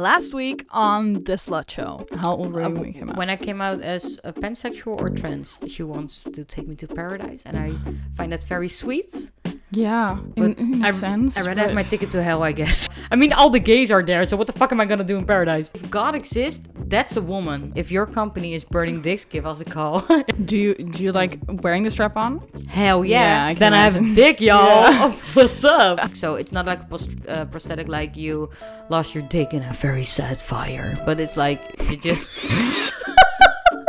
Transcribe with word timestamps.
Last 0.00 0.32
week 0.32 0.64
on 0.70 1.12
The 1.24 1.34
Slut 1.34 1.68
Show. 1.68 2.06
How 2.22 2.34
old 2.34 2.54
were 2.54 2.62
you 2.66 2.70
when 2.74 2.84
you 2.86 2.92
came 2.94 3.10
out? 3.10 3.18
When 3.18 3.28
I 3.28 3.36
came 3.36 3.60
out 3.60 3.82
as 3.82 4.18
a 4.24 4.32
pansexual 4.32 4.98
or 4.98 5.10
trans, 5.10 5.58
she 5.66 5.82
wants 5.82 6.24
to 6.24 6.42
take 6.42 6.66
me 6.66 6.74
to 6.76 6.88
paradise, 6.88 7.42
and 7.44 7.54
I 7.58 7.74
find 8.16 8.32
that 8.32 8.42
very 8.44 8.68
sweet. 8.68 9.30
yeah, 9.72 10.16
in, 10.18 10.32
But 10.54 10.58
in 10.58 10.82
a 10.82 10.88
I, 10.88 10.90
sense. 10.92 11.36
I 11.36 11.42
rather 11.42 11.60
have 11.60 11.70
but- 11.72 11.74
my 11.74 11.82
ticket 11.82 12.08
to 12.10 12.22
hell, 12.22 12.42
I 12.42 12.52
guess. 12.52 12.88
I 13.10 13.16
mean, 13.16 13.34
all 13.34 13.50
the 13.50 13.60
gays 13.60 13.90
are 13.92 14.02
there, 14.02 14.24
so 14.24 14.38
what 14.38 14.46
the 14.46 14.54
fuck 14.54 14.72
am 14.72 14.80
I 14.80 14.86
gonna 14.86 15.04
do 15.04 15.18
in 15.18 15.26
paradise? 15.26 15.70
If 15.74 15.90
God 15.90 16.14
exists, 16.14 16.66
that's 16.90 17.16
a 17.16 17.22
woman. 17.22 17.72
If 17.76 17.90
your 17.90 18.04
company 18.06 18.52
is 18.54 18.64
burning 18.64 19.00
dicks, 19.00 19.24
give 19.24 19.46
us 19.46 19.60
a 19.60 19.64
call. 19.64 20.00
Do 20.44 20.58
you 20.58 20.74
do 20.74 21.02
you 21.02 21.12
like 21.12 21.38
wearing 21.48 21.82
the 21.84 21.90
strap 21.90 22.16
on? 22.16 22.42
Hell 22.68 23.04
Yeah, 23.04 23.20
yeah. 23.20 23.46
I 23.46 23.52
can 23.54 23.60
then 23.60 23.74
I 23.74 23.78
have 23.78 23.96
a 23.96 24.14
dick, 24.14 24.40
y'all. 24.40 24.58
Yeah. 24.90 25.12
What's 25.34 25.62
up? 25.64 26.14
So 26.16 26.34
it's 26.34 26.52
not 26.52 26.66
like 26.66 26.82
a 26.82 26.84
post- 26.84 27.16
uh, 27.28 27.44
prosthetic 27.46 27.88
like 27.88 28.16
you 28.16 28.50
lost 28.88 29.14
your 29.14 29.22
dick 29.28 29.54
in 29.54 29.62
a 29.62 29.72
very 29.72 30.04
sad 30.04 30.38
fire, 30.38 31.00
but 31.06 31.20
it's 31.20 31.36
like 31.36 31.60
you 31.90 31.96
just. 31.96 32.92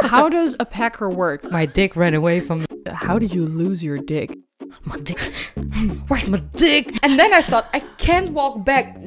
How 0.03 0.29
does 0.29 0.55
a 0.59 0.65
pecker 0.65 1.09
work? 1.09 1.49
My 1.51 1.65
dick 1.65 1.95
ran 1.95 2.13
away 2.13 2.39
from 2.39 2.65
How 2.87 3.17
did 3.19 3.33
you 3.33 3.45
lose 3.45 3.83
your 3.83 3.97
dick? 3.97 4.37
My 4.85 4.97
dick. 4.97 5.19
Where's 6.07 6.27
my 6.29 6.39
dick? 6.55 6.97
And 7.03 7.19
then 7.19 7.33
I 7.33 7.41
thought, 7.41 7.69
I 7.73 7.79
can't 7.97 8.31
walk 8.31 8.63
back. 8.65 8.97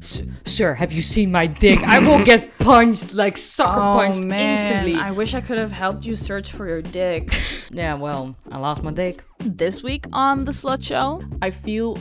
Sir, 0.00 0.74
have 0.74 0.92
you 0.92 1.02
seen 1.02 1.32
my 1.32 1.46
dick? 1.46 1.82
I 1.82 1.98
will 2.00 2.22
get 2.24 2.58
punched, 2.58 3.14
like 3.14 3.36
sucker 3.36 3.80
punched 3.80 4.20
instantly. 4.20 4.94
Oh, 4.96 5.00
I 5.00 5.10
wish 5.12 5.34
I 5.34 5.40
could 5.40 5.58
have 5.58 5.72
helped 5.72 6.04
you 6.04 6.14
search 6.14 6.52
for 6.52 6.66
your 6.68 6.82
dick. 6.82 7.30
Yeah, 7.70 7.94
well, 7.94 8.36
I 8.52 8.58
lost 8.58 8.84
my 8.84 8.92
dick. 8.92 9.24
this 9.40 9.82
week 9.82 10.04
on 10.12 10.44
the 10.44 10.52
Slut 10.52 10.80
Show, 10.84 11.24
I 11.42 11.50
feel 11.50 11.98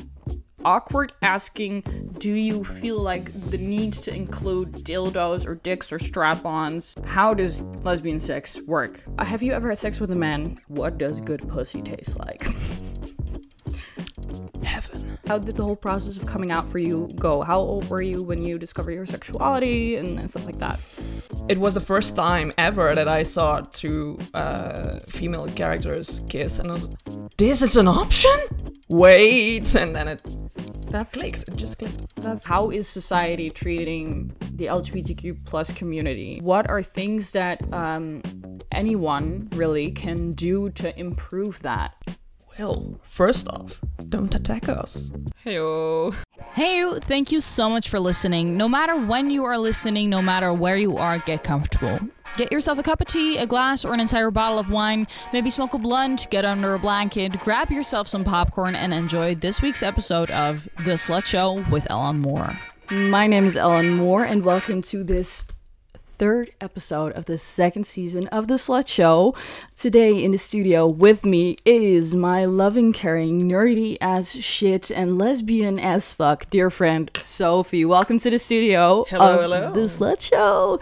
awkward 0.66 1.14
asking, 1.24 1.82
do 2.20 2.32
you 2.32 2.64
feel 2.64 3.00
like 3.00 3.34
the 3.50 3.58
need 3.58 3.94
to 3.94 4.14
include 4.16 4.72
dildos 4.86 5.48
or 5.48 5.56
dicks 5.56 5.92
or 5.92 5.98
strap-ons? 5.98 6.94
How 7.06 7.34
does 7.34 7.62
lesbian 7.84 8.20
sex 8.20 8.62
work? 8.68 9.04
Uh, 9.18 9.26
Have 9.26 9.42
you 9.42 9.52
ever 9.54 9.70
had 9.70 9.80
sex 9.80 10.00
with 10.00 10.12
a 10.12 10.16
man? 10.16 10.60
What 10.68 11.00
does 11.00 11.20
good 11.20 11.48
pussy 11.50 11.82
taste 11.82 12.20
like? 12.20 12.46
How 15.28 15.38
did 15.38 15.56
the 15.56 15.64
whole 15.64 15.78
process 15.78 16.18
of 16.18 16.26
coming 16.26 16.52
out 16.52 16.68
for 16.68 16.80
you 16.80 17.10
go? 17.16 17.42
How 17.42 17.60
old 17.60 17.90
were 17.90 18.02
you 18.02 18.22
when 18.24 18.44
you 18.44 18.60
discovered 18.60 18.92
your 18.92 19.06
sexuality 19.06 19.96
and, 19.96 20.20
and 20.20 20.30
stuff 20.30 20.46
like 20.46 20.60
that? 20.60 20.80
It 21.48 21.58
was 21.58 21.74
the 21.74 21.80
first 21.80 22.16
time 22.16 22.52
ever 22.58 22.94
that 22.94 23.08
I 23.08 23.24
saw 23.24 23.62
two 23.62 24.20
uh, 24.34 25.00
female 25.08 25.48
characters 25.48 26.22
kiss, 26.28 26.60
and 26.60 26.72
I 26.72 26.74
was, 26.74 26.90
this 27.38 27.62
is 27.62 27.78
an 27.78 27.88
option? 27.88 28.38
Wait, 28.90 29.74
and 29.76 29.96
then 29.96 30.10
it 30.10 30.22
That's 30.90 31.14
clicked. 31.14 31.46
It 31.48 31.56
just 31.56 31.80
clicked. 31.80 32.16
That's 32.18 32.46
how 32.46 32.70
is 32.70 32.88
society 32.90 33.50
treating 33.50 34.36
the 34.56 34.66
LGBTQ 34.66 35.46
plus 35.46 35.72
community? 35.72 36.40
What 36.42 36.70
are 36.70 36.84
things 36.84 37.32
that 37.32 37.62
um, 37.74 38.22
anyone 38.74 39.48
really 39.54 39.92
can 39.92 40.34
do 40.34 40.70
to 40.72 40.98
improve 41.00 41.62
that? 41.62 41.96
Well, 42.60 43.00
first 43.02 43.48
off, 43.48 43.82
don't 44.10 44.34
attack 44.36 44.70
us. 44.70 45.12
Heyo. 45.44 46.16
Hey, 46.54 46.78
you, 46.78 47.00
thank 47.00 47.32
you 47.32 47.42
so 47.42 47.68
much 47.68 47.90
for 47.90 48.00
listening. 48.00 48.56
No 48.56 48.70
matter 48.70 48.96
when 48.96 49.32
you 49.32 49.44
are 49.44 49.58
listening, 49.58 50.10
no 50.12 50.22
matter 50.22 50.54
where 50.54 50.78
you 50.78 50.98
are, 50.98 51.18
get 51.18 51.44
comfortable. 51.44 52.00
Get 52.38 52.52
yourself 52.52 52.78
a 52.78 52.84
cup 52.84 53.02
of 53.02 53.08
tea, 53.08 53.38
a 53.38 53.48
glass, 53.48 53.84
or 53.84 53.94
an 53.94 54.00
entire 54.00 54.30
bottle 54.30 54.60
of 54.60 54.70
wine. 54.70 55.08
Maybe 55.32 55.50
smoke 55.50 55.74
a 55.74 55.80
blunt, 55.80 56.28
get 56.30 56.46
under 56.46 56.76
a 56.76 56.80
blanket, 56.80 57.40
grab 57.40 57.72
yourself 57.72 58.08
some 58.08 58.24
popcorn, 58.24 58.76
and 58.76 58.94
enjoy 58.94 59.34
this 59.34 59.62
week's 59.62 59.82
episode 59.82 60.30
of 60.30 60.66
The 60.78 60.94
Slut 60.94 61.26
Show 61.26 61.64
with 61.72 61.90
Ellen 61.90 62.20
Moore. 62.20 62.60
My 62.92 63.26
name 63.26 63.46
is 63.46 63.58
Ellen 63.58 63.92
Moore, 63.92 64.24
and 64.24 64.44
welcome 64.44 64.84
to 64.84 65.04
this 65.04 65.48
third 66.24 66.52
episode 66.62 67.12
of 67.18 67.26
the 67.26 67.38
second 67.38 67.86
season 67.86 68.30
of 68.30 68.48
The 68.48 68.54
Slut 68.54 68.88
Show. 68.88 69.36
Today 69.76 70.24
in 70.24 70.32
the 70.32 70.38
studio 70.38 70.88
with 70.88 71.26
me 71.26 71.58
is 71.66 72.16
my 72.16 72.46
loving, 72.46 72.94
caring, 72.94 73.42
nerdy 73.42 73.98
as 74.00 74.32
shit, 74.32 74.90
and 74.90 75.18
lesbian 75.18 75.82
as 75.82 76.14
fuck 76.14 76.50
dear 76.50 76.70
friend 76.70 77.12
Sophie. 77.20 77.84
Welcome 77.84 78.20
to 78.20 78.30
the 78.30 78.40
studio 78.40 79.04
Hello, 79.10 79.36
of 79.36 79.42
hello. 79.42 79.74
The 79.74 79.82
Slut 79.82 80.22
Show. 80.22 80.80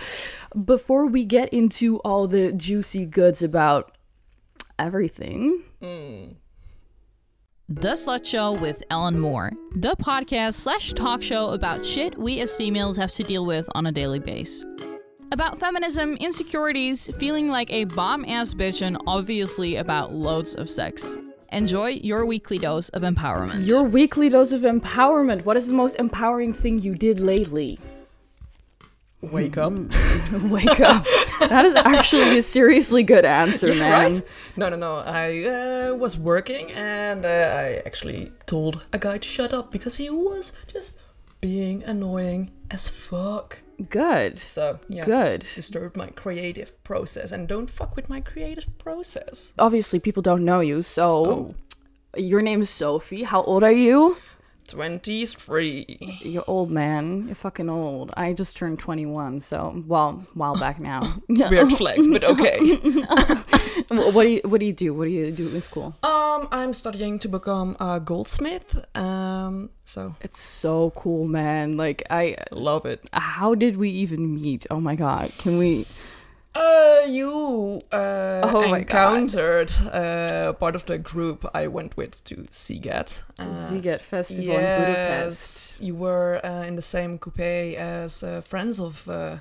Before 0.64 1.08
we 1.08 1.26
get 1.26 1.52
into 1.52 1.98
all 2.02 2.28
the 2.28 2.54
juicy 2.54 3.08
goods 3.08 3.42
about 3.42 3.98
everything, 4.78 5.64
hmm. 5.82 6.34
The 7.68 7.94
Slut 7.94 8.28
Show 8.28 8.52
with 8.52 8.84
Ellen 8.92 9.20
Moore, 9.20 9.54
the 9.76 9.96
podcast 9.96 10.54
slash 10.54 10.94
talk 10.94 11.24
show 11.24 11.48
about 11.48 11.84
shit 11.84 12.16
we 12.16 12.42
as 12.42 12.56
females 12.56 12.98
have 12.98 13.10
to 13.14 13.24
deal 13.24 13.44
with 13.44 13.68
on 13.74 13.88
a 13.88 13.92
daily 13.92 14.20
basis. 14.20 14.64
About 15.34 15.58
feminism, 15.58 16.16
insecurities, 16.16 17.10
feeling 17.16 17.48
like 17.48 17.72
a 17.72 17.86
bomb 17.86 18.26
ass 18.26 18.54
bitch, 18.54 18.82
and 18.82 18.98
obviously 19.08 19.78
about 19.78 20.12
loads 20.14 20.56
of 20.56 20.70
sex. 20.70 21.16
Enjoy 21.54 21.88
your 21.88 22.26
weekly 22.26 22.58
dose 22.58 22.90
of 22.90 23.04
empowerment. 23.04 23.66
your 23.66 23.84
weekly 23.84 24.28
dose 24.28 24.52
of 24.52 24.64
empowerment. 24.64 25.46
What 25.46 25.56
is 25.56 25.68
the 25.68 25.74
most 25.74 25.96
empowering 25.96 26.52
thing 26.52 26.80
you 26.80 26.96
did 26.96 27.22
lately? 27.22 27.80
Wake 29.22 29.58
up. 29.58 29.72
Wake 30.50 30.82
up. 30.82 31.06
that 31.40 31.64
is 31.64 31.76
actually 31.76 32.40
a 32.40 32.42
seriously 32.42 33.04
good 33.04 33.24
answer, 33.24 33.74
man. 33.74 34.14
Right? 34.14 34.24
No, 34.58 34.68
no, 34.68 34.76
no. 34.76 34.98
I 34.98 35.46
uh, 35.46 35.96
was 35.96 36.18
working 36.18 36.72
and 36.74 37.26
uh, 37.26 37.30
I 37.30 37.82
actually 37.86 38.34
told 38.48 38.84
a 38.92 39.00
guy 39.00 39.18
to 39.18 39.28
shut 39.28 39.54
up 39.54 39.72
because 39.72 39.96
he 39.96 40.10
was 40.10 40.52
just 40.68 41.00
being 41.40 41.84
annoying 41.84 42.52
as 42.70 42.90
fuck. 42.90 43.60
Good. 43.90 44.38
So, 44.38 44.80
yeah. 44.88 45.06
Good. 45.06 45.46
Disturbed 45.56 45.96
my 45.96 46.08
creative 46.08 46.82
process 46.84 47.32
and 47.32 47.48
don't 47.48 47.70
fuck 47.70 47.96
with 47.96 48.10
my 48.10 48.22
creative 48.22 48.66
process. 48.78 49.54
Obviously, 49.58 50.00
people 50.00 50.22
don't 50.22 50.46
know 50.46 50.60
you, 50.60 50.82
so 50.82 51.26
Oh, 51.26 51.56
your 52.18 52.42
name 52.42 52.62
is 52.62 52.70
Sophie. 52.70 53.24
How 53.24 53.42
old 53.44 53.64
are 53.64 53.72
you? 53.72 54.18
23. 54.72 56.20
You're 56.22 56.46
old, 56.48 56.72
man. 56.72 57.26
You're 57.28 57.36
fucking 57.36 57.70
old. 57.70 58.12
I 58.16 58.32
just 58.32 58.56
turned 58.56 58.80
21, 58.80 59.42
so 59.42 59.84
well, 59.86 60.26
a 60.34 60.38
while 60.38 60.58
back 60.58 60.80
now. 60.80 61.18
Weird 61.30 61.74
flex, 61.74 62.08
but 62.08 62.24
okay. 62.24 62.58
what 63.90 64.24
do 64.24 64.30
you 64.30 64.42
What 64.46 64.62
do 64.62 64.66
you 64.66 64.72
do? 64.74 64.94
What 64.94 65.06
do 65.06 65.12
you 65.12 65.30
do 65.32 65.48
in 65.50 65.60
school? 65.60 65.94
Um, 66.04 66.48
I'm 66.52 66.72
studying 66.72 67.20
to 67.20 67.28
become 67.28 67.76
a 67.82 68.00
goldsmith. 68.00 68.80
Um, 68.96 69.72
so 69.84 70.16
It's 70.22 70.40
so 70.40 70.92
cool, 70.96 71.28
man. 71.28 71.76
Like 71.76 72.04
I, 72.10 72.38
love 72.52 72.86
it. 72.86 73.02
how 73.12 73.56
did 73.56 73.76
we 73.76 73.90
even 73.90 74.42
meet? 74.42 74.66
Oh 74.72 74.80
my 74.80 74.96
god, 74.96 75.32
can 75.38 75.58
we? 75.58 75.86
Uh, 76.54 77.06
you 77.08 77.80
uh, 77.94 78.42
Oh 78.44 78.74
encountered 78.74 79.72
uh, 79.94 80.52
part 80.54 80.76
of 80.76 80.86
the 80.86 80.98
group 80.98 81.46
I 81.54 81.68
went 81.68 81.96
with 81.96 82.22
to 82.26 82.36
Sziget. 82.50 83.22
Uh, 83.40 83.98
Festival 83.98 84.56
in 84.56 84.60
Budapest. 84.62 85.80
yes, 85.80 85.80
you 85.82 85.96
were 85.96 86.42
uh, 86.46 86.64
in 86.68 86.76
the 86.76 86.82
same 86.82 87.18
coupe 87.20 87.40
as 87.40 88.22
uh, 88.24 88.42
friends 88.42 88.82
of 88.82 89.08
uh, 89.08 89.38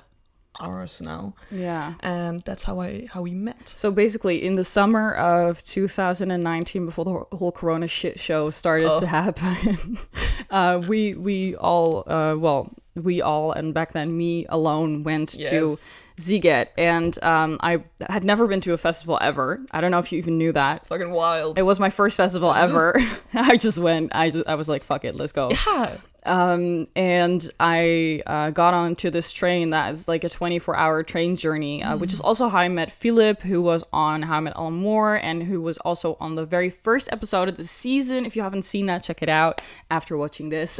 ours 0.61 1.01
now, 1.01 1.33
Yeah. 1.51 1.95
and 1.99 2.43
that's 2.45 2.63
how 2.63 2.79
I 2.79 3.07
how 3.13 3.21
we 3.23 3.33
met. 3.33 3.67
So 3.67 3.91
basically, 3.91 4.45
in 4.45 4.55
the 4.55 4.63
summer 4.63 5.13
of 5.15 5.61
2019, 5.65 6.85
before 6.85 7.05
the 7.05 7.37
whole 7.37 7.51
Corona 7.51 7.87
shit 7.87 8.19
show 8.19 8.49
started 8.51 8.89
Oh. 8.89 8.99
to 9.01 9.07
happen, 9.07 9.97
uh, 10.49 10.81
we 10.87 11.15
we 11.15 11.55
all 11.57 12.03
uh, 12.09 12.35
well 12.37 12.69
we 12.95 13.21
all 13.21 13.51
and 13.53 13.73
back 13.73 13.91
then 13.93 14.15
me 14.17 14.45
alone 14.49 15.03
went 15.03 15.29
to 15.29 15.75
Sziget, 16.21 16.67
and 16.77 17.17
um, 17.21 17.57
I 17.61 17.83
had 18.09 18.23
never 18.23 18.47
been 18.47 18.61
to 18.61 18.73
a 18.73 18.77
festival 18.77 19.17
ever. 19.21 19.59
I 19.71 19.81
don't 19.81 19.91
know 19.91 19.99
if 19.99 20.11
you 20.11 20.17
even 20.17 20.37
knew 20.37 20.51
that. 20.53 20.77
It's 20.77 20.87
fucking 20.87 21.11
wild. 21.11 21.57
It 21.57 21.63
was 21.63 21.79
my 21.79 21.89
first 21.89 22.17
festival 22.17 22.53
ever. 22.53 22.95
I 23.33 23.57
just 23.57 23.79
went. 23.79 24.15
I 24.15 24.29
just, 24.29 24.47
I 24.47 24.55
was 24.55 24.69
like, 24.69 24.83
fuck 24.83 25.05
it, 25.05 25.15
let's 25.15 25.33
go. 25.33 25.51
yeah. 25.51 25.97
Um, 26.23 26.87
and 26.95 27.49
I 27.59 28.21
uh, 28.27 28.51
got 28.51 28.73
onto 28.73 29.09
this 29.09 29.31
train 29.31 29.71
that 29.71 29.91
is 29.91 30.07
like 30.07 30.23
a 30.23 30.29
24 30.29 30.75
hour 30.75 31.03
train 31.03 31.35
journey, 31.35 31.81
uh, 31.81 31.97
which 31.97 32.13
is 32.13 32.21
also 32.21 32.47
how 32.47 32.59
I 32.59 32.67
met 32.67 32.91
Philip, 32.91 33.41
who 33.41 33.61
was 33.61 33.83
on 33.91 34.21
How 34.21 34.37
I 34.37 34.39
Met 34.39 34.53
Ellen 34.55 34.75
Moore, 34.75 35.15
and 35.15 35.41
who 35.41 35.61
was 35.61 35.77
also 35.79 36.17
on 36.19 36.35
the 36.35 36.45
very 36.45 36.69
first 36.69 37.09
episode 37.11 37.49
of 37.49 37.57
the 37.57 37.63
season. 37.63 38.25
If 38.25 38.35
you 38.35 38.43
haven't 38.43 38.63
seen 38.63 38.85
that, 38.85 39.03
check 39.03 39.23
it 39.23 39.29
out 39.29 39.61
after 39.89 40.15
watching 40.15 40.49
this. 40.49 40.79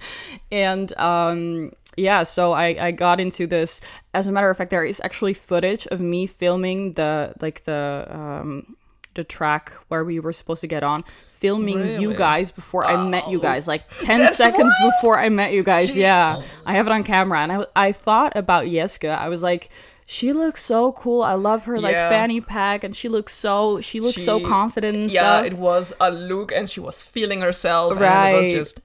and 0.52 0.96
um, 1.00 1.72
yeah, 1.96 2.22
so 2.22 2.52
I, 2.52 2.76
I 2.86 2.90
got 2.90 3.20
into 3.20 3.46
this. 3.46 3.80
As 4.14 4.26
a 4.26 4.32
matter 4.32 4.50
of 4.50 4.56
fact, 4.56 4.70
there 4.70 4.84
is 4.84 5.00
actually 5.04 5.34
footage 5.34 5.86
of 5.88 6.00
me 6.00 6.26
filming 6.26 6.92
the 6.94 7.32
like 7.40 7.64
the 7.64 8.06
um, 8.10 8.76
the 9.14 9.24
track 9.24 9.72
where 9.88 10.04
we 10.04 10.20
were 10.20 10.32
supposed 10.32 10.60
to 10.60 10.66
get 10.66 10.82
on 10.82 11.02
filming 11.28 12.00
you 12.00 12.14
guys 12.14 12.50
before 12.50 12.84
I 12.84 12.96
met 12.96 13.28
you 13.28 13.38
guys, 13.40 13.68
like 13.68 13.86
10 14.00 14.26
seconds 14.28 14.72
before 14.82 15.18
I 15.18 15.28
met 15.28 15.52
you 15.52 15.62
guys. 15.62 15.94
Yeah, 15.96 16.42
I 16.64 16.72
have 16.74 16.86
it 16.86 16.92
on 16.92 17.04
camera. 17.04 17.40
And 17.40 17.52
I, 17.52 17.66
I 17.76 17.92
thought 17.92 18.32
about 18.36 18.64
Yeska. 18.66 19.16
I 19.18 19.28
was 19.28 19.42
like, 19.42 19.68
she 20.06 20.32
looks 20.32 20.62
so 20.62 20.92
cool. 20.92 21.22
I 21.22 21.34
love 21.34 21.64
her 21.64 21.78
like 21.78 21.92
Yeah. 21.96 22.08
fanny 22.08 22.40
pack, 22.40 22.84
and 22.84 22.94
she 22.96 23.08
looks 23.08 23.34
so 23.34 23.80
she 23.80 24.00
looks 24.00 24.22
so 24.22 24.40
confident 24.40 24.96
and 24.96 25.10
Yeah, 25.10 25.40
stuff. 25.40 25.46
it 25.52 25.58
was 25.58 25.92
a 26.00 26.10
look, 26.10 26.52
and 26.52 26.70
she 26.70 26.80
was 26.80 27.02
feeling 27.02 27.40
herself, 27.42 27.92
and 27.96 28.00
it 28.00 28.04
was 28.36 28.46
Right. 28.46 28.54
just 28.54 28.80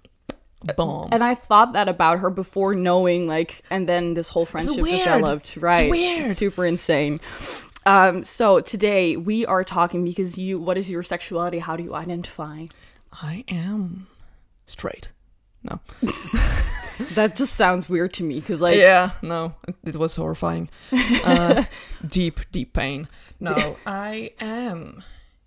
bomb. 0.75 1.09
And 1.11 1.23
I 1.23 1.35
thought 1.35 1.73
that 1.73 1.87
about 1.87 2.19
her 2.19 2.29
before 2.29 2.75
knowing, 2.75 3.27
like, 3.27 3.63
and 3.69 3.87
then 3.87 4.13
this 4.13 4.29
whole 4.29 4.45
friendship 4.45 4.83
developed. 4.83 5.57
Right. 5.57 5.89
weird. 5.89 6.29
super 6.29 6.65
insane. 6.65 7.17
Um, 7.85 8.23
so 8.23 8.59
today 8.61 9.17
we 9.17 9.45
are 9.45 9.63
talking 9.63 10.03
because 10.03 10.37
you, 10.37 10.59
what 10.59 10.77
is 10.77 10.89
your 10.89 11.03
sexuality? 11.03 11.59
How 11.59 11.75
do 11.75 11.83
you 11.83 11.95
identify? 11.95 12.65
I 13.11 13.43
am 13.47 14.07
straight. 14.65 15.11
No. 15.63 15.79
That 17.13 17.35
just 17.35 17.55
sounds 17.55 17.89
weird 17.89 18.13
to 18.15 18.23
me 18.23 18.35
because, 18.35 18.61
like, 18.61 18.77
yeah, 18.77 19.11
no, 19.21 19.55
it, 19.67 19.75
it 19.83 19.95
was 19.95 20.15
horrifying. 20.15 20.69
Uh, 21.25 21.65
deep, 22.07 22.39
deep 22.51 22.73
pain. 22.73 23.07
No, 23.39 23.77
I 23.85 24.31
am, 24.39 25.03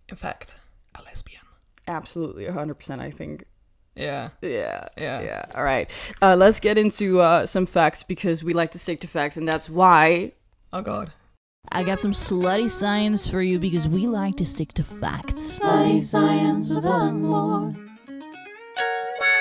in 0.08 0.17
fact, 0.17 0.58
a 0.94 1.02
lesbian. 1.02 1.43
absolutely 1.87 2.44
100%, 2.44 2.99
I 2.99 3.10
think. 3.10 3.44
Yeah. 3.96 4.31
Yeah. 4.43 4.88
Yeah. 4.99 5.23
Yeah. 5.23 5.44
All 5.55 5.64
right. 5.64 5.88
Uh, 6.20 6.37
let's 6.37 6.61
get 6.61 6.79
into 6.79 7.20
uh, 7.20 7.46
some 7.46 7.67
facts 7.67 8.02
because 8.02 8.43
we 8.43 8.52
like 8.52 8.73
to 8.73 8.79
stick 8.79 9.00
to 9.00 9.06
facts, 9.06 9.37
and 9.37 9.46
that's 9.46 9.70
why 9.70 10.32
Oh 10.73 10.82
God. 10.82 11.12
I 11.70 11.85
got 11.85 12.00
some 12.00 12.11
slutty 12.11 12.69
science 12.69 13.31
for 13.31 13.41
you 13.41 13.58
because 13.58 13.88
we 13.88 14.06
like 14.06 14.37
to 14.37 14.44
stick 14.44 14.75
to 14.75 14.82
facts. 14.82 15.61
Slutty 15.61 16.02
science 16.02 16.70
with 16.70 16.85
Ellen 16.85 17.23
Moore. 17.23 17.75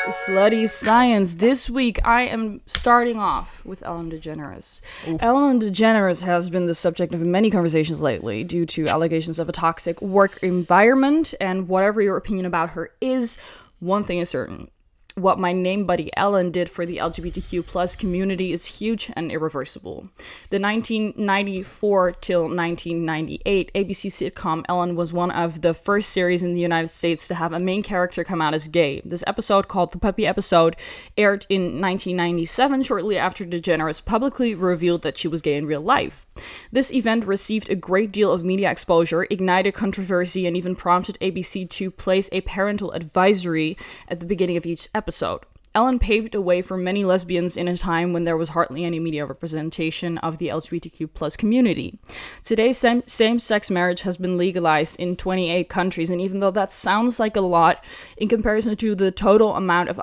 Slutty 0.08 0.70
Science. 0.70 1.36
This 1.36 1.70
week, 1.70 1.98
I 2.06 2.24
am 2.24 2.62
starting 2.68 3.18
off 3.18 3.66
with 3.66 3.82
Ellen 3.84 4.12
DeGeneres. 4.12 4.82
Ellen 5.22 5.60
DeGeneres 5.60 6.24
has 6.24 6.50
been 6.50 6.66
the 6.66 6.76
subject 6.76 7.14
of 7.14 7.22
many 7.22 7.50
conversations 7.50 8.02
lately 8.02 8.44
due 8.44 8.66
to 8.68 8.88
allegations 8.90 9.40
of 9.40 9.48
a 9.48 9.54
toxic 9.54 10.02
work 10.02 10.44
environment. 10.44 11.34
And 11.40 11.70
whatever 11.70 12.02
your 12.02 12.18
opinion 12.18 12.46
about 12.46 12.72
her 12.72 12.92
is, 13.00 13.38
one 13.84 14.04
thing 14.04 14.20
is 14.20 14.30
certain. 14.30 14.70
What 15.16 15.38
my 15.38 15.52
name 15.54 15.86
buddy 15.86 16.10
Ellen 16.18 16.50
did 16.50 16.70
for 16.70 16.88
the 16.88 16.98
LGBTQ 16.98 17.68
plus 17.68 17.96
community 17.96 18.52
is 18.52 18.66
huge 18.66 19.12
and 19.16 19.32
irreversible. 19.32 20.10
The 20.50 20.60
1994 20.60 22.14
till 22.14 22.44
1998 22.44 23.72
ABC 23.76 24.32
sitcom 24.32 24.64
Ellen 24.68 24.96
was 24.96 25.14
one 25.14 25.30
of 25.30 25.62
the 25.62 25.76
first 25.76 26.10
series 26.10 26.42
in 26.42 26.56
the 26.56 26.62
United 26.62 26.88
States 26.88 27.28
to 27.28 27.36
have 27.36 27.54
a 27.54 27.60
main 27.60 27.84
character 27.84 28.24
come 28.24 28.42
out 28.42 28.56
as 28.56 28.68
gay. 28.68 29.04
This 29.06 29.24
episode, 29.28 29.68
called 29.68 29.92
the 29.92 30.00
Puppy 30.00 30.26
Episode, 30.26 30.78
aired 31.16 31.46
in 31.48 31.80
1997, 31.80 32.82
shortly 32.82 33.18
after 33.18 33.46
DeGeneres 33.46 34.04
publicly 34.04 34.56
revealed 34.56 35.04
that 35.04 35.18
she 35.18 35.28
was 35.28 35.44
gay 35.44 35.58
in 35.58 35.68
real 35.68 35.82
life. 35.82 36.23
This 36.72 36.92
event 36.92 37.26
received 37.26 37.70
a 37.70 37.76
great 37.76 38.12
deal 38.12 38.32
of 38.32 38.44
media 38.44 38.72
exposure, 38.72 39.28
ignited 39.30 39.74
controversy, 39.74 40.48
and 40.48 40.58
even 40.58 40.76
prompted 40.76 41.18
ABC 41.22 41.70
to 41.70 41.92
place 41.92 42.30
a 42.32 42.42
parental 42.42 42.92
advisory 42.92 43.78
at 44.08 44.20
the 44.20 44.26
beginning 44.26 44.58
of 44.58 44.66
each 44.66 44.90
episode. 44.96 45.42
Ellen 45.76 45.98
paved 45.98 46.34
the 46.34 46.42
way 46.42 46.62
for 46.62 46.78
many 46.78 47.04
lesbians 47.04 47.58
in 47.58 47.68
a 47.68 47.76
time 47.76 48.14
when 48.14 48.26
there 48.26 48.38
was 48.38 48.50
hardly 48.50 48.84
any 48.84 49.00
media 49.00 49.26
representation 49.26 50.20
of 50.20 50.38
the 50.38 50.50
LGBTQ 50.50 51.36
community. 51.40 51.98
Today, 52.44 52.72
same 52.72 53.40
sex 53.40 53.72
marriage 53.72 54.04
has 54.04 54.16
been 54.18 54.38
legalized 54.38 55.00
in 55.00 55.16
28 55.16 55.70
countries, 55.70 56.12
and 56.12 56.22
even 56.22 56.42
though 56.42 56.52
that 56.52 56.72
sounds 56.72 57.20
like 57.20 57.36
a 57.36 57.42
lot 57.42 57.84
in 58.18 58.30
comparison 58.30 58.76
to 58.76 58.94
the 58.94 59.10
total 59.10 59.56
amount 59.56 59.90
of 59.90 60.00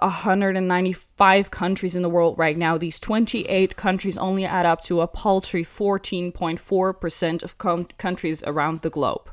195 1.20 1.50
countries 1.50 1.94
in 1.94 2.00
the 2.00 2.08
world 2.08 2.38
right 2.38 2.56
now, 2.56 2.78
these 2.78 2.98
28 2.98 3.76
countries 3.76 4.16
only 4.16 4.46
add 4.46 4.64
up 4.64 4.80
to 4.80 5.02
a 5.02 5.06
paltry 5.06 5.62
14.4% 5.62 7.42
of 7.42 7.58
com- 7.58 7.84
countries 7.98 8.42
around 8.46 8.80
the 8.80 8.88
globe. 8.88 9.28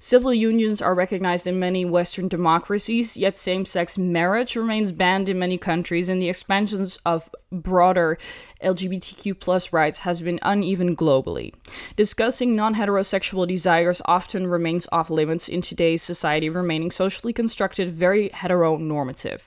Civil 0.00 0.34
unions 0.34 0.82
are 0.82 0.92
recognized 0.92 1.46
in 1.46 1.60
many 1.60 1.84
Western 1.84 2.26
democracies, 2.26 3.16
yet 3.16 3.38
same 3.38 3.64
sex 3.64 3.96
marriage 3.96 4.56
remains 4.56 4.90
banned 4.90 5.28
in 5.28 5.38
many 5.38 5.56
countries, 5.56 6.08
and 6.08 6.20
the 6.20 6.28
expansions 6.28 6.98
of 7.06 7.30
broader 7.52 8.18
LGBTQ 8.62 9.38
plus 9.38 9.72
rights 9.72 10.00
has 10.00 10.22
been 10.22 10.38
uneven 10.42 10.96
globally. 10.96 11.54
Discussing 11.96 12.54
non 12.54 12.74
heterosexual 12.74 13.46
desires 13.46 14.02
often 14.04 14.46
remains 14.46 14.86
off 14.92 15.10
limits 15.10 15.48
in 15.48 15.60
today's 15.60 16.02
society, 16.02 16.48
remaining 16.48 16.90
socially 16.90 17.32
constructed 17.32 17.92
very 17.92 18.28
heteronormative. 18.30 19.42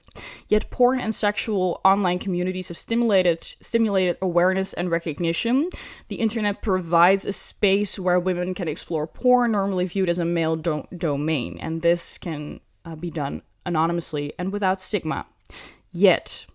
Yet 0.47 0.69
porn 0.69 0.99
and 0.99 1.13
sexual 1.13 1.81
online 1.83 2.19
communities 2.19 2.67
have 2.67 2.77
stimulated 2.77 3.43
stimulated 3.43 4.17
awareness 4.21 4.73
and 4.73 4.91
recognition. 4.91 5.69
The 6.07 6.17
internet 6.17 6.61
provides 6.61 7.25
a 7.25 7.31
space 7.31 7.97
where 7.97 8.19
women 8.19 8.53
can 8.53 8.67
explore 8.67 9.07
porn 9.07 9.51
normally 9.51 9.85
viewed 9.85 10.09
as 10.09 10.19
a 10.19 10.25
male 10.25 10.55
do- 10.55 10.87
domain, 10.95 11.57
and 11.59 11.81
this 11.81 12.17
can 12.17 12.59
uh, 12.85 12.95
be 12.95 13.09
done 13.09 13.41
anonymously 13.65 14.33
and 14.37 14.51
without 14.51 14.81
stigma. 14.81 15.25
Yet, 15.91 16.47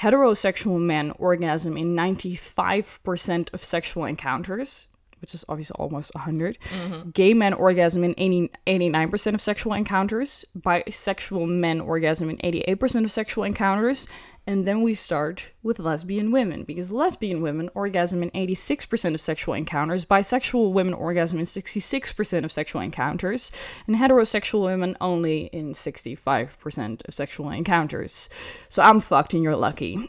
heterosexual 0.00 0.80
men 0.80 1.12
orgasm 1.12 1.76
in 1.76 1.94
95% 1.94 3.52
of 3.52 3.64
sexual 3.64 4.04
encounters, 4.04 4.88
which 5.20 5.34
is 5.34 5.44
obviously 5.48 5.76
almost 5.78 6.14
100. 6.14 6.58
Mm-hmm. 6.60 7.10
Gay 7.10 7.34
men 7.34 7.52
orgasm 7.52 8.04
in 8.04 8.14
80, 8.16 8.50
89% 8.66 9.34
of 9.34 9.40
sexual 9.40 9.74
encounters. 9.74 10.44
Bisexual 10.58 11.48
men 11.48 11.80
orgasm 11.80 12.30
in 12.30 12.38
88% 12.38 13.04
of 13.04 13.12
sexual 13.12 13.44
encounters. 13.44 14.06
And 14.50 14.66
then 14.66 14.82
we 14.82 14.94
start 14.94 15.44
with 15.62 15.78
lesbian 15.78 16.32
women, 16.32 16.64
because 16.64 16.90
lesbian 16.90 17.40
women 17.40 17.70
orgasm 17.72 18.20
in 18.20 18.32
86% 18.32 19.14
of 19.14 19.20
sexual 19.20 19.54
encounters, 19.54 20.04
bisexual 20.04 20.72
women 20.72 20.92
orgasm 20.92 21.38
in 21.38 21.44
66% 21.44 22.44
of 22.44 22.50
sexual 22.50 22.82
encounters, 22.82 23.52
and 23.86 23.94
heterosexual 23.94 24.64
women 24.64 24.96
only 25.00 25.42
in 25.52 25.72
65% 25.72 27.06
of 27.06 27.14
sexual 27.14 27.48
encounters. 27.50 28.28
So 28.68 28.82
I'm 28.82 28.98
fucked 28.98 29.34
and 29.34 29.44
you're 29.44 29.54
lucky. 29.54 30.08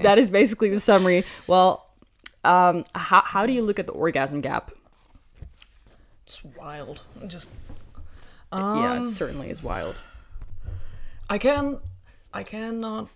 that 0.00 0.16
is 0.16 0.30
basically 0.30 0.70
the 0.70 0.80
summary. 0.80 1.24
Well, 1.46 1.90
um, 2.42 2.86
how, 2.94 3.20
how 3.20 3.44
do 3.44 3.52
you 3.52 3.60
look 3.60 3.78
at 3.78 3.86
the 3.86 3.92
orgasm 3.92 4.40
gap? 4.40 4.72
It's 6.24 6.42
wild. 6.42 7.02
Just 7.26 7.50
yeah, 8.50 9.02
it 9.02 9.08
certainly 9.08 9.50
is 9.50 9.62
wild. 9.62 10.00
I 11.30 11.38
can 11.38 11.78
I 12.32 12.42
cannot 12.42 13.08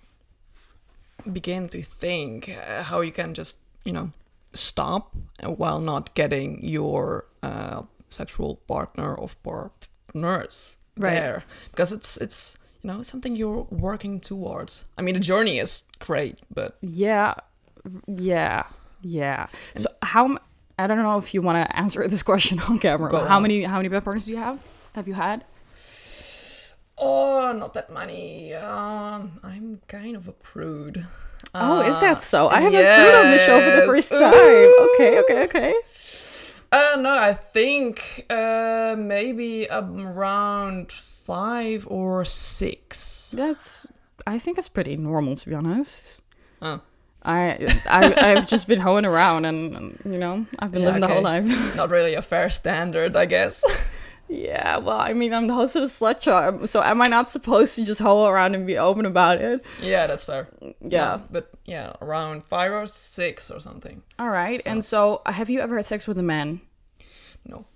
begin 1.31 1.69
to 1.69 1.83
think 1.83 2.49
uh, 2.49 2.83
how 2.83 3.01
you 3.03 3.13
can 3.13 3.35
just 3.35 3.59
you 3.85 3.93
know 3.93 4.11
stop 4.55 5.15
while 5.45 5.81
not 5.81 6.15
getting 6.15 6.65
your 6.65 7.27
uh, 7.43 7.83
sexual 8.09 8.57
partner 8.67 9.15
or 9.15 9.29
partners 9.43 10.77
Right. 10.97 11.15
there 11.23 11.45
because 11.71 11.93
it's 11.93 12.17
it's 12.19 12.59
you 12.83 12.89
know 12.93 13.03
something 13.03 13.37
you're 13.37 13.67
working 13.71 14.21
towards. 14.21 14.85
I 14.99 15.03
mean 15.03 15.15
the 15.15 15.21
journey 15.21 15.59
is 15.59 15.85
great, 15.99 16.39
but 16.55 16.77
Yeah, 16.83 17.35
yeah, 18.07 18.65
yeah. 19.03 19.47
So 19.77 19.89
how? 20.03 20.39
I 20.79 20.87
don't 20.87 20.99
know 20.99 21.17
if 21.19 21.33
you 21.35 21.43
want 21.43 21.57
to 21.65 21.77
answer 21.77 22.07
this 22.09 22.23
question 22.23 22.59
on 22.69 22.79
camera. 22.79 23.11
Go 23.11 23.25
how 23.25 23.37
on. 23.37 23.43
many 23.43 23.63
how 23.65 23.77
many 23.77 23.89
bed 23.89 24.05
partners 24.05 24.25
do 24.27 24.33
you 24.33 24.39
have? 24.39 24.59
Have 24.95 25.07
you 25.09 25.15
had? 25.15 25.45
Oh, 27.01 27.53
not 27.57 27.75
that 27.75 27.93
many. 27.93 28.55
Um, 28.55 29.41
I'm 29.43 29.81
kind 29.89 30.17
of 30.17 30.29
a 30.29 30.33
prude. 30.33 31.07
Oh, 31.55 31.81
is 31.81 31.95
Uh, 31.97 32.01
that 32.01 32.23
so? 32.23 32.49
I 32.49 32.61
have 32.61 32.75
a 32.75 32.77
food 32.77 33.15
on 33.15 33.31
the 33.31 33.39
show 33.39 33.61
for 33.61 33.77
the 33.81 33.87
first 33.87 34.11
time. 34.13 34.33
Okay, 34.35 35.19
okay, 35.21 35.43
okay. 35.45 35.75
Uh, 36.73 36.97
no, 37.01 37.11
I 37.19 37.33
think 37.33 38.27
uh, 38.31 38.95
maybe 38.97 39.67
around 39.71 40.93
five 40.93 41.87
or 41.89 42.25
six. 42.25 43.33
That's. 43.37 43.87
I 44.27 44.39
think 44.39 44.59
it's 44.59 44.69
pretty 44.69 44.97
normal 44.97 45.35
to 45.37 45.49
be 45.49 45.55
honest. 45.55 46.21
Oh. 46.63 46.81
I, 47.23 47.69
I 47.87 48.15
I've 48.33 48.47
just 48.47 48.67
been 48.69 48.81
hoeing 48.81 49.05
around 49.05 49.45
and, 49.45 49.75
and, 49.77 50.01
you 50.05 50.19
know 50.19 50.47
I've 50.59 50.73
been 50.73 50.83
Yeah, 50.83 50.87
living 50.89 51.01
the 51.03 51.09
whole 51.09 51.27
okay. 51.27 51.43
life. 51.43 51.77
Not 51.77 51.91
really 51.91 52.15
a 52.15 52.23
fair 52.23 52.49
standard, 52.51 53.17
I 53.17 53.27
guess. 53.27 53.63
yeah, 54.31 54.79
well, 54.79 55.01
I 55.01 55.13
mean 55.13 55.35
I'm 55.35 55.49
the 55.49 55.55
host 55.55 55.75
of 55.77 55.83
the 55.83 55.89
slut 55.89 56.21
charm, 56.21 56.67
so 56.67 56.83
am 56.83 57.03
I 57.03 57.09
not 57.09 57.29
supposed 57.29 57.75
to 57.75 57.85
just 57.85 58.01
hoe 58.01 58.27
around 58.27 58.55
and 58.55 58.67
be 58.67 58.79
open 58.79 59.05
about 59.05 59.41
it? 59.41 59.67
yeah, 59.83 60.07
that's 60.07 60.25
fair. 60.25 60.49
Yeah. 60.81 61.17
No, 61.17 61.23
but 61.31 61.51
yeah, 61.65 61.93
around 62.01 62.45
five 62.45 62.73
or 62.73 62.87
six 62.87 63.51
or 63.51 63.59
something. 63.61 64.03
All 64.19 64.31
right. 64.31 64.65
And 64.67 64.85
so, 64.85 65.23
have 65.27 65.51
you 65.51 65.61
ever 65.61 65.77
had 65.77 65.87
sex 65.87 66.07
with 66.07 66.19
a 66.19 66.23
man? 66.23 66.61
No. 67.45 67.67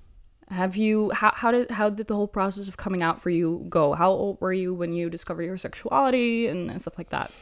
Have 0.49 0.77
you? 0.77 1.11
How, 1.11 1.33
how 1.35 1.51
did 1.51 1.71
how 1.71 1.91
did 1.91 2.07
the 2.07 2.15
whole 2.15 2.29
process 2.29 2.69
of 2.69 2.77
coming 2.77 3.03
out 3.03 3.21
for 3.21 3.31
you 3.31 3.67
go? 3.69 3.95
How 3.95 4.11
old 4.11 4.41
were 4.41 4.53
you 4.53 4.75
when 4.75 4.93
you 4.93 5.11
discovered 5.11 5.43
your 5.43 5.57
sexuality 5.57 6.47
and 6.47 6.81
stuff 6.81 6.99
like 6.99 7.11
that? 7.11 7.33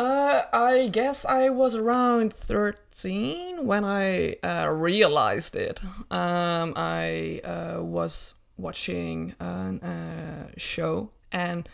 Uh, 0.00 0.44
I 0.54 0.88
guess 0.90 1.26
I 1.26 1.50
was 1.50 1.74
around 1.74 2.32
13 2.32 3.66
when 3.66 3.84
I 3.84 4.36
uh, 4.42 4.66
realized 4.70 5.54
it. 5.56 5.82
Um, 6.10 6.72
I 6.74 7.42
uh, 7.44 7.82
was 7.82 8.32
watching 8.56 9.34
a 9.38 9.44
uh, 9.44 10.52
show 10.56 11.10
and 11.32 11.68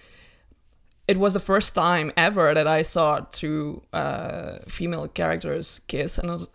it 1.06 1.18
was 1.18 1.34
the 1.34 1.38
first 1.38 1.76
time 1.76 2.10
ever 2.16 2.52
that 2.52 2.66
I 2.66 2.82
saw 2.82 3.20
two 3.30 3.82
uh, 3.92 4.58
female 4.66 5.06
characters 5.06 5.80
kiss 5.86 6.18
and 6.18 6.28
I 6.28 6.32
was 6.32 6.48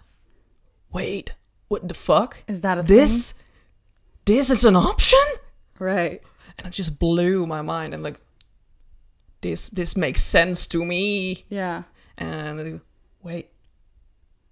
wait, 0.91 1.31
what 1.69 1.87
the 1.87 1.93
fuck? 1.93 2.43
Is 2.49 2.59
that 2.61 2.79
a 2.79 2.83
This 2.83 3.33
this 4.25 4.51
is 4.51 4.65
an 4.65 4.75
option? 4.75 5.25
right? 5.79 6.21
And 6.57 6.67
it 6.67 6.71
just 6.71 6.99
blew 6.99 7.45
my 7.45 7.61
mind 7.61 7.93
and 7.93 8.03
like 8.03 8.19
this 9.41 9.69
this 9.69 9.95
makes 9.97 10.21
sense 10.23 10.67
to 10.67 10.85
me 10.85 11.45
Yeah. 11.49 11.83
and 12.17 12.81
wait 13.23 13.49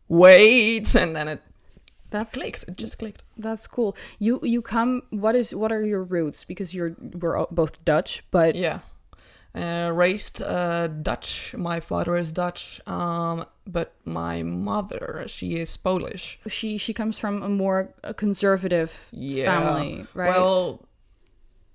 wait 0.08 0.96
and 0.96 1.16
then 1.16 1.28
it 1.28 1.42
That's 2.12 2.34
clicked 2.34 2.64
it 2.68 2.78
just 2.78 2.98
clicked 2.98 3.22
That's 3.38 3.68
cool. 3.68 3.96
You 4.20 4.40
you 4.44 4.62
come. 4.62 5.04
What 5.12 5.36
is 5.36 5.54
what 5.54 5.72
are 5.72 5.84
your 5.86 6.04
roots? 6.04 6.44
Because 6.44 6.74
you're 6.76 6.96
we're 7.22 7.46
both 7.52 7.84
Dutch, 7.86 8.24
but 8.32 8.56
yeah 8.56 8.80
uh, 9.56 9.90
raised 9.94 10.42
uh, 10.42 10.88
dutch 10.88 11.56
my 11.58 11.80
father 11.80 12.16
is 12.16 12.32
dutch 12.32 12.80
um, 12.88 13.46
but 13.66 13.94
my 14.06 14.44
mother 14.44 15.26
she 15.28 15.58
is 15.58 15.76
polish 15.78 16.40
she 16.48 16.78
she 16.78 16.94
comes 16.94 17.18
from 17.18 17.42
a 17.44 17.50
more 17.50 17.90
uh, 18.04 18.14
conservative 18.14 19.10
yeah 19.12 19.50
family, 19.50 20.06
right? 20.14 20.30
well 20.30 20.86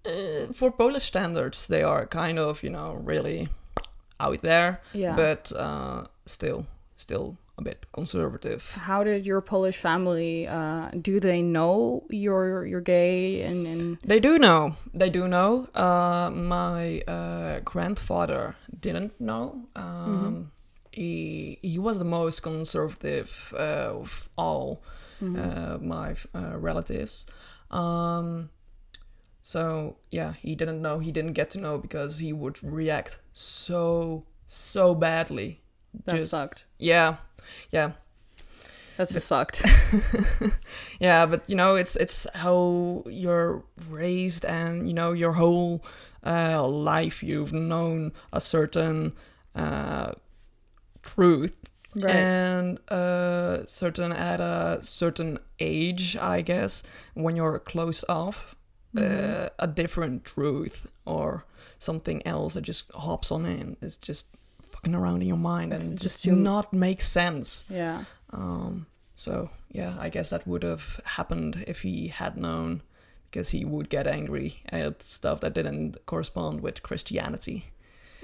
uh, 0.07 0.53
for 0.53 0.71
polish 0.73 1.05
standards 1.05 1.67
they 1.69 1.83
are 1.83 2.07
kind 2.07 2.39
of 2.39 2.63
you 2.63 2.71
know 2.71 2.95
really 3.05 3.49
out 4.21 4.41
there 4.43 4.81
Yeah. 4.93 5.17
but 5.17 5.53
uh, 5.57 6.05
still 6.27 6.67
still 6.97 7.37
a 7.59 7.63
bit 7.63 7.87
conservative 7.93 8.63
How 8.87 9.05
did 9.05 9.25
your 9.27 9.41
Polish 9.41 9.77
family? 9.81 10.49
Uh, 10.49 10.89
do 11.01 11.21
they 11.21 11.41
know 11.41 12.03
you're 12.11 12.67
you're 12.67 12.81
gay 12.85 13.43
and 13.43 13.67
and 13.67 13.99
They 14.05 14.19
do 14.21 14.39
know. 14.39 14.75
They 14.93 15.09
do 15.11 15.29
know. 15.29 15.69
Uh, 15.75 16.31
my 16.35 17.01
uh, 17.07 17.61
grandfather 17.65 18.57
didn't 18.81 19.13
know. 19.21 19.69
Um, 19.77 20.51
He 20.91 21.59
he 21.63 21.79
was 21.79 21.99
the 21.99 22.05
most 22.05 22.43
conservative 22.43 23.31
uh, 23.57 24.01
of 24.03 24.29
all 24.37 24.83
uh, 25.23 25.79
my 25.81 26.17
uh, 26.35 26.59
relatives. 26.59 27.27
Um, 27.71 28.51
so 29.45 29.97
yeah, 30.11 30.33
he 30.41 30.57
didn't 30.57 30.81
know. 30.83 30.99
He 30.99 31.13
didn't 31.13 31.35
get 31.35 31.51
to 31.51 31.59
know 31.61 31.77
because 31.79 32.19
he 32.19 32.33
would 32.33 32.59
react 32.65 33.21
so 33.33 34.25
so 34.47 34.95
badly. 34.97 35.61
that's 36.05 36.19
Just- 36.19 36.31
fucked. 36.33 36.65
Yeah, 36.79 37.17
yeah. 37.71 37.93
That's 38.97 39.13
just 39.13 39.29
fucked. 39.29 39.61
yeah 41.01 41.27
but 41.27 41.43
you 41.49 41.57
know 41.57 41.75
it's 41.75 41.97
it's 41.97 42.29
how 42.35 43.03
you're 43.11 43.65
raised 43.91 44.45
and 44.45 44.87
you 44.87 44.95
know 44.95 45.13
your 45.13 45.33
whole 45.33 45.85
uh, 46.25 46.65
life 46.65 47.21
you've 47.23 47.53
known 47.53 48.13
a 48.33 48.41
certain 48.41 49.13
uh, 49.57 50.13
truth 51.03 51.57
Right. 51.97 52.15
and 52.15 52.79
uh, 52.91 53.67
certain 53.67 54.13
at 54.13 54.41
a 54.41 54.79
certain 54.81 55.39
age 55.61 56.17
i 56.17 56.41
guess 56.41 56.83
when 57.15 57.37
you're 57.37 57.59
close 57.61 58.05
off 58.09 58.55
uh, 58.97 59.49
a 59.59 59.67
different 59.67 60.25
truth 60.25 60.93
or 61.05 61.45
something 61.79 62.27
else 62.27 62.55
that 62.55 62.63
just 62.63 62.91
hops 62.93 63.31
on 63.31 63.45
in 63.47 63.77
it's 63.81 63.97
just 63.97 64.29
fucking 64.71 64.95
around 64.95 65.21
in 65.23 65.29
your 65.29 65.37
mind 65.37 65.73
and 65.73 65.99
just 66.01 66.25
too- 66.25 66.37
not 66.37 66.73
make 66.73 67.01
sense 67.03 67.67
yeah. 67.69 68.05
um, 68.31 68.87
so 69.17 69.51
yeah, 69.71 69.97
I 69.99 70.09
guess 70.09 70.31
that 70.31 70.47
would 70.47 70.63
have 70.63 71.01
happened 71.05 71.65
if 71.67 71.83
he 71.83 72.09
had 72.09 72.37
known, 72.37 72.83
because 73.31 73.49
he 73.51 73.65
would 73.65 73.89
get 73.89 74.07
angry 74.07 74.63
at 74.69 75.03
stuff 75.03 75.41
that 75.41 75.53
didn't 75.53 76.07
correspond 76.07 76.61
with 76.61 76.83
Christianity. 76.83 77.65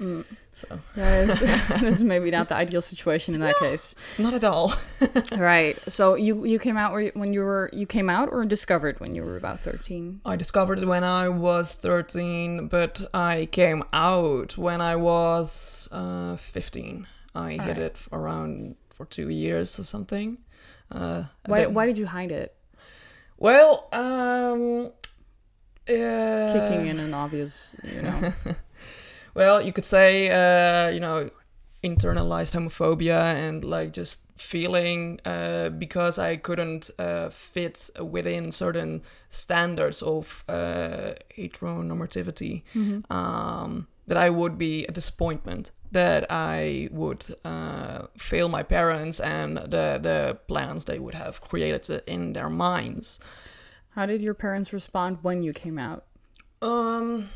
Mm. 0.01 0.25
So 0.51 0.67
Yeah, 0.97 1.21
it's, 1.23 1.39
that's 1.81 2.01
maybe 2.01 2.31
not 2.31 2.49
the 2.49 2.55
ideal 2.55 2.81
situation 2.81 3.35
in 3.35 3.41
that 3.41 3.55
case. 3.59 3.95
not 4.19 4.33
at 4.33 4.43
all. 4.43 4.73
Right. 5.37 5.77
So 5.87 6.15
you 6.15 6.43
you 6.45 6.59
came 6.59 6.75
out 6.77 6.91
when 7.13 7.33
you 7.33 7.41
were 7.41 7.69
you 7.71 7.85
came 7.85 8.09
out 8.09 8.29
or 8.31 8.43
discovered 8.45 8.99
when 8.99 9.15
you 9.15 9.23
were 9.23 9.37
about 9.37 9.59
thirteen. 9.59 10.19
I 10.25 10.35
discovered 10.35 10.79
it 10.79 10.87
when 10.87 11.03
I 11.03 11.29
was 11.29 11.73
13, 11.73 12.67
but 12.67 13.03
I 13.13 13.47
came 13.51 13.83
out 13.93 14.57
when 14.57 14.81
I 14.81 14.95
was 14.95 15.87
uh, 15.91 16.35
15. 16.37 17.07
I 17.35 17.51
hid 17.51 17.59
Alright. 17.61 17.77
it 17.77 17.97
around 18.11 18.75
for 18.89 19.05
two 19.05 19.29
years 19.29 19.79
or 19.79 19.83
something. 19.83 20.37
Uh, 20.91 21.23
Why 21.45 21.67
why 21.67 21.85
did 21.85 21.97
you 21.97 22.05
hide 22.07 22.31
it? 22.31 22.53
Well, 23.37 23.87
um, 23.93 24.91
uh, 25.89 26.53
Kicking 26.53 26.87
in 26.87 26.99
an 26.99 27.13
obvious, 27.13 27.75
you 27.83 28.01
know. 28.01 28.33
Well, 29.33 29.61
you 29.61 29.71
could 29.73 29.85
say, 29.85 30.29
uh, 30.29 30.89
you 30.89 30.99
know, 30.99 31.29
internalized 31.83 32.53
homophobia 32.53 33.33
and 33.35 33.63
like 33.63 33.91
just 33.93 34.25
feeling 34.37 35.19
uh, 35.25 35.69
because 35.69 36.19
I 36.19 36.35
couldn't 36.37 36.89
uh, 36.99 37.29
fit 37.29 37.89
within 37.99 38.51
certain 38.51 39.01
standards 39.29 40.01
of 40.01 40.43
uh, 40.47 41.13
heteronormativity, 41.37 42.63
um, 43.09 43.87
that 44.07 44.17
I 44.17 44.29
would 44.29 44.57
be 44.57 44.85
a 44.85 44.91
disappointment, 44.91 45.71
that 45.91 46.25
I 46.29 46.89
would 46.91 47.25
uh, 47.45 48.07
fail 48.17 48.49
my 48.49 48.63
parents 48.63 49.19
and 49.19 49.57
the, 49.57 49.99
the 50.01 50.37
plans 50.47 50.85
they 50.85 50.99
would 50.99 51.15
have 51.15 51.41
created 51.41 52.03
in 52.07 52.33
their 52.33 52.49
minds. 52.49 53.19
How 53.91 54.05
did 54.05 54.21
your 54.21 54.33
parents 54.33 54.71
respond 54.73 55.19
when 55.21 55.43
you 55.43 55.53
came 55.53 55.77
out? 55.77 56.05
Um, 56.61 57.29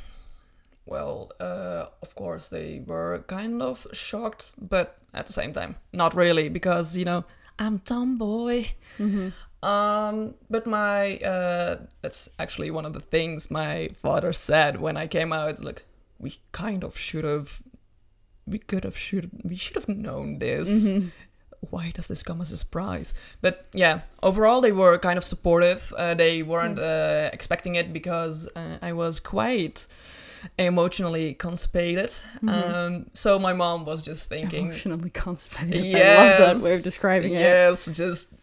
well, 0.85 1.31
uh, 1.39 1.85
of 2.01 2.13
course 2.15 2.49
they 2.49 2.83
were 2.85 3.23
kind 3.27 3.61
of 3.61 3.87
shocked, 3.93 4.53
but 4.61 4.97
at 5.13 5.25
the 5.27 5.33
same 5.33 5.53
time, 5.53 5.75
not 5.93 6.15
really, 6.15 6.49
because 6.49 6.95
you 6.95 7.05
know 7.05 7.23
I'm 7.59 7.79
tomboy. 7.79 8.65
Um, 9.63 10.35
but 10.49 10.67
my 10.67 11.17
uh, 11.17 11.77
that's 12.01 12.29
actually 12.37 12.69
one 12.69 12.85
of 12.85 12.93
the 12.93 12.99
things 12.99 13.49
my 13.49 13.89
father 14.01 14.31
said 14.33 14.79
when 14.79 14.95
I 14.97 15.07
came 15.07 15.33
out. 15.33 15.63
Look, 15.63 15.85
we 16.19 16.37
kind 16.51 16.83
of 16.83 16.95
should 16.97 17.23
have, 17.23 17.61
we 18.45 18.59
could 18.59 18.83
have 18.83 18.95
should 18.97 19.31
we 19.43 19.55
should 19.55 19.75
have 19.75 19.87
known 19.89 20.37
this. 20.39 20.93
Why 21.71 21.91
does 21.95 22.07
this 22.09 22.21
come 22.21 22.41
as 22.41 22.51
a 22.51 22.57
surprise? 22.57 23.15
But 23.41 23.65
yeah, 23.73 24.01
overall 24.21 24.61
they 24.61 24.71
were 24.71 24.99
kind 24.99 25.17
of 25.17 25.23
supportive. 25.23 25.91
Uh, 25.97 26.13
they 26.13 26.43
weren't 26.43 26.77
uh, 26.77 27.31
expecting 27.33 27.73
it 27.73 27.91
because 27.91 28.47
uh, 28.55 28.77
I 28.83 28.93
was 28.93 29.19
quite 29.19 29.87
emotionally 30.57 31.33
constipated. 31.33 32.13
Um, 32.47 33.07
so 33.13 33.39
my 33.39 33.53
mom 33.53 33.85
was 33.85 34.03
just 34.03 34.27
thinking, 34.29 34.65
Emotionally 34.67 35.09
constipated. 35.09 35.83
yes, 35.85 36.19
I 36.19 36.45
love 36.47 36.57
that 36.57 36.63
way 36.65 36.75
of 36.75 36.83
describing 36.83 37.33
it. 37.33 37.39
Yes, 37.39 37.85
just 37.87 38.33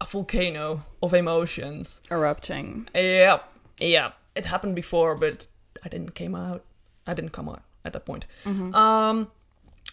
a 0.00 0.04
volcano 0.06 0.84
of 1.02 1.14
emotions. 1.14 2.00
Erupting. 2.10 2.88
Yeah, 2.94 3.38
yeah. 3.80 4.12
It 4.34 4.44
happened 4.44 4.74
before, 4.76 5.16
but 5.16 5.46
I 5.84 5.88
didn't 5.88 6.14
came 6.14 6.34
out. 6.34 6.64
I 7.06 7.14
didn't 7.14 7.32
come 7.32 7.48
out 7.48 7.62
at 7.84 7.92
that 7.92 8.04
point. 8.04 8.26
Um, 8.46 9.30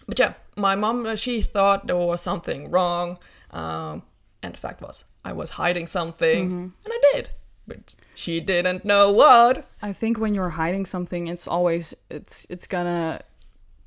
but 0.08 0.20
yeah, 0.20 0.34
my 0.56 0.76
mom 0.76 1.06
uh, 1.06 1.16
she 1.16 1.42
thought 1.42 1.88
there 1.88 1.96
was 1.98 2.22
something 2.22 2.70
wrong, 2.70 3.18
um, 3.52 4.04
and 4.44 4.54
the 4.54 4.58
fact 4.60 4.82
was 4.82 5.06
I 5.24 5.34
was 5.34 5.50
hiding 5.52 5.88
something, 5.88 6.74
and 6.84 6.94
I 6.94 7.00
did, 7.14 7.30
but 7.68 7.96
she 8.16 8.40
didn't 8.40 8.86
know 8.86 9.12
what. 9.12 9.66
I 9.82 9.94
think 9.94 10.20
when 10.20 10.34
you're 10.34 10.50
hiding 10.50 10.86
something, 10.86 11.28
it's 11.28 11.48
always 11.48 11.94
it's 12.10 12.46
it's 12.50 12.68
gonna 12.68 13.22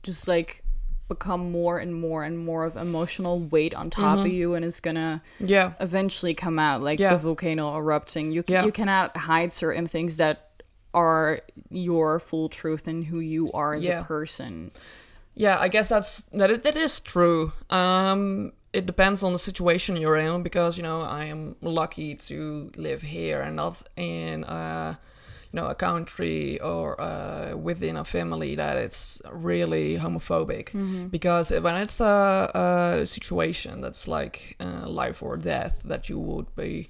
just 0.03 0.29
like 0.29 0.63
become 1.09 1.51
more 1.51 1.79
and 1.79 1.95
more 1.95 2.23
and 2.25 2.39
more 2.39 2.65
of 2.65 2.77
emotional 2.77 3.39
weight 3.41 3.75
on 3.75 3.89
top 3.91 4.19
of 4.19 4.27
you, 4.27 4.55
and 4.55 4.65
it's 4.65 4.81
gonna 4.81 5.23
Yeah, 5.41 5.73
eventually 5.81 6.35
come 6.35 6.59
out 6.59 6.83
like 6.83 6.99
Yeah. 7.01 7.13
the 7.15 7.19
volcano 7.19 7.77
erupting. 7.77 8.31
You 8.33 8.45
Yeah. 8.47 8.65
you 8.65 8.73
cannot 8.73 9.17
hide 9.17 9.53
certain 9.53 9.87
things 9.87 10.19
that 10.19 10.63
are 10.95 11.41
your 11.71 12.19
full 12.19 12.49
truth 12.49 12.89
and 12.89 13.05
who 13.07 13.21
you 13.21 13.51
are 13.53 13.75
as 13.75 13.87
Yeah. 13.87 14.01
a 14.01 14.05
person. 14.05 14.73
yeah. 15.35 15.57
I 15.61 15.69
guess 15.69 15.89
that's 15.89 16.23
that. 16.33 16.63
That 16.65 16.77
is 16.77 16.99
true. 17.01 17.53
Um, 17.71 18.53
it 18.79 18.87
depends 18.87 19.23
on 19.23 19.33
the 19.33 19.39
situation 19.39 19.97
you're 19.97 20.17
in 20.17 20.43
because 20.43 20.77
you 20.79 20.83
know 20.89 21.01
I 21.03 21.25
am 21.35 21.57
lucky 21.61 22.15
to 22.29 22.71
live 22.77 23.03
here 23.03 23.41
and 23.47 23.57
not 23.57 23.83
in 23.97 24.45
uh 24.45 24.95
you 25.53 25.57
know 25.61 25.67
a 25.69 25.75
country 25.75 26.61
or 26.61 27.01
uh, 27.01 27.57
within 27.57 27.97
a 27.97 28.05
family 28.05 28.55
that 28.57 28.77
it's 28.77 29.23
really 29.33 29.97
homophobic. 29.99 30.67
Because 31.11 31.51
when 31.51 31.77
it's 31.77 32.01
a, 32.01 32.51
a 33.03 33.07
situation 33.07 33.81
that's 33.81 34.07
like 34.07 34.57
uh, 34.61 34.87
life 34.87 35.23
or 35.23 35.37
death 35.39 35.81
that 35.85 36.09
you 36.11 36.19
would 36.19 36.55
be 36.55 36.89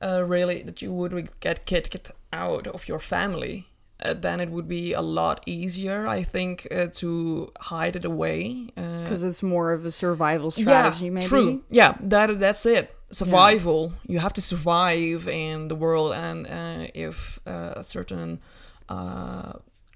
uh, 0.00 0.22
really 0.24 0.62
that 0.62 0.80
you 0.82 0.92
would 0.92 1.28
get 1.40 1.66
kicked 1.66 2.10
out 2.32 2.66
of 2.68 2.86
your 2.88 3.00
family 3.00 3.67
uh, 4.04 4.14
then 4.14 4.40
it 4.40 4.50
would 4.50 4.68
be 4.68 4.92
a 4.92 5.00
lot 5.00 5.42
easier 5.46 6.06
i 6.06 6.22
think 6.22 6.66
uh, 6.70 6.86
to 6.92 7.50
hide 7.60 7.96
it 7.96 8.04
away 8.04 8.68
uh, 8.76 9.02
Because 9.02 9.24
it's 9.24 9.42
more 9.42 9.72
of 9.72 9.84
a 9.84 9.90
survival 9.90 10.50
strategy, 10.50 11.06
yeah, 11.06 11.10
maybe. 11.12 11.26
True. 11.28 11.62
Yeah, 11.70 11.92
that 12.00 12.38
that's 12.38 12.64
it. 12.66 12.94
Survival. 13.10 13.92
You 14.06 14.18
have 14.20 14.32
to 14.34 14.42
survive 14.42 15.26
in 15.28 15.68
the 15.68 15.74
world, 15.74 16.12
and 16.12 16.46
uh, 16.46 16.86
if 16.94 17.40
uh, 17.46 17.72
a 17.76 17.82
certain 17.82 18.40
uh, 18.88 19.52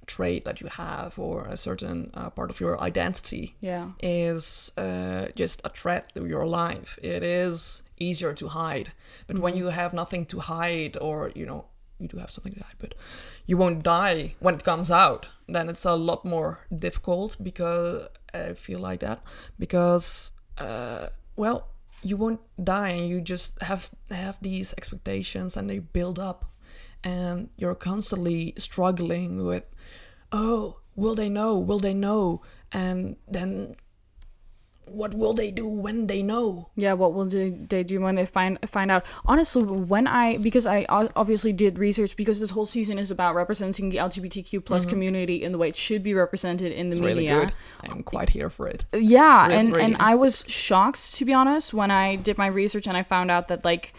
trait 0.07 0.45
that 0.45 0.61
you 0.61 0.69
have 0.69 1.19
or 1.19 1.45
a 1.45 1.57
certain 1.57 2.11
uh, 2.15 2.31
part 2.31 2.51
of 2.51 2.61
your 2.61 2.81
identity 2.81 3.55
Yeah. 3.61 3.87
is 4.01 4.73
uh, 4.77 5.27
just 5.37 5.61
a 5.65 5.69
threat 5.69 6.13
to 6.15 6.27
your 6.27 6.47
life, 6.47 6.99
it 7.03 7.23
is 7.23 7.83
easier 7.99 8.33
to 8.35 8.49
hide. 8.49 8.93
But 9.27 9.39
when 9.39 9.57
you 9.57 9.67
have 9.71 9.93
nothing 9.95 10.27
to 10.27 10.41
hide, 10.41 10.97
or 11.01 11.31
you 11.35 11.47
know, 11.47 11.65
you 12.03 12.09
do 12.09 12.19
have 12.19 12.31
something 12.31 12.53
to 12.55 12.61
die, 12.61 12.75
but 12.79 12.95
you 13.47 13.57
won't 13.57 13.83
die 13.83 14.35
when 14.41 14.55
it 14.55 14.65
comes 14.65 14.91
out. 14.91 15.29
Then 15.49 15.69
it's 15.69 15.85
a 15.85 15.95
lot 15.95 16.25
more 16.25 16.61
difficult 16.75 17.37
because 17.43 18.09
I 18.35 18.55
feel 18.55 18.81
like 18.81 19.01
that 19.01 19.23
because 19.59 20.33
uh, 20.59 21.09
well, 21.37 21.69
you 22.03 22.17
won't 22.17 22.41
die, 22.63 22.91
and 22.91 23.09
you 23.09 23.21
just 23.21 23.61
have 23.63 23.91
have 24.11 24.39
these 24.41 24.75
expectations, 24.77 25.57
and 25.57 25.71
they 25.71 25.79
build 25.79 26.19
up, 26.19 26.51
and 27.05 27.49
you're 27.57 27.75
constantly 27.75 28.55
struggling 28.57 29.45
with, 29.45 29.65
oh, 30.31 30.81
will 30.97 31.15
they 31.15 31.29
know? 31.29 31.59
Will 31.59 31.79
they 31.79 31.95
know? 31.95 32.43
And 32.73 33.17
then 33.29 33.77
what 34.87 35.15
will 35.15 35.33
they 35.33 35.51
do 35.51 35.67
when 35.69 36.07
they 36.07 36.23
know? 36.23 36.69
Yeah, 36.77 36.93
what 36.95 37.15
will 37.15 37.25
they 37.25 37.51
they 37.51 37.83
do 37.83 38.01
when 38.01 38.15
they 38.15 38.27
find 38.27 38.59
find 38.69 38.91
out? 38.91 39.07
Honestly, 39.25 39.63
when 39.63 40.07
I 40.07 40.37
because 40.39 40.67
i 40.67 40.85
obviously 40.91 41.53
did 41.53 41.79
research 41.79 42.17
because 42.17 42.41
this 42.41 42.51
whole 42.51 42.67
season 42.67 42.99
is 42.99 43.11
about 43.11 43.35
representing 43.35 43.89
the 43.91 43.97
LGBTQ 43.99 44.65
plus 44.65 44.85
community 44.85 45.43
in 45.43 45.53
the 45.53 45.59
way 45.59 45.69
it 45.69 45.77
should 45.77 46.03
be 46.03 46.15
represented 46.15 46.73
in 46.73 46.91
the 46.91 46.97
Mm-hmm. 46.97 47.05
It's 47.05 47.15
really 47.15 47.27
media. 47.29 47.41
good. 47.47 47.53
I'm 47.91 48.03
quite 48.03 48.31
here 48.31 48.51
for 48.51 48.67
it. 48.69 48.85
Yeah, 48.93 49.49
and 49.51 49.73
really- 49.73 49.85
and 49.85 49.97
I 49.99 50.15
was 50.15 50.45
shocked 50.47 51.15
to 51.15 51.25
be 51.25 51.33
honest 51.33 51.73
when 51.73 51.91
I 51.91 52.17
did 52.17 52.37
my 52.37 52.49
research 52.49 52.87
and 52.87 52.97
I 52.97 53.03
found 53.03 53.31
out 53.31 53.49
that 53.49 53.65
like 53.65 53.95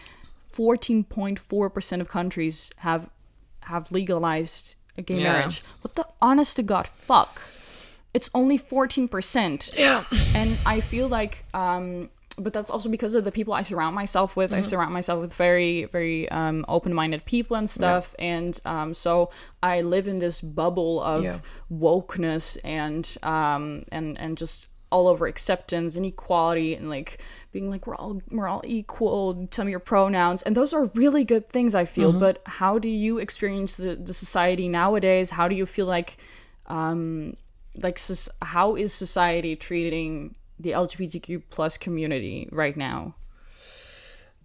14.4% 0.54 2.00
of 2.00 2.08
countries 2.08 2.70
have 2.78 3.10
have 3.60 3.90
legalized 3.90 4.76
gay 5.04 5.18
Yeah. 5.20 5.32
marriage. 5.32 5.64
What 5.80 5.94
the 5.94 6.06
honest 6.20 6.56
to 6.56 6.62
god 6.62 6.86
fuck? 6.86 7.40
It's 8.14 8.30
only 8.34 8.58
14%. 8.58 9.76
Yeah. 9.76 10.04
And 10.34 10.56
I 10.64 10.80
feel 10.80 11.08
like 11.08 11.44
um 11.54 12.10
but 12.36 12.52
that's 12.52 12.68
also 12.68 12.88
because 12.88 13.14
of 13.14 13.22
the 13.22 13.30
people 13.30 13.54
I 13.54 13.62
surround 13.62 13.94
myself 13.94 14.34
with. 14.36 14.52
I 14.52 14.56
Mm-hmm. 14.58 14.64
surround 14.64 14.92
myself 14.92 15.20
with 15.20 15.32
very, 15.34 15.84
very 15.84 16.28
um, 16.30 16.64
open-minded 16.66 17.24
people 17.26 17.56
and 17.56 17.70
stuff, 17.70 18.12
and 18.18 18.60
um, 18.64 18.92
so 18.92 19.30
I 19.62 19.82
live 19.82 20.08
in 20.08 20.18
this 20.18 20.40
bubble 20.40 21.00
of 21.00 21.22
Yeah. 21.22 21.38
wokeness 21.72 22.58
and 22.64 23.06
um, 23.22 23.84
and 23.92 24.18
and 24.18 24.36
just 24.36 24.66
all 24.90 25.06
over 25.06 25.26
acceptance 25.28 25.94
and 25.94 26.04
equality 26.06 26.74
and 26.74 26.88
like 26.88 27.20
being 27.52 27.70
like 27.70 27.86
we're 27.86 27.94
all 27.94 28.20
we're 28.32 28.48
all 28.48 28.62
equal. 28.64 29.46
Tell 29.52 29.64
me 29.64 29.70
your 29.70 29.78
pronouns, 29.78 30.42
and 30.42 30.56
those 30.56 30.74
are 30.74 30.86
really 30.96 31.22
good 31.22 31.48
things 31.48 31.76
I 31.76 31.84
feel. 31.84 32.12
But 32.12 32.42
how 32.46 32.80
do 32.80 32.88
you 32.88 33.18
experience 33.18 33.76
the, 33.76 33.94
the 33.94 34.12
society 34.14 34.68
nowadays? 34.68 35.30
How 35.30 35.46
do 35.46 35.54
you 35.54 35.66
feel 35.66 35.86
like 35.86 36.16
um, 36.66 37.36
like 37.82 37.98
how 38.42 38.76
is 38.76 38.92
society 38.92 39.56
treating 39.56 40.34
the 40.58 40.70
LGBTQ 40.70 41.42
plus 41.50 41.76
community 41.76 42.48
right 42.52 42.76
now? 42.76 43.14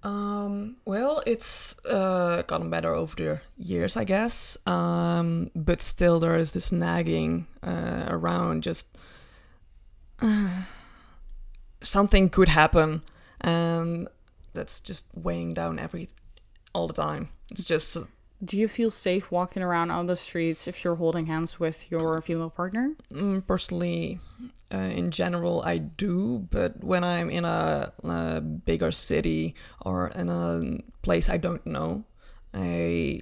Um, 0.01 0.77
well, 0.85 1.21
it's 1.27 1.77
uh, 1.85 2.43
gotten 2.43 2.69
better 2.69 2.93
over 2.93 3.15
the 3.15 3.41
years, 3.57 3.97
I 3.97 4.05
guess. 4.05 4.57
Um, 4.65 5.51
but 5.55 5.81
still, 5.81 6.19
there 6.19 6.37
is 6.37 6.53
this 6.53 6.71
nagging 6.71 7.47
uh, 7.61 8.05
around. 8.07 8.63
Just 8.63 8.87
uh, 10.21 10.63
something 11.81 12.29
could 12.29 12.49
happen, 12.49 13.01
and 13.41 14.07
that's 14.53 14.79
just 14.79 15.05
weighing 15.13 15.53
down 15.53 15.79
every 15.79 16.09
all 16.73 16.87
the 16.87 16.93
time. 16.93 17.29
It's 17.51 17.65
just 17.65 17.97
Do 18.43 18.57
you 18.57 18.67
feel 18.69 18.89
safe 18.89 19.31
walking 19.31 19.61
around 19.61 19.91
on 19.91 20.05
the 20.05 20.15
streets 20.15 20.67
if 20.67 20.83
you're 20.83 20.95
holding 20.95 21.25
hands 21.25 21.59
with 21.59 21.91
your 21.91 22.21
female 22.21 22.49
partner? 22.49 22.93
Mm, 23.11 23.45
personally, 23.45 24.19
uh, 24.73 24.77
in 24.77 25.11
general, 25.11 25.61
I 25.65 25.77
do. 25.79 26.47
But 26.49 26.81
when 26.81 27.03
I'm 27.03 27.29
in 27.29 27.43
a, 27.43 27.91
a 28.03 28.39
bigger 28.39 28.91
city 28.91 29.55
or 29.81 30.07
in 30.15 30.29
a 30.29 30.79
place 31.01 31.27
I 31.29 31.35
don't 31.37 31.65
know, 31.65 32.05
I 32.53 33.21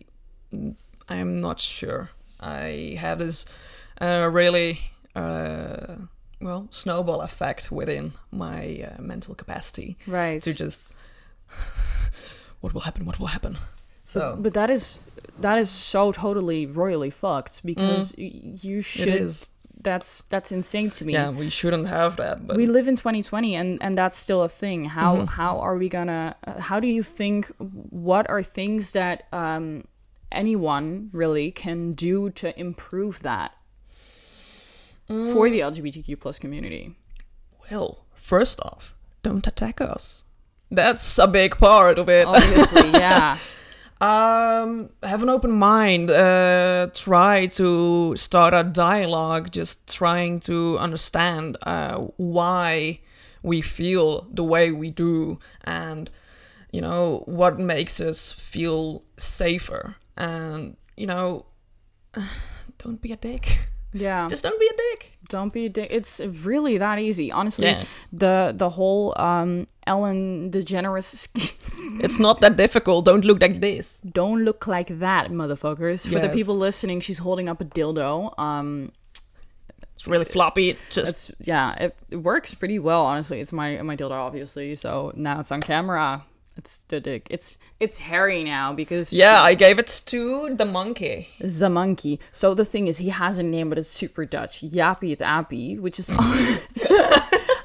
I'm 1.10 1.42
not 1.42 1.60
sure. 1.60 2.10
I 2.40 2.96
have 3.00 3.18
this 3.18 3.46
uh, 4.00 4.30
really 4.32 4.80
uh, 5.16 5.96
well 6.40 6.68
snowball 6.70 7.22
effect 7.22 7.72
within 7.72 8.14
my 8.32 8.88
uh, 8.96 9.02
mental 9.02 9.34
capacity 9.34 9.98
Right. 10.06 10.40
to 10.44 10.54
just 10.54 10.86
what 12.62 12.74
will 12.74 12.82
happen? 12.82 13.06
What 13.06 13.20
will 13.20 13.28
happen? 13.28 13.58
So 14.14 14.38
But 14.40 14.54
that 14.54 14.70
is 14.70 15.00
that 15.46 15.58
is 15.64 15.70
so 15.70 16.12
totally 16.12 16.66
royally 16.66 17.10
fucked 17.12 17.56
because 17.66 18.16
y 18.18 18.32
you 18.68 18.82
should. 18.82 19.10
Mm. 19.22 19.50
That's 19.90 20.24
that's 20.34 20.52
insane 20.52 20.90
to 20.98 21.06
me. 21.06 21.14
yeah, 21.14 21.30
we 21.42 21.50
shouldn't 21.50 21.88
have 21.88 22.16
that. 22.18 22.36
But 22.48 22.58
we 22.58 22.66
live 22.78 22.88
in 22.92 22.96
2020 22.96 23.56
and 23.56 23.70
and 23.84 23.98
that's 23.98 24.18
still 24.26 24.42
a 24.42 24.50
thing 24.50 24.80
how 25.00 25.12
Mm-hmm. 25.16 25.26
how 25.40 25.54
are 25.60 25.78
we 25.78 25.88
gonna 25.90 26.36
how 26.70 26.80
do 26.80 26.88
you 26.88 27.04
think 27.04 27.52
what 28.10 28.26
are 28.30 28.42
things 28.44 28.92
that 28.94 29.18
um 29.32 29.84
anyone 30.32 31.10
really 31.14 31.52
can 31.52 31.94
do 31.94 32.30
to 32.42 32.48
improve 32.60 33.16
that 33.22 33.52
Mm. 35.10 35.32
for 35.34 35.50
the 35.50 35.60
lgbtq 35.72 36.20
plus 36.20 36.38
community 36.40 36.96
Well, 37.72 37.90
first 38.14 38.60
off, 38.62 38.94
don't 39.24 39.48
attack 39.48 39.80
us. 39.80 40.26
That's 40.72 41.18
a 41.18 41.28
big 41.28 41.56
part 41.58 41.98
of 42.00 42.10
it. 42.10 42.26
obviously 42.28 42.90
yeah 42.92 43.38
Um, 44.00 44.92
have 45.02 45.24
an 45.24 45.30
open 45.30 45.52
mind. 45.52 46.12
Uh, 46.12 46.88
try 46.94 47.48
to 47.48 48.16
start 48.16 48.54
a 48.54 48.64
dialogue. 48.64 49.52
Just 49.52 49.88
trying 49.94 50.40
to 50.42 50.78
understand 50.78 51.58
uh, 51.64 51.98
why 52.18 53.00
we 53.42 53.62
feel 53.62 54.28
the 54.32 54.44
way 54.44 54.72
we 54.72 54.92
do, 54.92 55.40
and 55.64 56.12
you 56.72 56.82
know 56.82 57.24
what 57.26 57.60
makes 57.60 58.00
us 58.00 58.32
feel 58.32 59.04
safer. 59.18 59.96
And 60.16 60.78
you 60.96 61.08
know, 61.08 61.46
don't 62.78 63.02
be 63.02 63.12
a 63.14 63.18
dick. 63.18 63.58
yeah 63.94 64.28
Just 64.28 64.44
don't 64.44 64.60
be 64.60 64.68
a 64.68 64.78
dick. 64.78 65.17
Don't 65.30 65.52
be 65.54 65.66
a 65.66 65.70
dick 65.70 65.88
it's 65.92 66.20
really 66.44 66.78
that 66.78 67.00
easy 67.00 67.32
honestly 67.32 67.68
Yeah. 67.68 67.84
the 68.14 68.54
the 68.56 68.70
whole 68.70 69.14
um 69.18 69.68
ellen 69.86 70.50
degeneres 70.52 71.30
It's 72.04 72.20
not 72.20 72.42
that 72.42 72.58
difficult. 72.58 73.06
Don't 73.06 73.24
look 73.26 73.42
like 73.42 73.60
this. 73.62 74.02
don't 74.12 74.44
look 74.44 74.68
like 74.68 75.00
that 75.00 75.32
motherfuckers 75.32 76.06
for 76.12 76.20
the 76.20 76.30
people 76.30 76.56
listening 76.58 77.00
she's 77.00 77.20
holding 77.20 77.48
up 77.50 77.62
a 77.62 77.66
dildo 77.66 78.38
um 78.38 78.92
It's 79.96 80.06
really 80.08 80.26
floppy. 80.26 80.70
It 80.72 80.78
just 80.92 81.10
It's 81.10 81.32
yeah, 81.48 81.74
it, 81.86 81.96
it 82.10 82.18
works 82.18 82.54
pretty 82.54 82.78
well. 82.80 83.04
Honestly, 83.06 83.40
it's 83.42 83.52
my 83.54 83.82
my 83.82 83.96
dildo, 83.96 84.12
obviously. 84.28 84.76
So 84.76 85.12
now 85.16 85.40
it's 85.40 85.52
on 85.52 85.62
camera. 85.62 86.22
It's 86.58 86.80
the 86.86 87.00
dick. 87.00 87.28
It's 87.30 87.60
it's 87.80 88.00
hairy 88.00 88.44
now 88.44 88.74
because 88.74 89.14
yeah. 89.14 89.42
I 89.42 89.54
gave 89.54 89.78
it 89.78 90.02
to 90.08 90.56
the 90.56 90.66
monkey. 90.66 91.30
a 91.40 91.70
monkey. 91.70 92.20
So 92.32 92.54
the 92.54 92.66
thing 92.66 92.88
is, 92.88 92.98
he 92.98 93.10
has 93.10 93.38
a 93.38 93.44
name, 93.44 93.70
but 93.70 93.78
it's 93.78 93.90
super 93.90 94.26
Dutch. 94.26 94.62
Yappy 94.62 95.12
it 95.12 95.22
Appy, 95.22 95.78
which 95.78 96.00
is. 96.00 96.12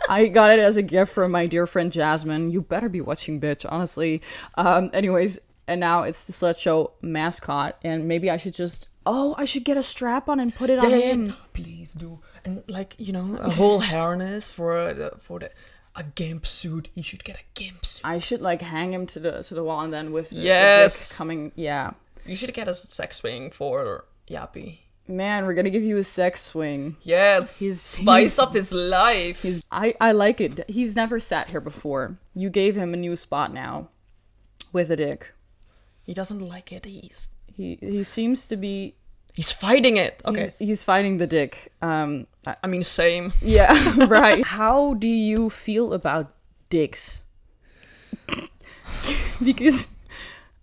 I 0.09 0.29
got 0.29 0.51
it 0.51 0.59
as 0.59 0.77
a 0.77 0.83
gift 0.83 1.13
from 1.13 1.33
my 1.33 1.47
dear 1.47 1.67
friend 1.67 1.91
Jasmine. 1.91 2.51
You 2.51 2.61
better 2.61 2.91
be 2.91 3.01
watching, 3.01 3.41
bitch. 3.41 3.65
Honestly. 3.69 4.21
Um. 4.57 4.91
Anyways, 4.93 5.39
and 5.67 5.81
now 5.81 6.03
it's 6.03 6.27
the 6.27 6.33
slut 6.33 6.59
show 6.59 6.93
mascot, 7.01 7.79
and 7.83 8.07
maybe 8.07 8.31
I 8.31 8.37
should 8.37 8.55
just. 8.55 8.89
Oh, 9.05 9.35
I 9.37 9.47
should 9.47 9.65
get 9.65 9.77
a 9.77 9.83
strap 9.83 10.29
on 10.29 10.39
and 10.39 10.55
put 10.55 10.71
it 10.71 10.79
on 10.79 10.91
yeah, 10.91 10.97
yeah, 10.97 11.13
him. 11.13 11.25
yeah. 11.25 11.35
Please 11.55 11.93
do. 11.93 12.21
And 12.45 12.63
like 12.69 12.95
you 12.99 13.13
know, 13.13 13.37
a 13.41 13.51
whole 13.51 13.81
harness 13.95 14.49
for 14.51 14.93
the, 14.93 15.13
for 15.19 15.39
the 15.41 15.51
a 15.95 16.03
gimp 16.03 16.47
suit. 16.47 16.89
He 16.95 17.03
should 17.03 17.25
get 17.25 17.37
a 17.37 17.45
gimp 17.55 17.85
suit. 17.85 18.03
I 18.05 18.19
should 18.19 18.41
like 18.43 18.63
hang 18.63 18.93
him 18.93 19.07
to 19.09 19.21
the 19.21 19.43
to 19.45 19.55
the 19.55 19.65
wall 19.65 19.81
and 19.83 19.93
then 19.93 20.13
with 20.13 20.31
the, 20.31 20.37
the 20.37 20.43
Yes. 20.43 21.09
dick 21.11 21.17
coming. 21.19 21.53
Yeah, 21.55 21.93
You 22.25 22.37
should 22.37 22.53
get 22.55 22.69
a 22.69 22.75
sex 22.75 23.17
swing 23.19 23.51
for 23.51 24.05
Yappy. 24.29 24.79
man, 25.09 25.45
we're 25.45 25.55
gonna 25.55 25.71
give 25.71 25.83
you 25.83 25.99
a 25.99 26.05
sex 26.05 26.41
swing. 26.43 26.97
Yes, 27.03 27.59
He's- 27.59 27.81
spice 27.81 28.23
he's- 28.23 28.39
up 28.39 28.55
his 28.55 28.73
life. 28.73 29.43
He's 29.43 29.63
I 29.71 29.95
I 30.01 30.13
like 30.13 30.41
it. 30.41 30.65
He's 30.69 30.95
never 30.97 31.19
sat 31.21 31.51
here 31.51 31.61
before. 31.61 32.17
You 32.35 32.49
gave 32.51 32.77
him 32.77 32.95
a 32.95 32.97
new 32.97 33.17
spot 33.17 33.53
now, 33.53 33.89
with 34.73 34.91
a 34.91 34.97
dick. 34.97 35.33
he 36.05 36.15
doesn't 36.15 36.41
like 36.41 36.73
it. 36.73 36.85
He's 36.87 37.29
He 37.55 37.77
he 37.81 38.03
seems 38.05 38.47
to 38.47 38.57
be. 38.57 38.95
He's 39.35 39.51
fighting 39.53 39.97
it. 39.97 40.23
Okay, 40.25 40.53
He's, 40.59 40.69
he's 40.69 40.85
fighting 40.85 41.19
the 41.19 41.27
dick. 41.27 41.73
Um. 41.83 42.27
I- 42.47 42.57
I 42.65 42.67
mean 42.67 42.83
same. 42.83 43.33
yeah. 43.41 43.73
right. 44.07 44.45
How 44.45 44.95
do 44.95 45.09
you 45.09 45.49
feel 45.51 45.93
about 45.93 46.35
dicks? 46.71 47.21
because. 49.45 49.89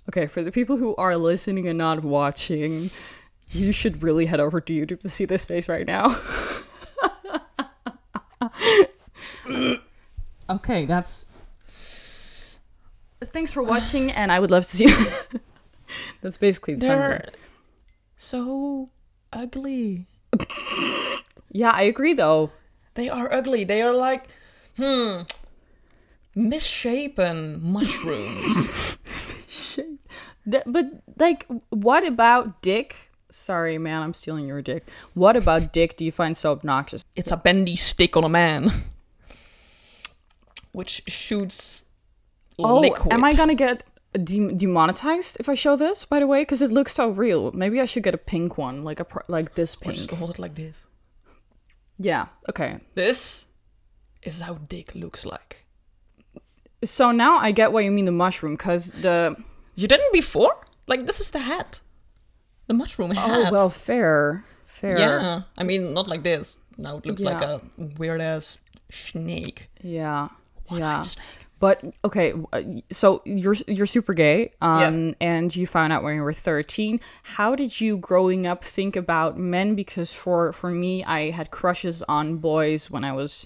Okay, 0.10 0.26
for 0.26 0.42
the 0.42 0.52
people 0.52 0.76
who 0.78 0.96
are 0.96 1.16
listening 1.16 1.68
and 1.68 1.78
not 1.78 2.04
watching, 2.04 2.90
you 3.52 3.72
should 3.72 4.02
really 4.02 4.26
head 4.26 4.40
over 4.40 4.60
to 4.60 4.74
YouTube 4.74 5.02
to 5.02 5.10
see 5.10 5.26
this 5.26 5.46
face 5.46 5.70
right 5.70 5.86
now. 5.86 6.16
okay, 10.50 10.86
that's. 10.86 11.26
Thanks 13.22 13.52
for 13.54 13.62
watching, 13.62 14.12
and 14.12 14.32
I 14.32 14.40
would 14.40 14.50
love 14.50 14.64
to 14.64 14.70
see. 14.70 14.86
you. 14.88 14.96
that's 16.22 16.38
basically 16.38 16.76
the 16.76 16.88
summary. 16.88 17.10
They're 17.10 17.30
so 18.20 18.90
ugly. 19.32 20.06
Yeah, 21.52 21.72
I 21.72 21.84
agree 21.84 22.14
though. 22.14 22.52
They 22.94 23.10
are 23.10 23.32
ugly. 23.34 23.64
They 23.64 23.82
are 23.82 23.94
like 23.94 24.28
hmm 24.78 25.22
misshapen 26.36 27.60
mushrooms. 27.64 28.98
Th- 30.50 30.64
but 30.66 30.86
like, 31.18 31.46
what 31.70 32.06
about 32.06 32.62
dick? 32.62 32.96
Sorry, 33.32 33.78
man, 33.78 34.02
I'm 34.04 34.14
stealing 34.14 34.48
your 34.48 34.62
dick. 34.62 34.90
What 35.14 35.36
about 35.36 35.72
dick 35.74 35.98
do 35.98 36.06
you 36.06 36.12
find 36.12 36.36
so 36.36 36.52
obnoxious? 36.52 37.04
It's 37.16 37.32
a 37.32 37.38
bendy 37.38 37.76
stick 37.76 38.18
on 38.18 38.24
a 38.24 38.30
man, 38.30 38.72
which 40.72 41.04
shoots 41.08 41.86
Oh, 42.58 42.80
liquid. 42.82 43.14
am 43.14 43.24
I 43.24 43.34
gonna 43.34 43.56
get 43.56 43.84
de- 44.14 44.54
demonetized 44.54 45.38
if 45.40 45.50
I 45.50 45.56
show 45.56 45.76
this? 45.76 46.06
By 46.06 46.20
the 46.20 46.28
way, 46.28 46.42
because 46.42 46.62
it 46.62 46.72
looks 46.72 46.94
so 46.94 47.10
real. 47.10 47.52
Maybe 47.52 47.80
I 47.80 47.86
should 47.86 48.04
get 48.04 48.14
a 48.14 48.18
pink 48.18 48.58
one, 48.58 48.84
like 48.84 49.00
a 49.00 49.06
pr- 49.06 49.28
like 49.28 49.56
this 49.56 49.76
Or 49.76 49.80
pink. 49.80 49.96
just 49.96 50.12
hold 50.12 50.32
it 50.32 50.40
like 50.40 50.56
this. 50.56 50.88
Yeah. 51.98 52.28
Okay. 52.50 52.80
This 52.96 53.48
is 54.24 54.42
how 54.42 54.56
dick 54.56 54.96
looks 54.96 55.26
like. 55.26 55.66
So 56.84 57.12
now 57.12 57.38
I 57.38 57.52
get 57.52 57.72
what 57.74 57.84
you 57.84 57.92
mean 57.92 58.06
the 58.06 58.12
mushroom, 58.12 58.54
because 58.56 58.92
the 58.92 59.36
You 59.76 59.88
didn't 59.88 60.14
before? 60.14 60.56
Like 60.88 61.06
this 61.06 61.20
is 61.20 61.32
the 61.32 61.40
hat, 61.40 61.82
the 62.68 62.74
mushroom 62.74 63.12
oh, 63.12 63.16
hat. 63.16 63.30
oh 63.32 63.52
well, 63.52 63.70
fair, 63.70 64.44
fair. 64.66 64.98
yeah. 64.98 65.42
I 65.58 65.64
mean, 65.64 65.94
not 65.94 66.08
like 66.08 66.24
this. 66.24 66.58
Now 66.78 66.98
it 66.98 67.06
looks 67.06 67.22
like 67.22 67.42
a 67.42 67.62
weird 67.98 68.22
ass 68.22 68.58
snake. 68.90 69.70
Yeah. 69.84 70.30
Yeah. 70.72 71.04
But 71.60 71.84
okay, 72.06 72.34
uh, 72.54 72.62
so 72.92 73.22
you're 73.26 73.56
you're 73.68 73.86
super 73.86 74.14
gay, 74.14 74.54
um, 74.62 75.16
and 75.20 75.54
you 75.54 75.68
found 75.68 75.92
out 75.92 76.04
when 76.04 76.16
you 76.16 76.24
were 76.24 76.32
13. 76.34 77.00
How 77.24 77.56
did 77.56 77.82
you, 77.82 77.98
growing 77.98 78.48
up, 78.48 78.64
think 78.64 78.96
about 78.96 79.38
men? 79.38 79.76
Because 79.76 80.14
for 80.14 80.54
for 80.54 80.70
me, 80.72 81.04
I 81.04 81.32
had 81.32 81.52
crushes 81.52 82.02
on 82.04 82.38
boys 82.38 82.90
when 82.90 83.04
I 83.04 83.12
was 83.14 83.46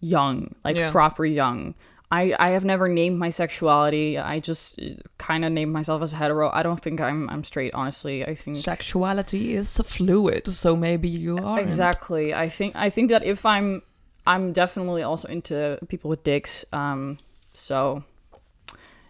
young, 0.00 0.54
like 0.64 0.76
Yeah. 0.76 0.90
proper 0.90 1.24
young. 1.26 1.74
I 2.10 2.34
I 2.38 2.50
have 2.50 2.64
never 2.64 2.88
named 2.88 3.18
my 3.18 3.30
sexuality. 3.30 4.18
I 4.18 4.38
just 4.40 4.78
kind 5.18 5.44
of 5.44 5.52
named 5.52 5.72
myself 5.72 6.02
as 6.02 6.12
hetero. 6.12 6.50
I 6.52 6.62
don't 6.62 6.80
think 6.80 7.00
I'm 7.00 7.28
I'm 7.30 7.42
straight. 7.44 7.74
Honestly, 7.74 8.24
I 8.24 8.34
think 8.34 8.56
Sexuality 8.56 9.54
is 9.54 9.76
fluid, 9.84 10.46
so 10.46 10.76
maybe 10.76 11.08
you 11.08 11.38
are. 11.38 11.60
Exactly. 11.60 12.32
I 12.32 12.48
think 12.48 12.76
I 12.76 12.88
think 12.90 13.10
that 13.10 13.24
if 13.24 13.44
I'm 13.44 13.82
I'm 14.26 14.52
definitely 14.52 15.02
also 15.02 15.28
into 15.28 15.78
people 15.88 16.08
with 16.08 16.22
dicks. 16.24 16.64
Um 16.72 17.16
so 17.54 18.04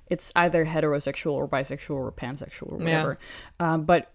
it's 0.08 0.32
either 0.36 0.64
heterosexual 0.64 1.32
or 1.32 1.48
bisexual 1.48 1.96
or 1.96 2.12
pansexual 2.12 2.72
or 2.72 2.78
whatever. 2.78 3.18
Um, 3.58 3.84
but 3.84 4.12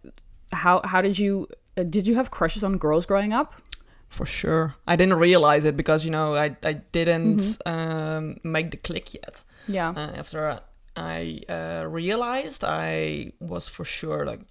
how 0.52 0.82
how 0.84 1.02
did 1.02 1.18
you 1.20 1.48
uh, 1.78 1.84
did 1.84 2.08
you 2.08 2.16
have 2.16 2.32
crushes 2.32 2.64
on 2.64 2.78
girls 2.78 3.06
growing 3.06 3.34
up? 3.34 3.56
For 4.10 4.26
sure. 4.26 4.76
I 4.88 4.96
didn't 4.96 5.18
realize 5.20 5.66
it 5.66 5.78
because, 5.78 6.04
you 6.04 6.10
know, 6.10 6.36
I, 6.36 6.56
I 6.64 6.74
didn't 6.74 7.58
um, 7.68 8.38
make 8.44 8.72
the 8.72 8.78
click 8.78 9.14
yet. 9.14 9.44
Yeah. 9.68 9.90
Uh, 9.92 10.12
after 10.18 10.60
I 10.96 11.42
uh, 11.48 11.86
realized, 11.88 12.64
I 12.64 13.34
was 13.40 13.68
for 13.68 13.86
sure 13.86 14.26
like, 14.26 14.42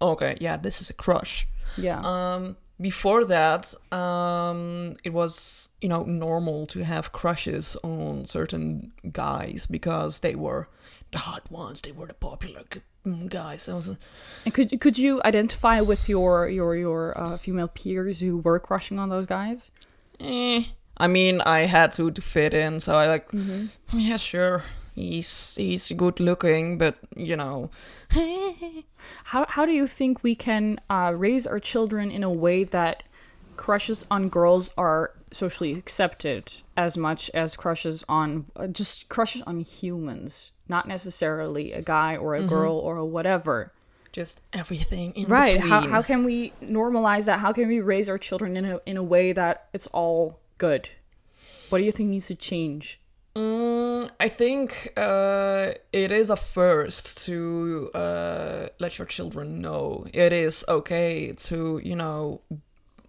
okay, 0.00 0.38
yeah, 0.40 0.56
this 0.56 0.80
is 0.80 0.88
a 0.88 0.94
crush. 0.94 1.46
yeah. 1.76 2.00
Um, 2.00 2.56
before 2.82 3.24
that, 3.24 3.72
um, 3.92 4.96
it 5.04 5.12
was 5.12 5.70
you 5.80 5.88
know 5.88 6.02
normal 6.02 6.66
to 6.66 6.84
have 6.84 7.12
crushes 7.12 7.76
on 7.82 8.24
certain 8.26 8.92
guys 9.12 9.66
because 9.66 10.20
they 10.20 10.34
were 10.34 10.68
the 11.12 11.18
hot 11.18 11.50
ones. 11.50 11.80
They 11.80 11.92
were 11.92 12.08
the 12.08 12.14
popular 12.14 12.62
mm, 13.06 13.28
guys. 13.30 13.68
And 14.44 14.52
could 14.52 14.80
could 14.80 14.98
you 14.98 15.22
identify 15.24 15.80
with 15.80 16.08
your 16.08 16.48
your 16.48 16.76
your 16.76 17.18
uh, 17.18 17.36
female 17.38 17.68
peers 17.68 18.20
who 18.20 18.38
were 18.38 18.58
crushing 18.58 18.98
on 18.98 19.08
those 19.08 19.26
guys? 19.26 19.70
eh. 20.20 20.64
I 20.98 21.08
mean, 21.08 21.40
I 21.40 21.60
had 21.60 21.92
to, 21.94 22.10
to 22.10 22.20
fit 22.20 22.52
in, 22.52 22.78
so 22.78 22.94
I 22.94 23.06
like, 23.06 23.28
yeah, 23.94 24.18
sure. 24.18 24.62
He's 24.94 25.56
he's 25.56 25.90
good 25.92 26.20
looking, 26.20 26.78
but 26.78 26.96
you 27.16 27.36
know, 27.36 27.70
How 29.24 29.46
how 29.48 29.66
do 29.66 29.72
you 29.72 29.86
think 29.86 30.22
we 30.22 30.34
can 30.34 30.78
uh, 30.90 31.12
raise 31.16 31.46
our 31.46 31.58
children 31.60 32.10
in 32.10 32.22
a 32.22 32.30
way 32.30 32.64
that 32.64 33.02
crushes 33.56 34.04
on 34.10 34.28
girls 34.28 34.70
are 34.76 35.12
socially 35.30 35.72
accepted 35.72 36.54
as 36.76 36.96
much 36.96 37.30
as 37.34 37.56
crushes 37.56 38.04
on 38.08 38.46
uh, 38.56 38.66
just 38.66 39.08
crushes 39.08 39.42
on 39.42 39.60
humans, 39.60 40.52
not 40.68 40.86
necessarily 40.86 41.72
a 41.72 41.82
guy 41.82 42.16
or 42.16 42.34
a 42.34 42.42
girl 42.42 42.74
or 42.78 42.96
a 42.96 43.04
whatever. 43.04 43.72
just 44.12 44.40
everything 44.52 45.12
in 45.14 45.26
Right? 45.26 45.54
between. 45.54 45.70
How 45.70 45.88
how 45.88 46.02
can 46.02 46.22
we 46.24 46.52
normalize 46.62 47.24
that? 47.26 47.38
How 47.40 47.52
can 47.52 47.66
we 47.68 47.80
raise 47.80 48.08
our 48.10 48.18
children 48.18 48.56
in 48.56 48.64
a 48.66 48.80
in 48.86 48.96
a 48.98 49.02
way 49.02 49.32
that 49.32 49.68
it's 49.72 49.86
all 49.88 50.38
good? 50.58 50.88
What 51.70 51.78
do 51.78 51.84
you 51.84 51.92
think 51.92 52.10
needs 52.10 52.26
to 52.26 52.34
change? 52.34 53.00
Mm, 53.34 54.10
I 54.20 54.28
think 54.28 54.92
uh, 54.96 55.72
it 55.92 56.12
is 56.12 56.28
a 56.30 56.36
first 56.36 57.24
to 57.26 57.90
uh, 57.94 58.66
let 58.78 58.98
your 58.98 59.06
children 59.06 59.60
know. 59.60 60.06
It 60.12 60.32
is 60.34 60.64
okay 60.68 61.32
to, 61.32 61.80
you 61.82 61.96
know, 61.96 62.42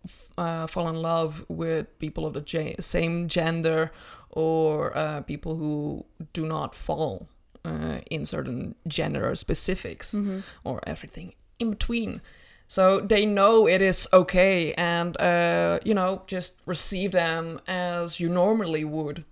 f- 0.05 0.29
uh, 0.37 0.67
fall 0.67 0.87
in 0.87 0.95
love 1.01 1.45
with 1.49 1.99
people 1.99 2.25
of 2.25 2.33
the 2.33 2.43
ja- 2.47 2.75
same 2.79 3.27
gender 3.27 3.91
or 4.29 4.95
uh, 4.97 5.21
people 5.21 5.57
who 5.57 6.05
do 6.31 6.45
not 6.45 6.73
fall 6.73 7.27
uh, 7.65 7.99
in 8.09 8.25
certain 8.25 8.75
gender 8.87 9.35
specifics 9.35 10.19
or 10.63 10.79
everything 10.87 11.33
in 11.59 11.69
between. 11.71 12.21
So 12.69 13.01
they 13.01 13.25
know 13.25 13.67
it 13.67 13.81
is 13.81 14.07
okay 14.13 14.73
and, 14.75 15.19
uh, 15.19 15.79
you 15.83 15.93
know, 15.93 16.23
just 16.27 16.61
receive 16.65 17.11
them 17.11 17.59
as 17.67 18.19
you 18.21 18.29
normally 18.29 18.83
would 18.85 19.25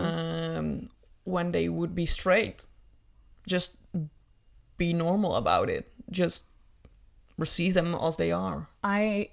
um, 0.00 0.88
when 1.24 1.52
they 1.52 1.68
would 1.68 1.94
be 1.94 2.06
straight. 2.06 2.66
Just 3.46 3.76
be 4.76 4.92
normal 4.92 5.36
about 5.36 5.68
it. 5.68 5.92
Just 6.10 6.44
receive 7.38 7.74
them 7.74 7.94
as 7.94 8.16
they 8.16 8.32
are. 8.32 8.68
I 8.82 9.30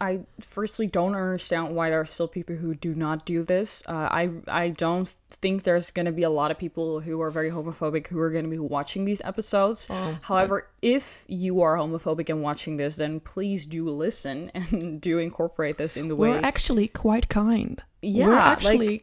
I 0.00 0.20
firstly 0.40 0.86
don't 0.88 1.14
understand 1.14 1.74
why 1.74 1.90
there 1.90 2.00
are 2.00 2.04
still 2.04 2.26
people 2.28 2.56
who 2.56 2.74
do 2.74 2.94
not 2.94 3.24
do 3.24 3.44
this. 3.44 3.82
Uh, 3.86 4.08
I 4.10 4.30
I 4.48 4.70
don't 4.70 5.08
think 5.30 5.62
there's 5.62 5.90
going 5.90 6.06
to 6.06 6.12
be 6.12 6.24
a 6.24 6.30
lot 6.30 6.50
of 6.50 6.58
people 6.58 7.00
who 7.00 7.20
are 7.20 7.30
very 7.30 7.50
homophobic 7.50 8.06
who 8.08 8.18
are 8.18 8.30
going 8.30 8.44
to 8.44 8.50
be 8.50 8.58
watching 8.58 9.04
these 9.04 9.22
episodes. 9.24 9.88
However, 10.22 10.68
if 10.82 11.24
you 11.28 11.62
are 11.62 11.76
homophobic 11.76 12.28
and 12.28 12.42
watching 12.42 12.76
this, 12.76 12.96
then 12.96 13.20
please 13.20 13.66
do 13.66 13.88
listen 13.88 14.50
and 14.54 15.00
do 15.00 15.18
incorporate 15.18 15.78
this 15.78 15.96
in 15.96 16.08
the 16.08 16.16
way 16.16 16.30
We're 16.30 16.40
actually 16.42 16.88
quite 16.88 17.28
kind. 17.28 17.82
Yeah, 18.02 18.26
We're 18.26 18.32
like- 18.34 18.52
actually 18.52 19.02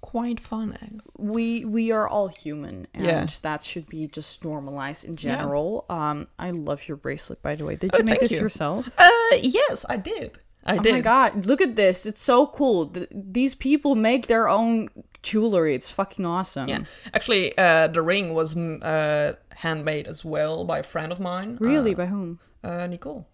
quite 0.00 0.40
fun. 0.40 1.00
we 1.16 1.64
we 1.64 1.90
are 1.90 2.06
all 2.08 2.28
human 2.28 2.86
and 2.94 3.04
Yeah. 3.04 3.26
that 3.42 3.62
should 3.62 3.88
be 3.88 4.06
just 4.06 4.44
normalized 4.44 5.04
in 5.04 5.16
general. 5.16 5.84
Um 5.90 6.28
I 6.38 6.50
love 6.52 6.86
your 6.88 6.96
bracelet 6.96 7.42
by 7.42 7.54
the 7.56 7.64
way. 7.64 7.76
Did 7.76 7.92
you 7.92 8.00
Oh, 8.00 8.04
make 8.04 8.20
this 8.20 8.32
you. 8.32 8.40
yourself? 8.40 8.88
Uh, 8.98 9.36
yes, 9.42 9.84
I 9.88 9.96
did. 9.96 10.38
I 10.64 10.72
did. 10.72 10.80
Oh 10.80 10.82
did. 10.82 10.92
my 10.92 11.00
god, 11.00 11.46
look 11.46 11.60
at 11.60 11.74
this. 11.76 12.06
It's 12.06 12.20
so 12.22 12.46
cool. 12.46 12.86
Th- 12.88 13.08
these 13.12 13.54
people 13.54 13.94
make 13.94 14.26
their 14.26 14.48
own 14.48 14.88
jewelry. 15.22 15.74
It's 15.74 15.90
fucking 15.90 16.26
awesome. 16.26 16.68
Yeah, 16.68 16.82
actually, 17.14 17.56
uh, 17.58 17.88
the 17.88 18.02
ring 18.02 18.34
was 18.34 18.56
uh, 18.56 19.34
handmade 19.56 20.06
as 20.08 20.24
well 20.24 20.64
by 20.64 20.78
a 20.78 20.82
friend 20.82 21.10
of 21.12 21.20
mine. 21.20 21.56
Really? 21.60 21.94
By 21.94 22.06
whom? 22.06 22.38
Uh, 22.62 22.68
uh, 22.68 22.86
Nicole. 22.86 23.26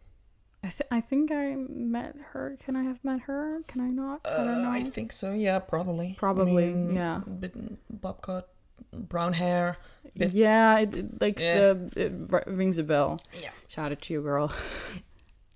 I, 0.64 0.68
th- 0.68 0.88
I 0.90 1.00
think 1.03 1.31
I 1.31 1.55
met 1.68 2.16
her. 2.33 2.57
Can 2.64 2.74
I 2.74 2.83
have 2.85 2.98
met 3.05 3.20
her? 3.29 3.61
Can 3.68 3.83
I 3.83 3.90
not? 3.90 4.20
I 4.24 4.44
don't 4.44 4.64
Uh. 4.64 4.70
I 4.70 4.83
think 4.85 5.12
so. 5.12 5.31
Yeah, 5.33 5.59
probably. 5.59 6.14
Probably, 6.16 6.64
I 6.68 6.72
mean, 6.72 6.96
yeah. 6.96 7.20
Bit 7.40 7.53
bob 8.00 8.22
cut, 8.22 8.48
brown 8.92 9.35
hair. 9.35 9.77
Bit, 10.16 10.33
yeah, 10.33 10.79
it, 10.79 10.96
it- 10.96 11.20
like 11.20 11.38
Yeah. 11.38 11.74
the 11.74 11.90
it 11.96 12.12
r- 12.33 12.44
rings 12.46 12.79
a 12.79 12.83
bell. 12.83 13.18
Yeah. 13.42 13.50
Shout 13.68 13.92
out 13.92 14.00
to 14.03 14.12
you, 14.14 14.22
girl. 14.22 14.50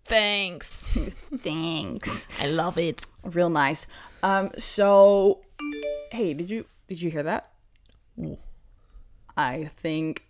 Thanks. 0.04 0.84
Thanks. 1.38 2.28
I 2.40 2.46
love 2.48 2.76
it. 2.78 3.06
Real 3.24 3.50
nice. 3.50 3.86
Um. 4.22 4.50
So, 4.58 5.40
hey, 6.12 6.34
did 6.34 6.50
you 6.50 6.66
did 6.86 7.00
you 7.00 7.10
hear 7.10 7.22
that? 7.22 7.52
I 9.36 9.70
think, 9.76 10.24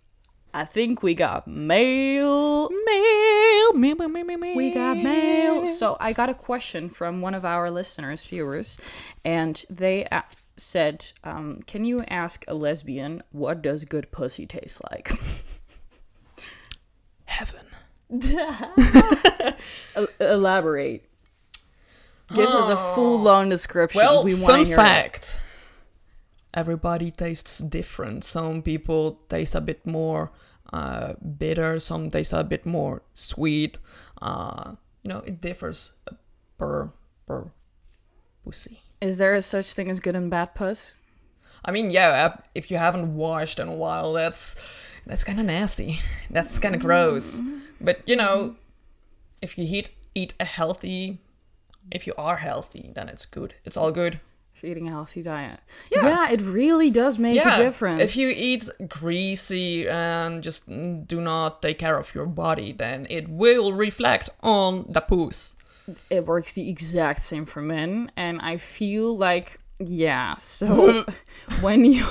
I 0.53 0.63
think 0.65 1.01
we 1.01 1.15
got 1.15 1.47
mail. 1.47 2.69
Mail, 2.69 3.38
mail, 3.73 3.95
mail, 3.95 4.09
mail, 4.09 4.25
mail, 4.25 4.37
mail. 4.37 4.55
We 4.55 4.71
got 4.73 4.97
mail. 4.97 5.67
So 5.67 5.97
I 5.99 6.13
got 6.13 6.29
a 6.29 6.33
question 6.33 6.89
from 6.89 7.21
one 7.21 7.33
of 7.33 7.45
our 7.45 7.71
listeners, 7.71 8.23
viewers, 8.23 8.77
and 9.25 9.63
they 9.69 10.05
a- 10.11 10.23
said, 10.57 11.05
um, 11.23 11.59
"Can 11.67 11.85
you 11.85 12.03
ask 12.03 12.43
a 12.47 12.53
lesbian 12.53 13.21
what 13.31 13.61
does 13.61 13.85
good 13.85 14.11
pussy 14.11 14.45
taste 14.45 14.81
like?" 14.91 15.11
Heaven. 17.25 17.65
El- 19.95 20.07
elaborate. 20.19 21.05
Give 22.33 22.47
us 22.49 22.69
a 22.69 22.77
full-on 22.95 23.49
description. 23.49 24.01
Well, 24.01 24.23
we 24.23 24.33
want 24.35 24.45
to 24.45 24.51
fun 24.51 24.65
hear 24.65 24.77
fact. 24.77 25.41
Everybody 26.53 27.11
tastes 27.11 27.59
different. 27.59 28.23
Some 28.23 28.61
people 28.61 29.19
taste 29.29 29.55
a 29.55 29.61
bit 29.61 29.85
more 29.85 30.31
uh, 30.73 31.13
bitter. 31.37 31.79
Some 31.79 32.09
taste 32.11 32.33
a 32.33 32.43
bit 32.43 32.65
more 32.65 33.01
sweet. 33.13 33.79
Uh, 34.21 34.75
you 35.03 35.09
know, 35.09 35.19
it 35.19 35.41
differs 35.41 35.91
per 36.57 36.91
per 37.27 37.51
pussy. 38.43 38.81
Is 39.01 39.17
there 39.17 39.33
a 39.35 39.41
such 39.41 39.73
thing 39.73 39.89
as 39.89 39.99
good 39.99 40.15
and 40.15 40.29
bad 40.29 40.53
puss? 40.55 40.97
I 41.65 41.71
mean, 41.71 41.91
yeah, 41.91 42.27
if- 42.27 42.41
if 42.55 42.71
you 42.71 42.77
haven't 42.77 43.15
washed 43.15 43.59
in 43.59 43.67
a 43.67 43.73
while, 43.75 44.13
that's 44.13 44.55
That's 45.05 45.23
kind 45.23 45.39
of 45.39 45.45
nasty. 45.45 45.99
That's 46.29 46.59
kind 46.59 46.75
of 46.75 46.81
gross. 46.81 47.41
But 47.81 48.01
you 48.07 48.15
know, 48.15 48.55
if 49.41 49.57
you 49.57 49.65
eat 49.65 49.89
eat 50.15 50.33
a 50.39 50.45
healthy, 50.45 51.19
if 51.91 52.05
you 52.07 52.13
are 52.17 52.37
healthy, 52.37 52.91
then 52.93 53.09
it's 53.09 53.25
good. 53.25 53.53
It's 53.65 53.77
all 53.77 53.91
good. 53.91 54.19
If 54.59 54.65
eating 54.69 54.87
a 54.87 54.91
healthy 54.91 55.21
diet. 55.21 55.59
Yeah. 55.89 56.05
Yeah, 56.05 56.31
it 56.31 56.41
really 56.41 56.89
does 56.89 57.17
make 57.17 57.39
a 57.39 57.55
difference. 57.57 58.01
If 58.01 58.17
you 58.17 58.27
eat 58.35 58.67
greasy 58.89 59.87
and 59.87 60.43
just 60.43 60.67
do 61.07 61.21
not 61.21 61.61
take 61.61 61.77
care 61.79 61.97
of 61.97 62.13
your 62.13 62.25
body, 62.25 62.73
then 62.73 63.07
it 63.09 63.29
will 63.29 63.71
reflect 63.71 64.29
on 64.43 64.85
the 64.89 65.01
poos. 65.01 65.55
it 66.09 66.25
works 66.25 66.53
the 66.53 66.69
exact 66.69 67.23
same 67.23 67.45
for 67.45 67.61
men 67.63 68.11
and 68.15 68.39
i 68.41 68.57
feel 68.57 69.17
like 69.17 69.59
yeah 69.79 70.35
so 70.37 71.03
when 71.61 71.83
you 71.83 72.05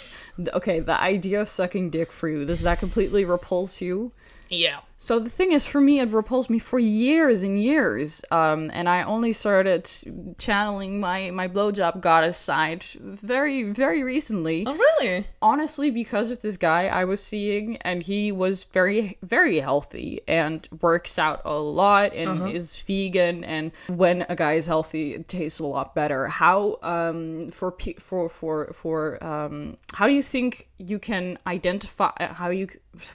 okay 0.52 0.80
the 0.80 1.00
idea 1.00 1.40
of 1.40 1.48
sucking 1.48 1.88
dick 1.88 2.12
for 2.12 2.28
you 2.28 2.44
does 2.44 2.60
that 2.62 2.78
completely 2.78 3.24
repulse 3.24 3.80
you 3.80 4.12
Yeah. 4.50 4.80
So 5.02 5.18
the 5.18 5.30
thing 5.30 5.50
is 5.52 5.66
for 5.66 5.80
me 5.80 5.98
it 5.98 6.08
repulsed 6.10 6.48
me 6.48 6.58
for 6.58 6.78
years 6.78 7.42
and 7.42 7.60
years 7.60 8.24
um, 8.30 8.70
and 8.72 8.88
i 8.88 9.02
only 9.02 9.32
started 9.32 9.90
channeling 10.38 11.00
my 11.00 11.30
my 11.30 11.48
blowjob 11.48 12.00
goddess 12.00 12.38
side 12.38 12.84
very 13.00 13.64
very 13.64 14.02
recently. 14.02 14.64
Oh, 14.66 14.74
really? 14.74 15.26
honestly 15.40 15.90
because 15.90 16.30
of 16.30 16.40
this 16.40 16.56
guy 16.56 16.86
I 16.86 17.04
was 17.04 17.22
seeing 17.22 17.76
and 17.78 18.02
he 18.02 18.32
was 18.32 18.64
very 18.64 19.18
very 19.22 19.58
healthy 19.58 20.20
and 20.28 20.66
works 20.80 21.18
out 21.18 21.42
a 21.44 21.54
lot 21.54 22.12
and 22.14 22.50
is 22.50 22.80
vegan 22.82 23.44
and 23.44 23.72
when 23.88 24.24
a 24.28 24.36
guy 24.36 24.54
is 24.54 24.66
healthy 24.66 25.14
it 25.14 25.28
tastes 25.28 25.58
a 25.58 25.66
lot 25.66 25.94
better. 25.94 26.28
How 26.28 26.78
um 26.82 27.50
for 27.50 27.72
pe- 27.72 27.94
for 27.94 28.28
for 28.28 28.72
for 28.72 29.22
um 29.24 29.76
how 29.94 30.06
do 30.06 30.14
you 30.14 30.22
think 30.22 30.68
you 30.78 30.98
can 30.98 31.38
identify 31.46 32.12
how 32.20 32.50
you 32.50 32.68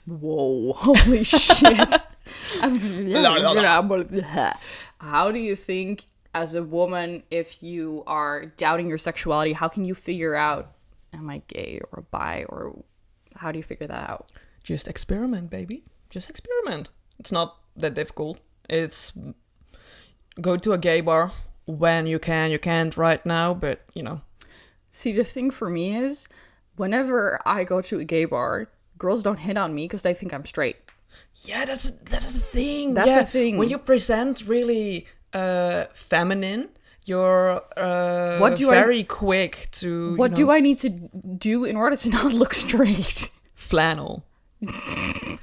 whoa 0.06 0.72
holy 0.76 1.24
shit 1.38 1.77
how 5.00 5.30
do 5.30 5.38
you 5.38 5.56
think 5.56 6.06
as 6.34 6.54
a 6.54 6.62
woman 6.62 7.22
if 7.30 7.62
you 7.62 8.02
are 8.06 8.46
doubting 8.56 8.88
your 8.88 8.98
sexuality 8.98 9.52
how 9.52 9.68
can 9.68 9.84
you 9.84 9.94
figure 9.94 10.34
out 10.34 10.72
am 11.12 11.30
I 11.30 11.42
gay 11.48 11.80
or 11.92 12.04
bi 12.10 12.44
or 12.48 12.84
how 13.38 13.52
do 13.52 13.58
you 13.58 13.62
figure 13.62 13.86
that 13.86 14.10
out? 14.10 14.30
Just 14.62 14.88
experiment, 14.88 15.50
baby. 15.50 15.84
Just 16.10 16.28
experiment. 16.28 16.90
It's 17.18 17.32
not 17.32 17.58
that 17.76 17.94
difficult. 17.94 18.38
It's 18.68 19.12
go 20.40 20.56
to 20.56 20.72
a 20.72 20.78
gay 20.78 21.00
bar 21.00 21.32
when 21.66 22.06
you 22.06 22.18
can. 22.18 22.50
You 22.50 22.58
can't 22.58 22.96
right 22.96 23.24
now, 23.24 23.54
but 23.54 23.84
you 23.94 24.02
know. 24.02 24.20
See, 24.90 25.12
the 25.12 25.24
thing 25.24 25.50
for 25.50 25.70
me 25.70 25.96
is 25.96 26.28
whenever 26.76 27.40
I 27.46 27.64
go 27.64 27.80
to 27.82 28.00
a 28.00 28.04
gay 28.04 28.24
bar, 28.24 28.68
girls 28.96 29.22
don't 29.22 29.38
hit 29.38 29.56
on 29.56 29.74
me 29.74 29.84
because 29.84 30.02
they 30.02 30.14
think 30.14 30.32
I'm 30.34 30.44
straight. 30.44 30.76
Yeah, 31.44 31.64
that's 31.64 31.90
that's 31.90 32.32
the 32.32 32.40
thing. 32.40 32.94
That's 32.94 33.08
yeah. 33.08 33.20
the 33.22 33.26
thing. 33.26 33.58
When 33.58 33.68
you 33.68 33.78
present 33.78 34.42
really 34.46 35.06
uh 35.32 35.84
feminine, 35.94 36.68
you're 37.04 37.62
uh 37.76 38.38
What 38.38 38.56
do 38.56 38.70
I- 38.70 38.74
very 38.74 39.04
quick 39.04 39.68
to 39.80 40.16
What 40.16 40.34
do 40.34 40.50
I 40.50 40.60
need 40.60 40.78
to 40.78 40.90
do 41.38 41.64
in 41.64 41.76
order 41.76 41.96
to 41.96 42.10
not 42.16 42.32
look 42.32 42.54
straight? 42.54 43.30
flannel. 43.54 44.24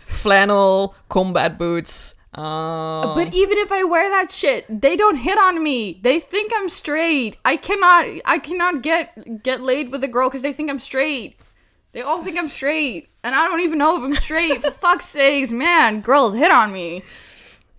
flannel, 0.05 0.95
combat 1.09 1.57
boots. 1.57 2.15
Uh, 2.33 3.15
But 3.15 3.33
even 3.33 3.57
if 3.59 3.71
I 3.71 3.83
wear 3.85 4.09
that 4.09 4.29
shit, 4.31 4.65
they 4.81 4.97
don't 4.97 5.15
hit 5.15 5.37
on 5.37 5.63
me. 5.63 5.99
They 6.03 6.19
think 6.19 6.51
I'm 6.55 6.67
straight. 6.67 7.37
I 7.45 7.55
cannot 7.55 8.05
I 8.25 8.39
cannot 8.39 8.81
get 8.81 9.41
get 9.43 9.61
laid 9.61 9.91
with 9.91 10.03
a 10.03 10.07
girl 10.09 10.27
because 10.29 10.41
they 10.41 10.51
think 10.53 10.69
I'm 10.69 10.79
straight. 10.79 11.37
They 11.95 12.01
all 12.01 12.21
think 12.21 12.37
I'm 12.37 12.49
straight. 12.49 13.07
And 13.23 13.33
I 13.33 13.47
don't 13.47 13.61
even 13.61 13.77
know 13.79 13.95
if 13.97 14.03
I'm 14.03 14.13
straight. 14.15 14.61
For 14.61 14.69
fuck's 14.69 15.05
sakes, 15.05 15.53
man, 15.53 16.01
girls 16.01 16.33
hit 16.33 16.51
on 16.51 16.73
me. 16.73 17.03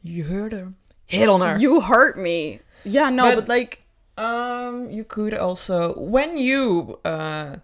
you 0.03 0.25
heard 0.25 0.53
her. 0.53 0.73
Hit 1.05 1.29
on 1.29 1.43
her. 1.43 1.59
You 1.59 1.83
hurt 1.83 2.19
me. 2.19 2.61
Yeah, 2.83 3.11
no, 3.11 3.25
But- 3.25 3.35
but, 3.41 3.49
like 3.49 3.83
Um, 4.17 4.91
you 4.91 5.05
could 5.05 5.35
also 5.35 5.93
when 5.99 6.39
you 6.39 6.99
uh 7.05 7.57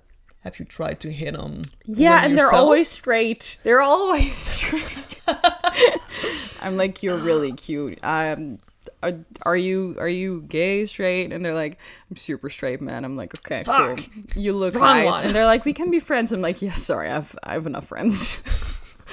have 0.45 0.59
you 0.59 0.67
tried 0.67 1.01
to 1.01 1.11
hit 1.11 1.35
on 1.35 1.63
Yeah, 1.87 2.23
and 2.23 2.37
they're 2.37 2.53
always 2.53 2.89
straight. 2.89 3.59
They're 3.63 3.81
always 3.81 4.35
straight. 4.59 4.83
I'm 6.61 6.77
like, 6.77 7.03
you're 7.03 7.17
really 7.17 7.53
cute. 7.53 7.99
Um, 8.03 8.59
are, 9.03 9.13
are 9.43 9.57
you 9.57 9.97
are 9.99 10.09
you 10.09 10.43
gay, 10.49 10.85
straight? 10.87 11.33
And 11.33 11.45
they're 11.45 11.55
like, 11.55 11.79
I'm 12.11 12.17
super 12.17 12.49
straight, 12.51 12.81
man. 12.81 13.05
I'm 13.05 13.17
like, 13.17 13.37
okay, 13.41 13.63
Fuck. 13.65 13.99
cool. 13.99 14.43
You 14.43 14.53
look 14.55 14.75
Wrong 14.75 15.05
nice. 15.05 15.13
one. 15.13 15.25
And 15.27 15.35
they're 15.35 15.47
like, 15.47 15.65
we 15.65 15.73
can 15.73 15.91
be 15.91 16.01
friends. 16.01 16.33
I'm 16.33 16.41
like, 16.41 16.63
yeah, 16.63 16.73
sorry, 16.75 17.09
I've 17.11 17.35
I 17.43 17.55
have 17.55 17.67
enough 17.67 17.87
friends. 17.87 18.43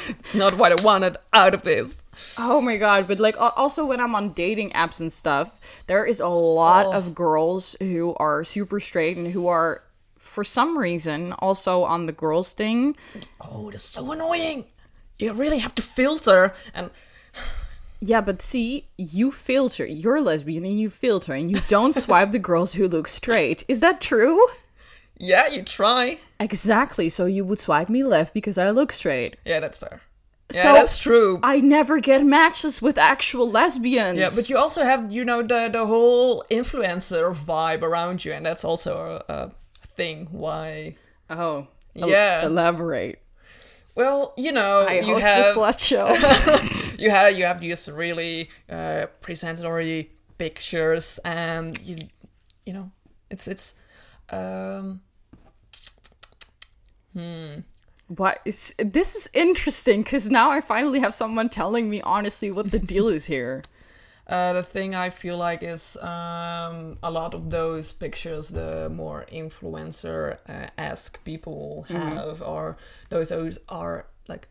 It's 0.07 0.33
not 0.33 0.57
what 0.57 0.71
I 0.71 0.81
wanted 0.81 1.17
out 1.33 1.53
of 1.53 1.63
this. 1.63 2.01
oh 2.37 2.61
my 2.61 2.77
god! 2.77 3.05
But 3.05 3.19
like, 3.19 3.35
also 3.37 3.85
when 3.85 3.99
I'm 3.99 4.15
on 4.15 4.31
dating 4.31 4.69
apps 4.71 5.01
and 5.01 5.11
stuff, 5.11 5.83
there 5.87 6.05
is 6.05 6.21
a 6.21 6.27
lot 6.29 6.85
Oh. 6.85 6.91
of 6.93 7.13
girls 7.13 7.75
who 7.81 8.15
are 8.15 8.45
super 8.45 8.79
straight 8.79 9.17
and 9.17 9.27
who 9.27 9.47
are. 9.47 9.83
For 10.17 10.43
some 10.45 10.77
reason, 10.77 11.33
also 11.39 11.83
on 11.83 12.05
the 12.05 12.11
girls 12.13 12.53
thing, 12.53 12.95
Oh, 13.41 13.71
that's 13.71 13.83
so 13.83 14.11
annoying. 14.13 14.65
You 15.17 15.33
really 15.33 15.57
have 15.59 15.73
to 15.75 15.81
filter 15.81 16.53
and 16.73 16.91
Yeah, 18.01 18.21
but 18.21 18.41
see, 18.41 18.87
you 18.97 19.31
filter. 19.31 19.85
You're 19.85 20.15
a 20.17 20.21
lesbian 20.21 20.63
and 20.65 20.79
you 20.79 20.89
filter 20.89 21.33
and 21.33 21.51
you 21.51 21.59
don't 21.67 21.93
swipe 22.05 22.31
the 22.31 22.39
girls 22.39 22.73
who 22.73 22.87
look 22.87 23.07
straight. 23.07 23.63
Is 23.67 23.79
that 23.81 23.99
true? 24.01 24.45
yeah, 25.17 25.47
you 25.49 25.63
try. 25.63 26.17
Exactly. 26.39 27.09
So 27.09 27.25
you 27.25 27.43
would 27.43 27.59
swipe 27.59 27.89
me 27.89 28.03
left 28.05 28.33
because 28.33 28.57
I 28.57 28.69
look 28.69 28.91
straight. 28.93 29.35
Yeah, 29.45 29.59
that's 29.59 29.77
fair. 29.77 30.01
Yeah, 30.53 30.61
So- 30.61 30.73
that's 30.73 30.97
true. 30.97 31.39
I 31.43 31.59
never 31.59 31.99
get 31.99 32.25
matches 32.25 32.81
with 32.81 32.97
actual 32.97 33.51
lesbians. 33.51 34.17
yeah, 34.17 34.29
but 34.33 34.49
you 34.49 34.57
also 34.57 34.83
have, 34.83 35.11
you 35.11 35.25
know, 35.25 35.41
the 35.43 35.69
the 35.71 35.85
whole 35.85 36.43
influencer 36.49 37.35
vibe 37.35 37.83
around 37.83 38.23
you, 38.23 38.31
and 38.31 38.45
that's 38.45 38.63
also 38.63 39.21
a, 39.27 39.33
a 39.33 39.51
thing. 39.75 40.27
Why? 40.31 40.95
Oh. 41.29 41.67
el- 41.97 42.09
Yeah. 42.09 42.45
elaborate. 42.45 43.21
Well, 43.99 44.33
you 44.37 44.53
know, 44.53 44.85
I 44.87 45.01
you 45.01 45.15
host 45.15 45.25
have 45.25 45.45
a 45.45 45.59
slut 45.59 45.77
show. 45.77 46.07
you 46.97 47.09
have 47.11 47.37
you 47.37 47.43
have 47.43 47.59
these 47.59 47.91
really 47.91 48.49
uh, 48.69 49.07
presentatory 49.19 50.11
pictures, 50.37 51.19
and 51.25 51.77
you 51.81 51.97
you 52.65 52.71
know, 52.71 52.91
it's 53.29 53.49
it's 53.49 53.73
um 54.29 55.01
What 58.07 58.39
is 58.45 58.73
this 58.77 59.15
is 59.17 59.29
interesting 59.33 60.03
because 60.03 60.29
now 60.31 60.49
I 60.49 60.61
finally 60.61 60.99
have 60.99 61.13
someone 61.13 61.49
telling 61.49 61.89
me 61.89 61.99
honestly 61.99 62.51
what 62.51 62.71
the 62.71 62.79
deal 62.79 63.09
is 63.09 63.25
here. 63.25 63.63
Uh, 64.29 64.53
the 64.53 64.63
thing 64.63 64.93
I 64.93 65.09
feel 65.09 65.37
like 65.37 65.63
is 65.63 65.97
um, 65.97 66.99
a 67.01 67.09
lot 67.09 67.33
of 67.33 67.49
those 67.49 67.93
pictures, 67.93 68.49
the 68.49 68.89
more 68.89 69.25
influencer 69.33 70.37
uh, 70.47 70.69
esque 70.77 71.23
people 71.25 71.83
have, 71.89 72.41
or 72.41 72.77
those 73.09 73.29
those 73.29 73.57
are 73.67 74.05
like 74.27 74.47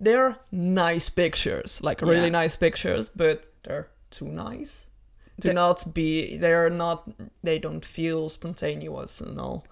they're 0.00 0.36
nice 0.50 1.08
pictures, 1.10 1.80
like 1.82 2.02
really 2.02 2.30
Yeah. 2.30 2.42
nice 2.42 2.56
pictures, 2.56 3.08
but 3.08 3.46
they're 3.62 3.88
too 4.10 4.26
nice 4.26 4.90
to 5.40 5.52
not 5.52 5.94
be. 5.94 6.36
They're 6.36 6.70
not. 6.70 7.08
They 7.42 7.58
don't 7.60 7.84
feel 7.84 8.28
spontaneous 8.28 9.20
and 9.20 9.38
all. 9.40 9.64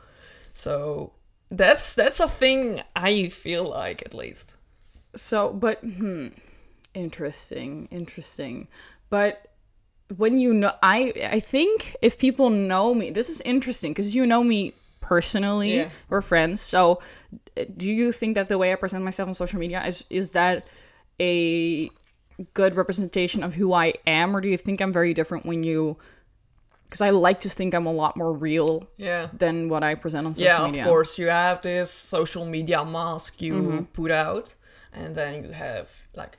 So 0.53 1.13
that's 1.49 1.95
that's 1.97 2.21
a 2.21 2.29
thing 2.29 2.83
I 2.95 3.29
feel 3.29 3.65
like 3.65 4.03
at 4.07 4.15
least. 4.15 4.55
So, 5.17 5.53
but 5.53 5.81
hmm, 5.81 6.29
interesting, 6.95 7.89
interesting. 7.91 8.69
But 9.13 9.33
when 10.17 10.39
you 10.39 10.51
know, 10.55 10.73
I 10.83 10.99
I 11.37 11.41
think 11.41 11.97
if 12.01 12.17
people 12.19 12.49
know 12.49 12.95
me, 12.95 13.11
this 13.19 13.29
is 13.29 13.41
interesting 13.43 13.93
because 13.93 14.15
you 14.17 14.25
know 14.27 14.43
me 14.43 14.73
personally. 15.01 15.75
Yeah. 15.77 15.91
We're 16.09 16.23
friends. 16.23 16.61
So, 16.63 17.01
do 17.77 17.87
you 17.91 18.11
think 18.13 18.35
that 18.37 18.47
the 18.49 18.57
way 18.57 18.73
I 18.73 18.77
present 18.77 19.05
myself 19.05 19.29
on 19.29 19.35
social 19.35 19.61
media 19.61 19.85
is 19.85 20.05
is 20.09 20.31
that 20.33 20.67
a 21.21 21.91
good 22.55 22.75
representation 22.75 23.43
of 23.45 23.53
who 23.55 23.75
I 23.75 23.93
am, 24.07 24.35
or 24.35 24.41
do 24.41 24.49
you 24.49 24.57
think 24.57 24.81
I'm 24.81 24.93
very 24.93 25.13
different 25.15 25.45
when 25.45 25.63
you? 25.63 25.97
Because 26.85 27.03
I 27.03 27.11
like 27.11 27.41
to 27.41 27.49
think 27.49 27.75
I'm 27.75 27.87
a 27.87 27.93
lot 27.93 28.17
more 28.17 28.33
real 28.49 28.85
Yeah. 28.99 29.29
than 29.43 29.69
what 29.69 29.83
I 29.83 29.95
present 29.95 30.27
on 30.27 30.35
social 30.35 30.53
yeah, 30.61 30.67
media. 30.67 30.83
of 30.83 30.89
course. 30.89 31.19
You 31.19 31.29
have 31.31 31.61
this 31.63 31.91
social 31.91 32.45
media 32.47 32.85
mask 32.85 33.41
you 33.43 33.55
Mm-hmm. 33.55 33.83
put 33.93 34.11
out, 34.11 34.55
and 34.93 35.15
then 35.17 35.45
you 35.45 35.53
have 35.53 35.89
like 36.15 36.37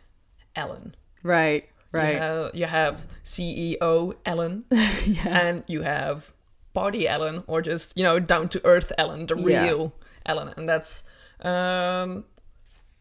Ellen. 0.56 0.96
Right. 1.24 1.64
Right. 1.94 2.14
You 2.14 2.20
have, 2.20 2.56
you 2.56 2.66
have 2.66 3.08
CEO 3.24 4.14
Ellen, 4.26 4.66
and 5.26 5.64
you 5.68 5.82
have 5.84 6.32
Body 6.74 7.08
Ellen, 7.08 7.44
or 7.48 7.62
just 7.62 7.96
you 7.98 8.04
know 8.04 8.20
down 8.20 8.50
to 8.50 8.62
earth 8.66 8.92
Ellen, 8.98 9.26
the 9.28 9.36
Yeah. 9.38 9.64
real 9.66 9.94
Ellen, 10.26 10.54
and 10.58 10.68
that's 10.68 11.04
um, 11.42 12.26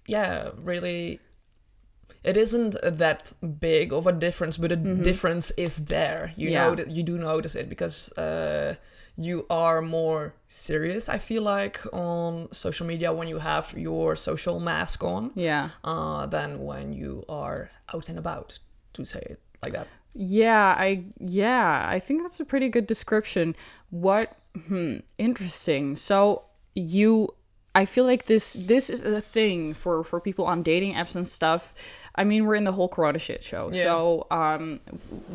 yeah, 0.06 0.50
really. 0.58 1.20
It 2.24 2.36
isn't 2.36 2.76
that 2.82 3.32
big 3.58 3.92
of 3.92 4.06
a 4.06 4.12
difference, 4.12 4.56
but 4.56 4.70
the 4.70 4.76
difference 4.76 5.50
is 5.56 5.86
there. 5.86 6.32
You 6.36 6.46
Mm-hmm. 6.48 6.52
Yeah. 6.54 6.66
know 6.68 6.74
that 6.76 6.88
you 6.88 7.02
do 7.02 7.18
notice 7.18 7.56
it 7.56 7.68
because 7.68 8.12
uh, 8.12 8.76
you 9.16 9.44
are 9.50 9.82
more 9.82 10.34
serious. 10.46 11.08
I 11.08 11.18
feel 11.18 11.42
like 11.42 11.80
on 11.92 12.46
social 12.52 12.86
media 12.86 13.12
when 13.12 13.26
you 13.26 13.38
have 13.40 13.74
your 13.76 14.14
social 14.14 14.60
mask 14.60 15.02
on, 15.02 15.32
Yeah. 15.34 15.70
uh, 15.82 16.26
than 16.26 16.60
when 16.62 16.92
you 16.92 17.24
are 17.28 17.70
out 17.92 18.08
and 18.08 18.18
about. 18.18 18.60
To 18.94 19.04
say 19.04 19.20
it 19.20 19.40
like 19.62 19.72
that. 19.72 19.86
Yeah, 20.14 20.74
I 20.76 21.04
yeah, 21.18 21.86
I 21.88 21.98
think 21.98 22.22
that's 22.22 22.40
a 22.40 22.44
pretty 22.44 22.68
good 22.68 22.86
description. 22.86 23.56
What 23.90 24.36
hmm, 24.66 24.98
interesting. 25.18 25.96
So 25.96 26.42
you 26.74 27.34
I 27.74 27.86
feel 27.86 28.04
like 28.04 28.26
this 28.26 28.52
this 28.54 28.90
is 28.90 29.00
a 29.00 29.20
thing 29.20 29.72
for 29.72 30.04
for 30.04 30.20
people 30.20 30.44
on 30.44 30.62
dating 30.62 30.94
apps 30.94 31.16
and 31.16 31.26
stuff. 31.26 31.74
I 32.14 32.24
mean, 32.24 32.44
we're 32.44 32.56
in 32.56 32.64
the 32.64 32.72
whole 32.72 32.88
corona 32.88 33.18
shit 33.18 33.42
show. 33.42 33.70
Yeah. 33.72 33.82
So, 33.82 34.26
um 34.30 34.80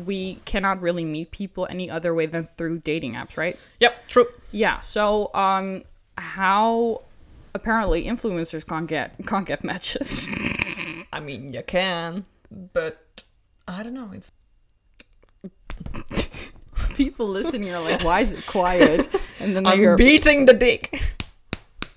we 0.06 0.36
cannot 0.44 0.80
really 0.80 1.04
meet 1.04 1.32
people 1.32 1.66
any 1.68 1.90
other 1.90 2.14
way 2.14 2.26
than 2.26 2.44
through 2.44 2.80
dating 2.80 3.14
apps, 3.14 3.36
right? 3.36 3.58
Yep, 3.80 4.08
true. 4.08 4.26
Yeah. 4.52 4.78
So, 4.78 5.34
um 5.34 5.82
how 6.16 7.02
apparently 7.54 8.04
influencers 8.04 8.64
can't 8.64 8.86
get 8.86 9.14
can't 9.26 9.46
get 9.46 9.64
matches. 9.64 10.28
I 11.12 11.18
mean, 11.18 11.52
you 11.52 11.62
can, 11.64 12.24
but 12.72 13.04
I 13.68 13.82
don't 13.82 13.94
know. 13.94 14.10
It's 14.14 14.32
people 16.96 17.28
listening 17.28 17.70
are 17.70 17.80
like, 17.80 18.02
"Why 18.02 18.20
is 18.20 18.32
it 18.32 18.46
quiet?" 18.46 19.06
And 19.40 19.54
then 19.54 19.66
I'm 19.66 19.78
hear 19.78 19.96
beating 19.96 20.46
the 20.46 20.54
dick. 20.54 21.00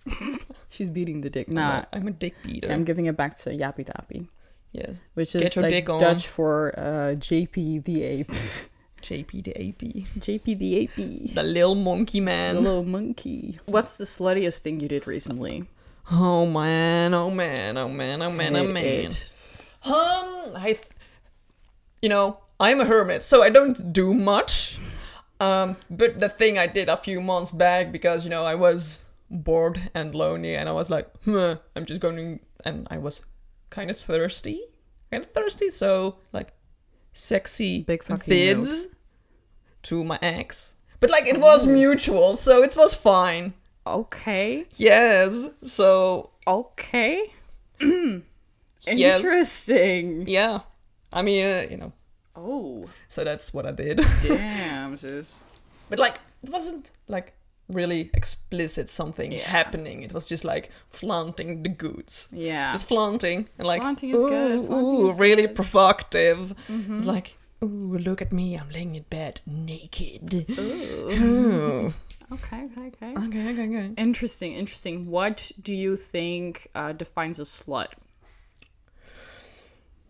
she's 0.69 0.89
beating 0.89 1.21
the 1.21 1.29
dick. 1.29 1.47
Nah, 1.49 1.85
I'm 1.93 2.07
a 2.07 2.11
dick 2.11 2.35
beater. 2.43 2.69
I'm 2.69 2.83
giving 2.83 3.05
it 3.05 3.15
back 3.15 3.37
to 3.37 3.49
Yappy 3.51 3.85
Tappy, 3.85 4.27
yes, 4.73 4.99
which 5.13 5.33
is 5.33 5.55
like. 5.55 5.85
Dutch 5.85 6.27
for 6.27 6.77
uh, 6.77 7.15
JP 7.15 7.85
the 7.85 8.03
ape. 8.03 8.31
JP 9.01 9.43
the 9.45 9.55
AP, 9.57 9.81
JP 10.19 10.59
the 10.59 10.75
ape. 10.77 11.33
the 11.33 11.41
little 11.41 11.73
monkey 11.73 12.19
man. 12.19 12.55
The 12.55 12.61
little 12.61 12.83
monkey. 12.83 13.59
What's 13.69 13.97
the 13.97 14.03
sluttiest 14.03 14.59
thing 14.59 14.79
you 14.79 14.87
did 14.87 15.07
recently? 15.07 15.65
Oh 16.11 16.45
man, 16.45 17.13
oh 17.15 17.31
man, 17.31 17.77
oh 17.77 17.89
man, 17.89 18.21
oh 18.21 18.29
man, 18.29 18.55
oh 18.55 18.67
man. 18.67 18.85
it. 18.85 19.33
Um, 19.83 20.53
I, 20.55 20.77
th- 20.77 20.85
you 22.01 22.09
know, 22.09 22.37
I'm 22.59 22.79
a 22.79 22.85
hermit, 22.85 23.23
so 23.23 23.43
I 23.43 23.49
don't 23.49 23.93
do 23.93 24.13
much. 24.13 24.77
Um, 25.39 25.75
but 25.89 26.19
the 26.19 26.29
thing 26.29 26.57
I 26.59 26.67
did 26.67 26.89
a 26.89 26.97
few 26.97 27.19
months 27.19 27.51
back 27.51 27.91
because 27.91 28.23
you 28.23 28.29
know 28.29 28.43
I 28.45 28.55
was 28.55 29.01
bored 29.29 29.89
and 29.93 30.13
lonely, 30.13 30.55
and 30.55 30.69
I 30.69 30.71
was 30.71 30.89
like, 30.89 31.09
huh, 31.25 31.57
I'm 31.75 31.85
just 31.85 32.01
going, 32.01 32.37
to, 32.37 32.45
and 32.65 32.87
I 32.91 32.97
was 32.97 33.21
kind 33.69 33.89
of 33.89 33.97
thirsty, 33.97 34.61
kind 35.09 35.23
of 35.23 35.31
thirsty, 35.31 35.69
so 35.69 36.17
like 36.31 36.53
sexy 37.13 37.81
Big 37.81 38.03
vids 38.03 38.87
to 39.83 40.03
my 40.03 40.19
ex. 40.21 40.75
But 40.99 41.09
like 41.09 41.25
it 41.25 41.39
was 41.39 41.65
mutual, 41.65 42.35
so 42.35 42.61
it 42.61 42.77
was 42.77 42.93
fine. 42.93 43.53
Okay. 43.87 44.65
Yes, 44.77 45.47
so 45.63 46.31
Okay. 46.47 47.33
Yes. 48.83 49.17
Interesting. 49.17 50.27
yeah, 50.27 50.61
I 51.13 51.21
mean, 51.21 51.43
uh, 51.45 51.65
you 51.69 51.77
know, 51.77 51.91
Oh, 52.35 52.85
so 53.09 53.23
that's 53.23 53.53
what 53.53 53.65
I 53.65 53.71
did. 53.71 53.99
damn, 54.23 54.95
sis. 54.97 55.43
But 55.89 55.99
like 55.99 56.19
it 56.43 56.49
wasn't 56.49 56.91
like 57.09 57.33
really 57.67 58.09
explicit 58.13 58.87
something 58.87 59.31
happening. 59.33 60.03
It 60.03 60.13
was 60.13 60.25
just 60.25 60.45
like 60.45 60.71
flaunting 60.89 61.63
the 61.63 61.69
goods. 61.69 62.29
Yeah. 62.31 62.71
Just 62.71 62.87
flaunting 62.87 63.49
and 63.57 63.67
like 63.67 63.81
Flaunting 63.81 64.11
is 64.11 64.23
ooh, 64.23 64.29
good, 64.29 64.65
flaunting 64.67 64.87
Ooh, 64.87 65.09
is 65.09 65.15
really 65.19 65.47
provocative. 65.47 66.55
It's 66.69 67.05
like, 67.05 67.37
ooh, 67.63 67.97
look 67.97 68.21
at 68.21 68.31
me, 68.31 68.55
I'm 68.57 68.69
laying 68.69 68.95
in 68.95 69.03
bed 69.09 69.41
naked. 69.45 70.45
Ooh. 70.57 71.93
Okay, 72.31 72.63
okay, 72.71 72.87
okay. 72.87 73.11
Okay, 73.11 73.51
okay, 73.51 73.65
okay. 73.67 73.91
Interesting, 73.97 74.53
interesting. 74.53 75.07
What 75.07 75.51
do 75.61 75.73
you 75.73 75.97
think 75.97 76.69
uh, 76.73 76.93
defines 76.93 77.39
a 77.41 77.43
slut? 77.43 77.87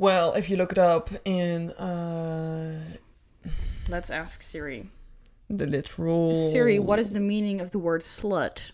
Well, 0.02 0.34
if 0.34 0.50
you 0.50 0.58
look 0.58 0.72
it 0.72 0.80
up 0.80 1.10
in 1.26 1.70
uh 1.74 2.98
Let's 3.88 4.10
ask 4.10 4.42
Siri. 4.42 4.90
the 5.48 5.68
literal 5.68 6.34
Siri, 6.34 6.80
what 6.80 6.98
is 6.98 7.14
the 7.14 7.20
meaning 7.20 7.62
of 7.62 7.70
the 7.70 7.78
word 7.78 8.02
slut? 8.02 8.72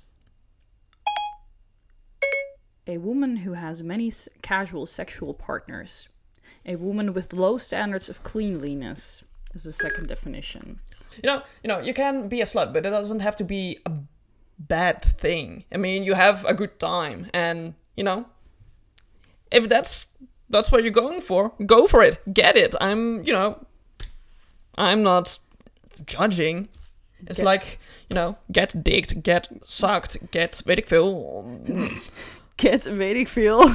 A 2.88 2.98
woman 2.98 3.36
who 3.36 3.52
has 3.52 3.84
many 3.84 4.08
s- 4.08 4.30
casual 4.42 4.86
sexual 4.86 5.34
partners. 5.34 6.08
A 6.66 6.78
woman 6.78 7.12
with 7.12 7.34
low 7.34 7.58
standards 7.58 8.08
of 8.08 8.24
cleanliness 8.24 9.26
is 9.54 9.64
the 9.64 9.74
second 9.74 10.08
definition. 10.08 10.80
you 11.22 11.28
know, 11.28 11.42
you 11.62 11.68
know, 11.68 11.82
you 11.82 11.94
can 11.94 12.30
be 12.30 12.40
a 12.40 12.46
slut, 12.46 12.72
but 12.72 12.86
it 12.86 12.92
doesn't 12.92 13.20
have 13.20 13.36
to 13.36 13.44
be 13.44 13.80
a 13.86 13.92
bad 14.60 15.02
thing. 15.04 15.66
I 15.74 15.78
mean, 15.78 16.06
you 16.06 16.14
have 16.14 16.46
a 16.46 16.54
good 16.54 16.80
time, 16.80 17.28
and 17.34 17.74
you 17.98 18.06
know, 18.06 18.28
if 19.52 19.68
that's 19.68 20.08
that's 20.50 20.72
what 20.72 20.84
you're 20.84 20.92
going 20.92 21.22
for, 21.22 21.54
go 21.66 21.88
for 21.88 22.04
it, 22.04 22.22
get 22.34 22.56
it. 22.58 22.76
I'm, 22.80 23.24
you 23.24 23.34
know, 23.34 23.58
I'm 24.78 25.04
not 25.04 25.40
judging. 26.06 26.70
It's 27.26 27.42
like, 27.42 27.80
you 28.10 28.16
know, 28.16 28.38
get 28.52 28.84
dicked, 28.84 29.24
get 29.24 29.50
sucked, 29.64 30.18
get 30.32 30.62
weet 30.66 30.78
ik 30.78 30.88
veel, 30.88 31.62
Get 32.58 32.84
weet 32.84 33.16
ik 33.16 33.28
veel. 33.28 33.70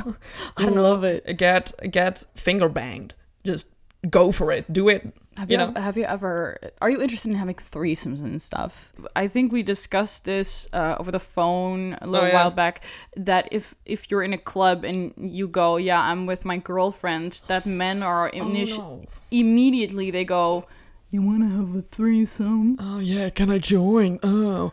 I 0.59 0.69
love 0.69 1.05
it. 1.05 1.23
get 1.37 1.73
get 1.91 2.27
finger 2.35 2.69
banged. 2.69 3.15
Just 3.45 3.69
go 4.11 4.33
for 4.33 4.53
it, 4.53 4.71
do 4.73 4.89
it. 4.89 5.13
Have 5.39 5.51
you 5.51 5.59
you, 5.59 5.65
know, 5.67 5.81
have 5.81 5.97
you 5.97 6.05
ever 6.05 6.59
are 6.83 6.91
you 6.91 7.01
interested 7.01 7.31
in 7.31 7.37
having 7.37 7.55
threesomes 7.55 8.21
and 8.21 8.41
stuff? 8.43 8.93
I 9.17 9.29
think 9.29 9.51
we 9.51 9.63
discussed 9.63 10.27
this 10.27 10.69
uh, 10.75 10.97
over 11.01 11.11
the 11.11 11.19
phone 11.21 11.97
a 12.03 12.07
little 12.07 12.27
Oh, 12.27 12.29
yeah. 12.29 12.35
while 12.35 12.51
back 12.51 12.85
that 13.17 13.49
if 13.51 13.75
if 13.87 14.11
you're 14.11 14.23
in 14.23 14.35
a 14.35 14.39
club 14.39 14.85
and 14.85 15.15
you 15.17 15.49
go, 15.49 15.77
yeah, 15.79 16.01
I'm 16.01 16.27
with 16.27 16.45
my 16.45 16.59
girlfriend, 16.59 17.41
that 17.47 17.65
men 17.65 18.03
are 18.03 18.31
initi- 18.31 18.79
Oh, 18.79 19.01
no. 19.01 19.07
immediately 19.31 20.11
they 20.11 20.25
go, 20.25 20.67
you 21.11 21.23
want 21.23 21.43
to 21.43 21.49
have 21.49 21.75
a 21.75 21.81
threesome? 21.83 22.77
Oh 22.79 22.99
yeah, 22.99 23.31
can 23.31 23.51
I 23.51 23.57
join? 23.59 24.19
Oh, 24.23 24.73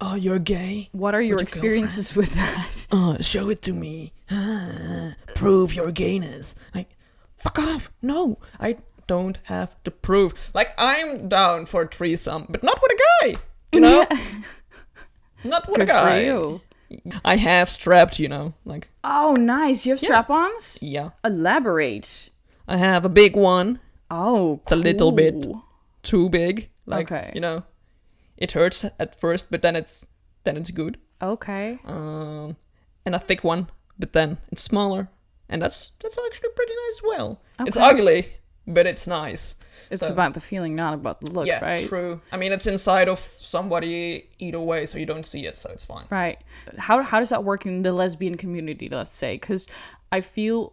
oh, 0.00 0.14
you're 0.16 0.40
gay. 0.40 0.88
What 0.92 1.14
are 1.14 1.20
your 1.22 1.38
your 1.38 1.42
experiences 1.42 2.16
with 2.16 2.34
that? 2.34 2.86
uh, 2.90 3.22
show 3.22 3.50
it 3.50 3.62
to 3.62 3.72
me. 3.72 4.12
Ah, 4.32 5.12
prove 5.36 5.74
your 5.74 5.92
gayness. 5.92 6.54
Like, 6.74 6.90
fuck 7.42 7.58
off. 7.58 7.90
No, 8.00 8.38
I 8.60 8.76
don't 9.06 9.38
have 9.44 9.70
to 9.84 9.90
prove. 9.90 10.32
Like, 10.54 10.70
I'm 10.78 11.28
down 11.28 11.66
for 11.66 11.82
a 11.82 11.88
threesome, 11.88 12.46
but 12.48 12.62
not 12.62 12.80
with 12.82 12.92
a 12.92 13.00
guy. 13.26 13.34
You 13.72 13.80
know? 13.80 14.06
not 15.44 15.66
with 15.66 15.76
Good 15.76 15.82
a 15.82 15.86
for 15.86 16.08
guy. 16.08 16.20
you. 16.24 16.60
I 17.24 17.36
have 17.36 17.68
strapped, 17.68 18.18
you 18.18 18.28
know. 18.28 18.54
Like, 18.64 18.88
Oh, 19.02 19.34
nice. 19.38 19.86
You 19.86 19.92
have 19.92 20.00
strap-ons? 20.00 20.78
yeah. 20.82 21.10
Elaborate. 21.24 22.30
I 22.68 22.76
have 22.76 23.04
a 23.04 23.08
big 23.08 23.34
one, 23.34 23.80
Oh, 24.10 24.60
a 24.70 24.76
little 24.76 25.10
bit. 25.10 25.34
too 26.02 26.28
big. 26.28 26.68
Like, 26.86 27.10
Okay. 27.10 27.32
you 27.34 27.40
know, 27.40 27.64
it 28.36 28.52
hurts 28.52 28.84
at 28.98 29.18
first, 29.18 29.50
but 29.50 29.62
then 29.62 29.74
it's 29.76 30.06
then 30.44 30.56
it's 30.56 30.70
good. 30.70 30.98
Okay. 31.22 31.78
Um, 31.86 32.56
and 33.06 33.14
a 33.14 33.18
thick 33.18 33.42
one, 33.44 33.68
but 33.98 34.12
then 34.12 34.38
it's 34.50 34.62
smaller, 34.62 35.08
and 35.48 35.60
that's 35.62 35.90
that's 36.00 36.18
actually 36.26 36.50
pretty 36.56 36.72
nice. 36.72 36.96
as 36.98 37.02
Well, 37.04 37.40
it's 37.60 37.76
ugly, 37.76 38.32
but 38.66 38.86
it's 38.86 39.06
nice. 39.06 39.56
It's 39.90 40.06
So- 40.06 40.12
about 40.12 40.32
the 40.34 40.40
feeling, 40.40 40.74
not 40.74 40.94
about 40.94 41.20
the 41.20 41.30
looks, 41.30 41.48
yeah, 41.48 41.62
right? 41.62 41.80
true. 41.80 42.20
I 42.32 42.36
mean, 42.36 42.52
it's 42.52 42.66
inside 42.66 43.08
of 43.08 43.18
somebody 43.18 44.30
either 44.38 44.60
way, 44.60 44.86
so 44.86 44.96
you 44.98 45.06
don't 45.06 45.26
see 45.26 45.46
it, 45.46 45.56
so 45.56 45.68
it's 45.70 45.84
fine. 45.84 46.06
Right. 46.10 46.38
How 46.78 47.02
how 47.02 47.20
does 47.20 47.28
that 47.30 47.44
work 47.44 47.66
in 47.66 47.82
the 47.82 47.92
lesbian 47.92 48.36
community, 48.36 48.88
let's 48.88 49.16
say? 49.16 49.36
Cuz 49.38 49.68
I 50.10 50.20
feel 50.20 50.72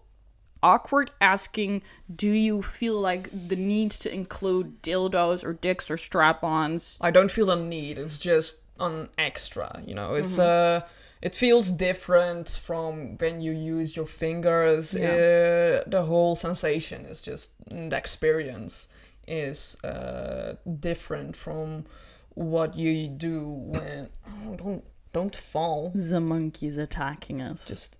awkward 0.61 1.09
asking 1.21 1.81
do 2.13 2.29
you 2.29 2.61
feel 2.61 2.95
like 2.99 3.29
the 3.47 3.55
need 3.55 3.91
to 3.91 4.13
include 4.13 4.81
dildos 4.83 5.43
or 5.45 5.53
dicks 5.53 5.89
or 5.89 5.95
strap-ons? 5.97 6.97
I 7.01 7.11
don't 7.11 7.31
feel 7.31 7.49
a 7.49 7.55
need. 7.55 7.97
It's 7.97 8.19
just 8.19 8.61
an 8.79 9.09
extra, 9.17 9.81
you 9.85 9.95
know. 9.95 10.15
It's 10.15 10.37
Mm-hmm. 10.37 10.83
uh 10.85 10.87
it 11.21 11.35
feels 11.35 11.71
different 11.71 12.49
from 12.49 13.17
when 13.17 13.41
you 13.41 13.51
use 13.51 13.95
your 13.95 14.05
fingers. 14.05 14.93
Yeah. 14.93 15.09
Uh, 15.09 15.89
the 15.89 16.03
whole 16.05 16.35
sensation 16.35 17.05
is 17.05 17.21
just 17.21 17.51
the 17.69 17.95
experience 17.95 18.87
is 19.27 19.77
uh 19.83 20.55
different 20.79 21.35
from 21.35 21.85
what 22.33 22.75
you 22.75 23.07
do 23.07 23.47
when 23.47 24.09
oh, 24.27 24.55
don't 24.55 24.83
don't 25.11 25.35
fall. 25.35 25.91
The 25.93 26.19
monkey's 26.19 26.77
attacking 26.77 27.41
us. 27.41 27.67
Just 27.67 27.95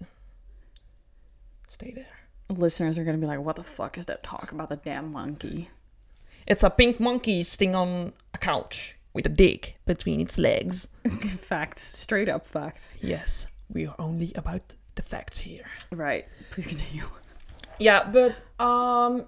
stay 1.67 1.91
there. 1.91 2.05
Listeners 2.49 2.97
are 2.97 3.03
going 3.03 3.20
to 3.20 3.22
be 3.22 3.28
like, 3.28 3.39
"What 3.39 3.57
the 3.57 3.63
fuck 3.63 3.97
is 3.97 4.05
that 4.07 4.24
talk 4.24 4.51
about 4.51 4.70
the 4.70 4.78
damn 4.78 5.11
monkey?" 5.11 5.70
It's 6.47 6.63
a 6.63 6.70
pink 6.70 6.99
monkey 6.99 7.43
sitting 7.43 7.76
on 7.76 8.13
a 8.34 8.38
couch 8.38 8.95
with 9.14 9.26
a 9.26 9.30
dick 9.30 9.80
between 9.86 10.22
its 10.22 10.38
legs. 10.38 10.88
facts, 11.39 11.82
straight 11.84 12.30
up 12.30 12.45
facts. 12.45 12.97
Yes, 13.01 13.47
we 13.74 13.86
are 13.88 13.95
only 13.99 14.32
about 14.36 14.62
the 14.95 15.01
facts 15.01 15.38
here. 15.38 15.66
Right. 15.91 16.26
Please 16.51 16.68
continue. 16.68 17.05
Yeah, 17.80 18.10
but 18.12 18.38
um 18.64 19.26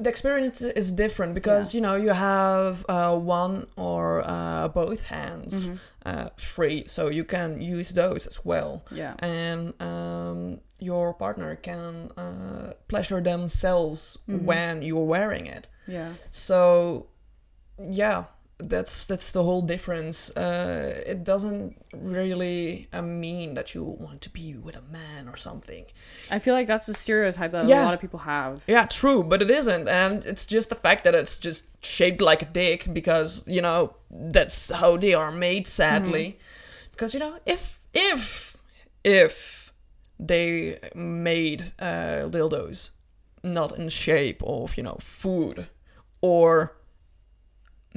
the 0.00 0.08
experience 0.08 0.62
is 0.62 0.92
different 0.92 1.34
because 1.34 1.74
you 1.74 1.80
know 1.80 1.96
you 1.96 2.10
have 2.10 2.86
uh, 2.88 3.16
one 3.16 3.66
or 3.76 4.22
uh, 4.24 4.68
both 4.68 5.08
hands 5.08 5.72
uh, 6.06 6.28
free, 6.36 6.84
so 6.86 7.08
you 7.10 7.24
can 7.24 7.60
use 7.60 7.90
those 7.90 8.24
as 8.26 8.44
well. 8.44 8.84
Yeah. 8.92 9.14
and 9.18 9.74
um, 9.82 10.60
your 10.78 11.14
partner 11.14 11.56
can 11.56 12.12
uh, 12.16 12.74
pleasure 12.86 13.20
themselves 13.20 14.18
when 14.26 14.82
you're 14.82 15.04
wearing 15.04 15.46
it. 15.46 15.66
Yeah. 15.88 16.12
So, 16.30 17.06
yeah, 17.82 18.24
that's 18.58 19.06
that's 19.06 19.32
the 19.32 19.42
whole 19.42 19.62
difference. 19.62 20.30
Uh, 20.30 21.02
it 21.06 21.22
doesn't 21.24 21.76
really 21.94 22.88
uh, 22.92 23.02
mean 23.02 23.54
that 23.54 23.74
you 23.74 23.84
want 23.84 24.20
to 24.22 24.30
be 24.30 24.54
with 24.54 24.76
a 24.76 24.82
man 24.82 25.28
or 25.28 25.36
something. 25.36 25.84
I 26.30 26.38
feel 26.40 26.54
like 26.54 26.66
that's 26.66 26.88
a 26.88 26.94
stereotype 26.94 27.52
that 27.52 27.64
a 27.64 27.68
lot 27.84 27.94
of 27.94 28.00
people 28.00 28.18
have. 28.20 28.62
Yeah, 28.66 28.86
true, 28.86 29.22
but 29.22 29.42
it 29.42 29.50
isn't, 29.50 29.88
and 29.88 30.24
it's 30.26 30.44
just 30.44 30.70
the 30.70 30.74
fact 30.74 31.04
that 31.04 31.14
it's 31.14 31.38
just 31.38 31.66
shaped 31.84 32.20
like 32.20 32.42
a 32.42 32.46
dick 32.46 32.92
because 32.92 33.46
you 33.46 33.62
know 33.62 33.94
that's 34.10 34.70
how 34.70 34.96
they 34.96 35.14
are 35.14 35.30
made. 35.30 35.66
Sadly, 35.66 36.38
because 36.90 37.14
you 37.14 37.20
know 37.20 37.38
if 37.46 37.78
if 37.94 38.56
if 39.04 39.72
they 40.18 40.80
made 40.96 41.72
uh, 41.78 42.28
dildos 42.28 42.90
not 43.44 43.78
in 43.78 43.88
shape 43.88 44.42
of 44.42 44.76
you 44.76 44.82
know 44.82 44.96
food 45.00 45.68
or 46.20 46.77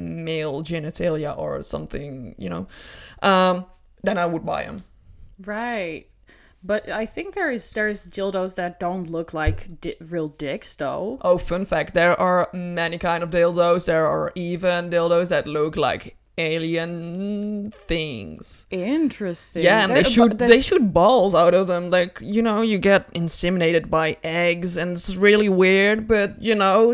male 0.02 0.64
genitalia 0.64 1.38
or 1.38 1.64
something, 1.64 2.36
you 2.38 2.50
know, 2.50 2.68
um, 3.22 3.66
then 4.04 4.18
I 4.18 4.26
would 4.26 4.46
buy 4.46 4.64
them. 4.64 4.84
Right. 5.46 6.08
But 6.64 6.90
I 6.90 7.06
think 7.08 7.34
there 7.34 7.50
is 7.50 7.72
there's 7.74 8.06
dildos 8.06 8.56
that 8.56 8.80
don't 8.80 9.10
look 9.10 9.34
like 9.34 9.82
di- 9.82 9.96
real 10.00 10.28
dicks 10.28 10.76
though. 10.76 11.18
Oh, 11.22 11.40
fun 11.40 11.66
fact: 11.66 11.96
there 11.96 12.20
are 12.20 12.50
many 12.54 13.00
kind 13.00 13.24
of 13.24 13.32
dildos. 13.32 13.86
There 13.86 14.06
are 14.06 14.32
even 14.36 14.92
dildos 14.92 15.30
that 15.30 15.48
look 15.48 15.76
like 15.76 16.18
alien 16.38 17.72
things. 17.88 18.66
Interesting. 18.72 19.64
Yeah, 19.64 19.84
and 19.84 19.92
There- 19.92 20.04
they 20.04 20.10
shoot 20.10 20.38
they 20.38 20.62
shoot 20.62 20.94
balls 20.94 21.36
out 21.36 21.54
of 21.54 21.68
them. 21.68 21.90
Like 21.90 22.20
you 22.22 22.42
know, 22.42 22.62
you 22.62 22.78
get 22.80 23.12
inseminated 23.14 23.90
by 23.90 24.18
eggs, 24.24 24.78
and 24.78 24.92
it's 24.92 25.16
really 25.16 25.50
weird, 25.50 26.08
but 26.08 26.42
you 26.42 26.56
know, 26.56 26.94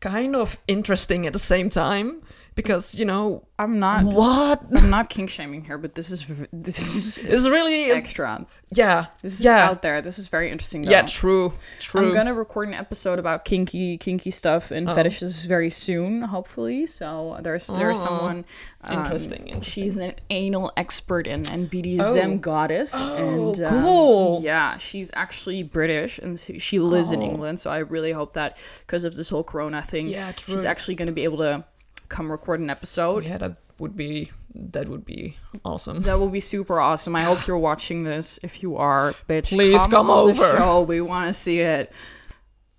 kind 0.00 0.34
of 0.36 0.58
interesting 0.66 1.26
at 1.26 1.32
the 1.32 1.38
same 1.38 1.68
time 1.70 2.22
because 2.62 2.94
you 2.94 3.04
know 3.04 3.46
I'm 3.58 3.78
not 3.78 4.04
what 4.04 4.62
I'm 4.76 4.90
not 4.90 5.08
kink 5.10 5.30
shaming 5.30 5.64
here, 5.64 5.78
but 5.78 5.94
this 5.94 6.10
is 6.10 6.26
this 6.52 6.78
is 7.18 7.18
it's 7.18 7.48
really 7.48 7.90
extra. 7.90 8.46
yeah 8.70 9.06
This 9.22 9.34
is 9.40 9.44
yeah 9.44 9.68
out 9.68 9.82
there. 9.82 10.00
This 10.02 10.18
is 10.18 10.28
very 10.28 10.50
interesting. 10.50 10.82
Though. 10.82 10.90
yeah 10.92 11.02
true 11.02 11.52
true 11.78 12.00
I'm 12.08 12.14
gonna 12.14 12.34
record 12.34 12.68
an 12.68 12.74
episode 12.74 13.18
about 13.18 13.44
kinky 13.44 13.98
kinky 13.98 14.30
stuff 14.30 14.70
Oh. 14.72 14.76
and 14.76 14.86
fetishes 14.90 15.44
very 15.44 15.70
soon, 15.70 16.22
hopefully. 16.22 16.86
So 16.86 17.38
there's 17.42 17.66
there's 17.68 18.00
Oh. 18.00 18.04
someone 18.06 18.44
um, 18.82 18.98
Interesting, 19.00 19.46
interesting. 19.48 19.62
She's 19.62 19.96
an 19.98 20.14
anal 20.30 20.72
expert 20.76 21.26
and, 21.26 21.46
and 21.50 21.70
BDSM 21.70 22.34
Oh. 22.34 22.38
goddess. 22.38 22.94
Oh, 22.96 23.14
and 23.52 23.60
um, 23.64 23.82
cool. 23.82 24.40
Yeah, 24.42 24.78
she's 24.78 25.10
actually 25.14 25.62
British 25.64 26.18
and 26.18 26.38
she 26.38 26.78
lives 26.78 27.12
in 27.12 27.20
Oh. 27.20 27.26
England. 27.30 27.60
So 27.60 27.70
I 27.70 27.78
really 27.78 28.12
hope 28.12 28.32
that 28.34 28.56
because 28.86 29.04
of 29.04 29.14
this 29.16 29.28
whole 29.28 29.44
Corona 29.44 29.82
thing, 29.82 30.06
Yeah, 30.08 30.32
she's 30.32 30.64
actually 30.64 30.94
gonna 30.94 31.12
be 31.12 31.24
able 31.24 31.38
to 31.38 31.64
come 32.10 32.30
record 32.30 32.60
an 32.60 32.68
episode. 32.68 33.24
yeah 33.24 33.38
that 33.38 33.56
would 33.78 33.96
be 33.96 34.30
that 34.54 34.88
would 34.88 35.04
be 35.06 35.36
awesome 35.64 36.02
That 36.02 36.18
will 36.18 36.28
be 36.28 36.40
super 36.40 36.78
awesome. 36.80 37.14
I 37.16 37.22
hope 37.22 37.46
you're 37.46 37.56
watching 37.56 38.02
this. 38.04 38.38
If 38.42 38.62
you 38.62 38.76
are, 38.76 39.12
bitch, 39.28 39.50
Please 39.52 39.86
come 39.86 40.08
the 40.08 40.12
over. 40.12 40.56
show. 40.58 40.82
We 40.82 41.00
want 41.00 41.28
to 41.28 41.32
see 41.32 41.60
it. 41.60 41.92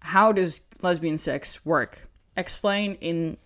How 0.01 0.31
does 0.33 0.61
lesbian 0.81 1.17
sex 1.17 1.65
work? 1.65 2.07
Explain 2.35 2.95
in 2.95 3.37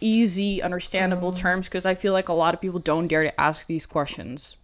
easy, 0.00 0.62
understandable 0.62 1.28
Um, 1.30 1.34
terms, 1.34 1.68
because 1.68 1.84
I 1.86 1.94
feel 1.94 2.12
like 2.12 2.28
a 2.28 2.32
lot 2.32 2.54
of 2.54 2.60
people 2.60 2.78
don't 2.78 3.08
dare 3.08 3.24
to 3.24 3.40
ask 3.40 3.66
these 3.66 3.84
questions. 3.84 4.56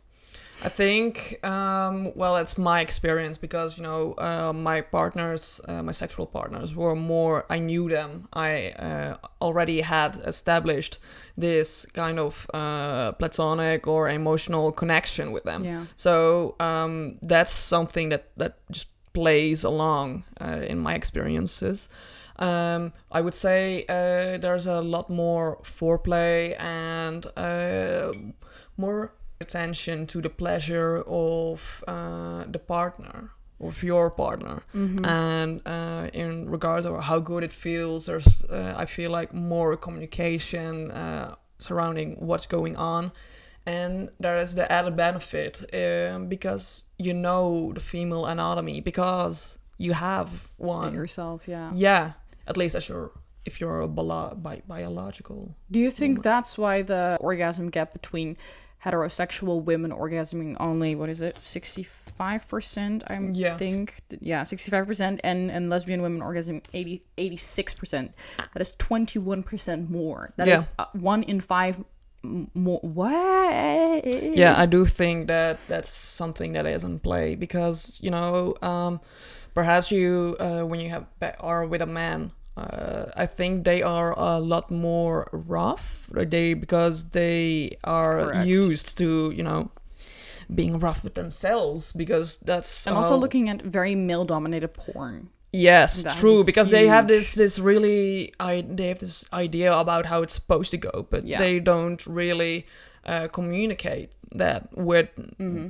I 0.65 0.69
think, 0.71 1.45
um, 1.45 2.13
well, 2.15 2.37
it's 2.37 2.57
my 2.57 2.81
experience 2.81 3.37
because 3.37 3.77
you 3.77 3.83
know 3.83 4.15
uh, 4.17 4.53
my 4.55 4.81
partners, 4.81 5.61
uh, 5.69 5.83
my 5.83 5.93
sexual 5.93 6.27
partners, 6.27 6.75
were 6.75 6.97
more. 6.97 7.45
I 7.51 7.59
knew 7.59 7.89
them. 7.89 8.29
I 8.33 8.71
uh, 8.71 9.17
already 9.43 9.83
had 9.83 10.17
established 10.25 10.99
this 11.37 11.85
kind 11.87 12.19
of 12.19 12.47
uh, 12.55 13.13
platonic 13.13 13.87
or 13.87 14.09
emotional 14.09 14.73
connection 14.73 15.31
with 15.31 15.45
them. 15.45 15.65
Yeah. 15.65 15.85
So 15.95 16.57
um, 16.59 17.19
that's 17.21 17.53
something 17.53 18.09
that 18.09 18.31
that 18.37 18.57
just 18.71 18.89
plays 19.13 19.65
along 19.65 20.25
uh, 20.41 20.61
in 20.67 20.79
my 20.79 20.95
experiences. 20.95 21.89
Um, 22.39 22.93
I 23.11 23.21
would 23.21 23.35
say 23.35 23.85
uh, 23.89 24.39
there's 24.39 24.67
a 24.67 24.81
lot 24.81 25.09
more 25.09 25.59
foreplay 25.63 26.55
and 26.61 27.27
uh, 27.37 28.13
more 28.77 29.13
attention 29.41 30.07
to 30.07 30.20
the 30.20 30.30
pleasure 30.30 31.03
of 31.07 31.84
uh, 31.87 32.45
the 32.49 32.59
partner 32.59 33.30
of 33.61 33.82
your 33.82 34.11
partner. 34.11 34.62
And 35.05 35.66
uh, 35.66 36.09
in 36.12 36.49
regards 36.49 36.84
of 36.87 37.03
how 37.03 37.18
good 37.20 37.43
it 37.43 37.53
feels 37.53 38.07
there's 38.07 38.28
uh, 38.51 38.74
i 38.76 38.84
feel 38.84 39.11
like 39.11 39.32
more 39.32 39.76
communication 39.76 40.91
uh, 40.91 41.34
surrounding 41.59 42.16
what's 42.18 42.47
going 42.47 42.76
on. 42.76 43.12
And 43.68 44.11
there 44.20 44.39
is 44.39 44.55
the 44.55 44.70
added 44.70 44.97
benefit 44.97 45.64
um, 45.74 46.28
because 46.28 46.84
you 46.99 47.14
know 47.14 47.72
the 47.72 47.80
female 47.80 48.26
anatomy 48.26 48.80
because 48.80 49.59
you 49.76 49.93
have 49.93 50.49
one. 50.57 50.95
Yourself, 50.95 51.49
yeah. 51.49 51.70
yeah 51.74 52.12
at 52.47 52.57
least 52.57 52.74
as 52.76 52.91
if 53.45 53.61
you're 53.61 53.80
a 53.80 53.89
bi- 53.89 54.62
biological 54.66 55.55
Do 55.70 55.78
you 55.80 55.91
think 55.91 56.22
that's 56.22 56.59
why 56.59 56.82
the 56.82 57.16
orgasm 57.20 57.70
gap 57.70 57.93
between 57.93 58.37
heterosexual 58.87 59.62
women 59.64 59.91
orgasming 59.91 60.57
only 60.61 60.95
what 60.95 61.09
is 61.09 61.20
it 61.20 61.34
65% 61.37 63.03
i 63.11 63.18
Yeah. 63.32 63.57
think 63.57 63.97
yeah 64.20 64.43
65% 64.43 65.20
and 65.24 65.51
and 65.51 65.68
lesbian 65.70 66.03
women 66.03 66.20
orgasming 66.20 66.62
80 66.72 67.03
86% 67.18 68.11
that 68.55 68.61
is 68.61 68.72
21% 68.72 69.91
more 69.91 70.32
That 70.37 70.49
is 70.49 70.68
Yeah. 70.78 70.84
uh, 70.84 70.87
one 70.93 71.22
in 71.24 71.41
five 71.41 71.82
more 72.55 72.80
what 72.82 74.05
yeah 74.37 74.55
i 74.57 74.66
do 74.66 74.84
think 74.87 75.28
that 75.28 75.59
that's 75.68 75.89
something 75.89 76.53
that 76.55 76.66
is 76.66 76.82
in 76.84 76.99
play 76.99 77.34
because 77.37 77.99
you 78.03 78.11
know 78.11 78.55
um, 78.62 79.01
perhaps 79.55 79.91
you 79.93 80.37
uh, 80.41 80.62
when 80.62 80.80
you 80.80 80.91
have 80.91 81.07
are 81.41 81.64
with 81.66 81.82
a 81.82 81.87
man 81.87 82.32
uh, 82.57 83.07
I 83.17 83.27
think 83.27 83.65
they 83.65 83.83
are 83.83 84.13
a 84.19 84.39
lot 84.41 84.71
more 84.71 85.29
rough. 85.33 86.09
They 86.13 86.55
because 86.55 87.11
they 87.11 87.77
are 87.85 88.25
Correct. 88.25 88.47
used 88.47 88.99
to 88.99 89.33
you 89.37 89.43
know 89.43 89.71
being 90.55 90.79
rough 90.79 91.03
with 91.05 91.15
themselves 91.15 91.93
because 91.93 92.39
that's 92.39 92.87
also 92.87 93.15
how- 93.15 93.21
looking 93.21 93.49
at 93.49 93.63
very 93.63 93.95
male 93.95 94.25
dominated 94.25 94.73
porn 94.75 95.29
Yes, 95.53 96.03
That 96.05 96.17
true. 96.19 96.45
Because 96.45 96.69
they 96.71 96.87
have 96.89 97.07
this 97.09 97.35
this 97.35 97.59
really 97.59 98.33
I 98.39 98.63
they 98.77 98.89
have 98.89 98.99
this 98.99 99.25
idea 99.33 99.73
about 99.73 100.05
how 100.07 100.23
it's 100.23 100.35
supposed 100.35 100.71
to 100.73 100.77
go, 100.79 101.07
but 101.11 101.25
Yeah. 101.25 101.39
they 101.39 101.61
don't 101.61 102.05
really 102.07 102.67
uh, 103.07 103.29
communicate 103.33 104.09
that 104.39 104.69
with 104.77 105.09
Mm-hmm. 105.39 105.69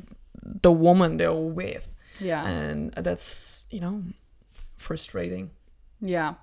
the 0.63 0.73
woman 0.73 1.17
they're 1.19 1.33
with, 1.63 1.89
yeah 2.21 2.47
and 2.49 2.93
that's 3.05 3.67
you 3.71 3.81
know 3.81 4.03
frustrating. 4.77 5.51
Yeah. 6.01 6.35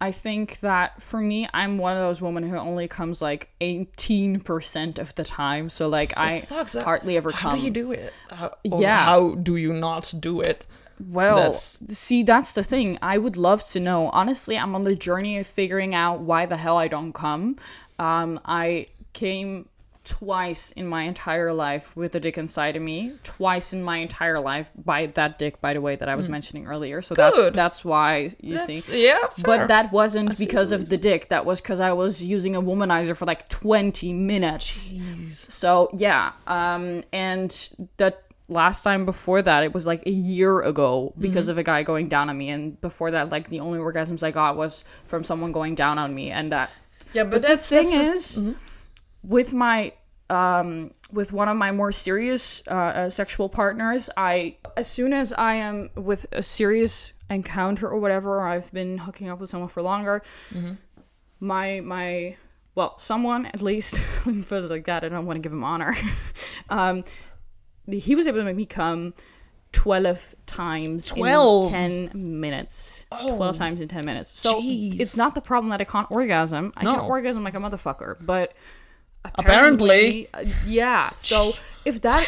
I 0.00 0.10
think 0.12 0.60
that 0.60 1.02
for 1.02 1.20
me, 1.20 1.48
I'm 1.54 1.78
one 1.78 1.96
of 1.96 2.02
those 2.02 2.20
women 2.22 2.48
who 2.48 2.56
only 2.56 2.88
comes 2.88 3.22
like 3.22 3.50
18% 3.60 4.98
of 4.98 5.14
the 5.14 5.24
time. 5.24 5.68
So, 5.68 5.88
like, 5.88 6.12
I 6.16 6.32
sucks. 6.32 6.74
Hardly 6.74 7.16
ever 7.16 7.30
How 7.30 7.50
come. 7.50 7.58
do 7.58 7.64
you 7.64 7.70
do 7.70 7.92
it? 7.92 8.12
How, 8.30 8.52
Yeah. 8.64 9.04
How 9.04 9.34
do 9.34 9.56
you 9.56 9.72
not 9.72 10.12
do 10.18 10.40
it? 10.40 10.66
well, 11.08 11.36
That's- 11.36 11.82
see, 11.88 12.22
that's 12.22 12.52
the 12.54 12.62
thing. 12.62 12.98
I 13.02 13.18
would 13.18 13.36
love 13.36 13.64
to 13.68 13.80
know. 13.80 14.08
Honestly, 14.10 14.56
I'm 14.58 14.74
on 14.74 14.84
the 14.84 14.94
journey 14.94 15.38
of 15.38 15.46
figuring 15.46 15.94
out 15.94 16.20
why 16.20 16.46
the 16.46 16.56
hell 16.56 16.76
I 16.76 16.86
don't 16.88 17.12
come. 17.12 17.56
Um, 17.98 18.40
I 18.44 18.86
came 19.12 19.68
twice 20.04 20.72
in 20.72 20.86
my 20.86 21.02
entire 21.02 21.52
life 21.52 21.94
with 21.96 22.14
a 22.14 22.20
dick 22.20 22.36
inside 22.38 22.76
of 22.76 22.82
me. 22.82 23.14
Twice 23.22 23.72
in 23.72 23.82
my 23.82 23.98
entire 23.98 24.40
life 24.40 24.70
by 24.84 25.06
that 25.06 25.38
dick, 25.38 25.60
by 25.60 25.74
the 25.74 25.80
way, 25.80 25.94
that 25.96 26.08
I 26.08 26.16
was 26.16 26.28
mentioning 26.28 26.66
earlier. 26.66 27.00
So 27.02 27.14
that's. 27.14 27.36
Good. 27.38 27.54
that's 27.54 27.84
why 27.84 28.30
you 28.40 28.58
see. 28.58 29.06
Yeah, 29.06 29.18
fair. 29.28 29.44
But 29.44 29.68
that 29.68 29.92
wasn't 29.92 30.36
see 30.36 30.44
because 30.46 30.72
of 30.72 30.88
the 30.88 30.96
dick. 30.96 31.28
That 31.28 31.44
was 31.46 31.60
because 31.60 31.80
I 31.80 31.92
was 31.92 32.22
using 32.22 32.56
a 32.56 32.62
womanizer 32.62 33.16
for 33.16 33.26
like 33.26 33.48
20 33.48 34.12
minutes. 34.12 34.94
So 35.30 35.88
yeah, 35.92 36.32
um, 36.46 37.04
and 37.12 37.70
that 37.98 38.24
last 38.48 38.82
time 38.82 39.04
before 39.06 39.40
that, 39.42 39.62
it 39.64 39.72
was 39.72 39.86
like 39.86 40.02
a 40.06 40.10
year 40.10 40.60
ago 40.62 41.14
because 41.18 41.44
Mm-hmm. 41.46 41.50
of 41.52 41.58
a 41.58 41.62
guy 41.62 41.82
going 41.84 42.08
down 42.08 42.28
on 42.28 42.36
me, 42.36 42.50
and 42.50 42.80
before 42.80 43.10
that, 43.12 43.30
like 43.30 43.48
the 43.48 43.60
only 43.60 43.78
orgasms 43.78 44.22
I 44.22 44.30
got 44.30 44.56
was 44.56 44.84
from 45.04 45.22
someone 45.24 45.52
going 45.52 45.74
down 45.74 45.98
on 45.98 46.14
me, 46.14 46.30
and 46.30 46.50
that. 46.52 46.70
yeah, 47.14 47.22
but, 47.24 47.30
But 47.40 47.42
that's 47.42 47.68
the 47.70 47.82
thing 47.84 47.90
that's- 47.98 48.36
is, 48.38 48.54
with 49.22 49.54
my 49.54 49.92
um, 50.30 50.92
with 51.12 51.32
one 51.32 51.48
of 51.48 51.56
my 51.56 51.72
more 51.72 51.92
serious 51.92 52.62
uh, 52.68 52.74
uh, 52.74 53.10
sexual 53.10 53.48
partners, 53.48 54.08
I 54.16 54.56
as 54.76 54.86
soon 54.86 55.12
as 55.12 55.32
I 55.32 55.54
am 55.54 55.90
with 55.94 56.26
a 56.32 56.42
serious 56.42 57.12
encounter 57.28 57.88
or 57.88 57.98
whatever, 57.98 58.36
or 58.36 58.48
I've 58.48 58.72
been 58.72 58.98
hooking 58.98 59.28
up 59.28 59.40
with 59.40 59.50
someone 59.50 59.68
for 59.68 59.82
longer, 59.82 60.22
my 61.40 61.80
my 61.80 62.36
well, 62.74 62.98
someone 62.98 63.46
at 63.46 63.60
least, 63.60 64.00
let 64.26 64.34
me 64.34 64.42
put 64.42 64.64
it 64.64 64.70
like 64.70 64.86
that. 64.86 65.04
I 65.04 65.08
don't 65.08 65.26
want 65.26 65.36
to 65.36 65.42
give 65.42 65.52
him 65.52 65.64
honor. 65.64 65.94
um, 66.70 67.02
he 67.86 68.14
was 68.14 68.26
able 68.26 68.38
to 68.38 68.44
make 68.44 68.56
me 68.56 68.64
come 68.64 69.12
12 69.72 70.34
times 70.46 71.06
12? 71.06 71.66
in 71.66 71.70
10 71.70 72.40
minutes 72.40 73.06
12 73.10 73.56
times 73.56 73.80
in 73.80 73.88
10 73.88 74.04
minutes 74.04 74.38
so 74.38 74.60
Jeez. 74.60 75.00
it's 75.00 75.16
not 75.16 75.34
the 75.34 75.40
problem 75.40 75.70
that 75.70 75.80
i 75.80 75.84
can't 75.84 76.10
orgasm 76.10 76.72
i 76.76 76.84
can 76.84 77.00
orgasm 77.00 77.42
like 77.42 77.54
a 77.54 77.58
motherfucker 77.58 78.16
but 78.20 78.52
Apparently. 79.36 80.28
uh, 80.34 80.44
yeah 80.66 81.10
so 81.12 81.52
if 81.84 82.00
that 82.02 82.26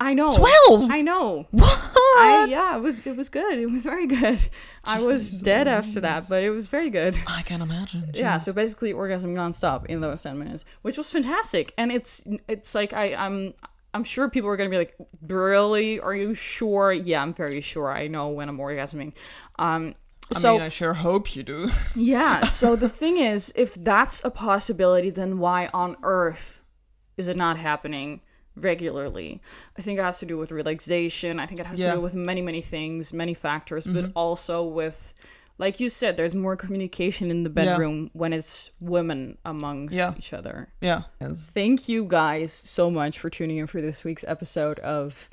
i 0.00 0.12
know. 0.12 0.30
12? 0.32 0.90
i 0.90 1.00
know. 1.00 1.46
What? 1.52 1.78
I, 1.96 2.46
yeah 2.48 2.76
it 2.76 2.80
was 2.80 3.06
it 3.06 3.16
was 3.16 3.28
good. 3.28 3.58
It 3.58 3.70
was 3.70 3.84
very 3.84 4.06
good. 4.06 4.40
I 4.84 5.00
was 5.00 5.40
dead 5.40 5.66
after 5.68 6.00
that 6.00 6.28
but 6.28 6.42
it 6.42 6.50
was 6.50 6.66
very 6.66 6.90
good. 6.90 7.16
I 7.26 7.42
can 7.42 7.62
imagine. 7.62 8.10
yeah 8.14 8.36
so 8.36 8.52
basically 8.52 8.92
orgasm 8.92 9.34
nonstop 9.34 9.86
in 9.86 10.00
those 10.00 10.22
10 10.22 10.38
minutes 10.38 10.64
which 10.82 10.96
was 10.98 11.10
fantastic. 11.10 11.72
And 11.78 11.90
it's 11.92 12.22
it's 12.48 12.74
like 12.74 12.92
i 12.92 13.14
i'm 13.14 13.54
i'm 13.94 14.04
sure 14.04 14.28
people 14.28 14.48
are 14.50 14.56
gonna 14.56 14.70
be 14.70 14.76
like 14.76 14.94
really? 15.26 16.00
Are 16.00 16.14
you 16.14 16.34
sure? 16.34 16.92
Yeah 16.92 17.22
i'm 17.22 17.32
very 17.32 17.60
sure 17.60 17.90
i 17.90 18.06
know 18.08 18.28
when 18.28 18.48
i'm 18.48 18.58
orgasming. 18.58 19.12
Um 19.58 19.94
I 20.34 20.38
so 20.38 20.52
mean, 20.54 20.62
I 20.62 20.68
sure 20.70 20.94
hope 20.94 21.36
you 21.36 21.42
do. 21.42 21.70
yeah 21.96 22.44
so 22.44 22.76
the 22.76 22.88
thing 22.88 23.18
is 23.18 23.52
if 23.56 23.74
that's 23.74 24.24
a 24.24 24.30
possibility 24.30 25.10
then 25.10 25.38
why 25.38 25.68
on 25.74 25.96
earth 26.02 26.60
is 27.16 27.28
it 27.28 27.36
not 27.36 27.56
happening 27.58 28.20
regularly 28.56 29.40
i 29.76 29.82
think 29.82 29.98
it 29.98 30.02
has 30.02 30.18
to 30.20 30.26
do 30.26 30.38
with 30.38 30.50
relaxation 30.52 31.40
i 31.40 31.46
think 31.46 31.60
it 31.60 31.66
has 31.66 31.78
Yeah. 31.80 31.86
Mm-hmm. 31.86 31.94
to 31.94 31.98
do 31.98 32.02
with 32.02 32.14
many 32.14 32.40
many 32.40 32.60
things 32.62 33.12
many 33.12 33.34
factors 33.34 33.86
but 33.86 34.12
also 34.14 34.64
with 34.64 35.12
like 35.58 35.78
you 35.80 35.88
said 35.88 36.16
there's 36.16 36.34
more 36.34 36.56
communication 36.56 37.30
in 37.30 37.42
the 37.42 37.50
bedroom 37.50 38.10
when 38.12 38.32
it's 38.32 38.70
women 38.80 39.36
amongst 39.44 39.94
Yeah. 39.94 40.14
each 40.16 40.32
other 40.32 40.68
yeah. 40.80 41.02
Yes. 41.20 41.50
thank 41.52 41.88
you 41.88 42.04
guys 42.06 42.52
so 42.52 42.90
much 42.90 43.18
for 43.18 43.28
tuning 43.28 43.58
in 43.58 43.66
for 43.66 43.80
this 43.80 44.04
week's 44.04 44.24
episode 44.26 44.78
of 44.80 45.28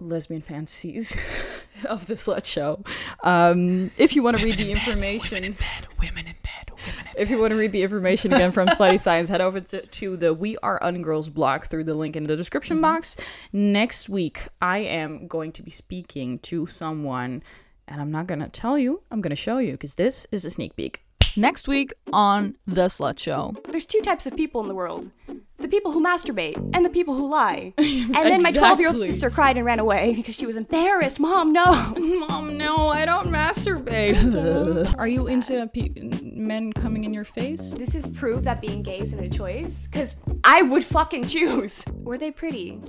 lesbian 0.00 0.42
fantasies 0.42 1.16
of 1.88 2.06
the 2.06 2.14
slut 2.14 2.44
show 2.44 2.82
um 3.24 3.90
if 3.96 4.14
you 4.14 4.22
want 4.22 4.36
to 4.36 4.44
read 4.44 4.56
the 4.56 4.70
information 4.70 5.42
Bed, 5.42 5.86
women 5.98 6.26
in 6.26 6.36
bed, 6.42 6.70
women 6.86 7.06
in 7.06 7.12
if 7.16 7.30
you 7.30 7.38
want 7.38 7.50
to 7.50 7.56
read 7.56 7.72
the 7.72 7.82
information 7.82 8.32
again 8.32 8.52
from 8.52 8.68
Slutty 8.68 8.98
Science, 8.98 9.28
head 9.28 9.40
over 9.40 9.60
to, 9.60 9.86
to 9.86 10.16
the 10.16 10.32
We 10.32 10.56
Are 10.58 10.80
Ungirls 10.80 11.32
blog 11.32 11.64
through 11.64 11.84
the 11.84 11.94
link 11.94 12.16
in 12.16 12.24
the 12.24 12.36
description 12.36 12.80
box. 12.80 13.16
Next 13.52 14.08
week, 14.08 14.48
I 14.60 14.78
am 14.78 15.26
going 15.26 15.52
to 15.52 15.62
be 15.62 15.70
speaking 15.70 16.38
to 16.40 16.66
someone, 16.66 17.42
and 17.88 18.00
I'm 18.00 18.10
not 18.10 18.26
going 18.26 18.40
to 18.40 18.48
tell 18.48 18.78
you, 18.78 19.02
I'm 19.10 19.20
going 19.20 19.30
to 19.30 19.36
show 19.36 19.58
you 19.58 19.72
because 19.72 19.94
this 19.94 20.26
is 20.32 20.44
a 20.44 20.50
sneak 20.50 20.74
peek. 20.76 21.04
Next 21.36 21.66
week 21.66 21.94
on 22.12 22.56
The 22.66 22.86
Slut 22.86 23.18
Show. 23.18 23.54
There's 23.68 23.86
two 23.86 24.00
types 24.00 24.26
of 24.26 24.36
people 24.36 24.60
in 24.60 24.68
the 24.68 24.74
world 24.74 25.10
the 25.58 25.68
people 25.68 25.92
who 25.92 26.02
masturbate 26.02 26.56
and 26.74 26.84
the 26.84 26.90
people 26.90 27.14
who 27.14 27.30
lie. 27.30 27.72
And 28.14 28.30
then 28.30 28.42
my 28.42 28.50
12 28.50 28.80
year 28.80 28.88
old 28.88 28.98
sister 28.98 29.30
cried 29.30 29.56
and 29.56 29.64
ran 29.64 29.78
away 29.78 30.12
because 30.14 30.34
she 30.34 30.44
was 30.44 30.56
embarrassed. 30.56 31.20
Mom, 31.20 31.52
no. 31.52 31.64
Mom, 32.28 32.58
no, 32.58 32.88
I 32.88 33.04
don't 33.04 33.28
masturbate. 33.28 34.94
Are 34.98 35.06
you 35.08 35.28
into 35.28 35.68
pe- 35.68 35.90
men 36.22 36.72
coming 36.72 37.04
in 37.04 37.14
your 37.14 37.24
face? 37.24 37.70
This 37.70 37.94
is 37.94 38.08
proof 38.08 38.42
that 38.42 38.60
being 38.60 38.82
gay 38.82 39.00
isn't 39.00 39.18
a 39.18 39.30
choice 39.30 39.86
because 39.86 40.16
I 40.44 40.62
would 40.62 40.84
fucking 40.84 41.28
choose. 41.28 41.84
Were 42.00 42.18
they 42.18 42.32
pretty? 42.32 42.82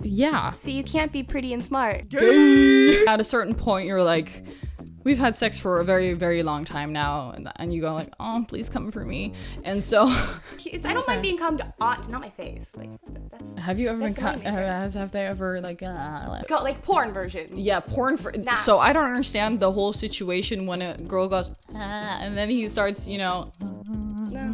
Yeah. 0.00 0.52
See, 0.54 0.72
you 0.72 0.82
can't 0.82 1.12
be 1.12 1.22
pretty 1.22 1.52
and 1.52 1.62
smart. 1.64 2.08
Gay. 2.08 3.04
At 3.06 3.20
a 3.20 3.24
certain 3.24 3.54
point, 3.54 3.86
you're 3.86 4.02
like, 4.02 4.44
we've 5.06 5.18
had 5.18 5.36
sex 5.36 5.56
for 5.56 5.78
a 5.80 5.84
very, 5.84 6.14
very 6.14 6.42
long 6.42 6.64
time 6.64 6.92
now, 6.92 7.30
and, 7.30 7.48
and 7.56 7.72
you 7.72 7.80
go 7.80 7.94
like, 7.94 8.12
oh, 8.18 8.44
please 8.48 8.68
come 8.68 8.90
for 8.90 9.04
me. 9.04 9.32
And 9.62 9.82
so. 9.82 10.12
It's, 10.66 10.84
I 10.84 10.92
don't 10.94 11.06
mind 11.06 11.22
being 11.22 11.38
cummed 11.38 11.62
on, 11.80 12.10
not 12.10 12.20
my 12.20 12.28
face. 12.28 12.74
Like, 12.76 12.90
that's. 13.30 13.54
Have 13.54 13.78
you 13.78 13.88
ever 13.88 14.00
been 14.00 14.14
moneymaker. 14.14 14.42
Has 14.42 14.94
have 14.94 15.12
they 15.12 15.24
ever 15.24 15.60
like? 15.60 15.80
Uh, 15.80 16.42
Got 16.48 16.64
like 16.64 16.82
porn 16.82 17.12
version. 17.12 17.56
yeah, 17.56 17.78
porn 17.78 18.16
for. 18.16 18.32
So 18.56 18.80
I 18.80 18.92
don't 18.92 19.04
understand 19.04 19.60
the 19.60 19.70
whole 19.70 19.92
situation 19.92 20.66
when 20.66 20.82
a 20.82 20.96
girl 20.98 21.28
goes 21.28 21.52
ah, 21.74 22.18
and 22.20 22.36
then 22.36 22.50
he 22.50 22.68
starts, 22.68 23.06
you 23.06 23.18
know. 23.18 23.52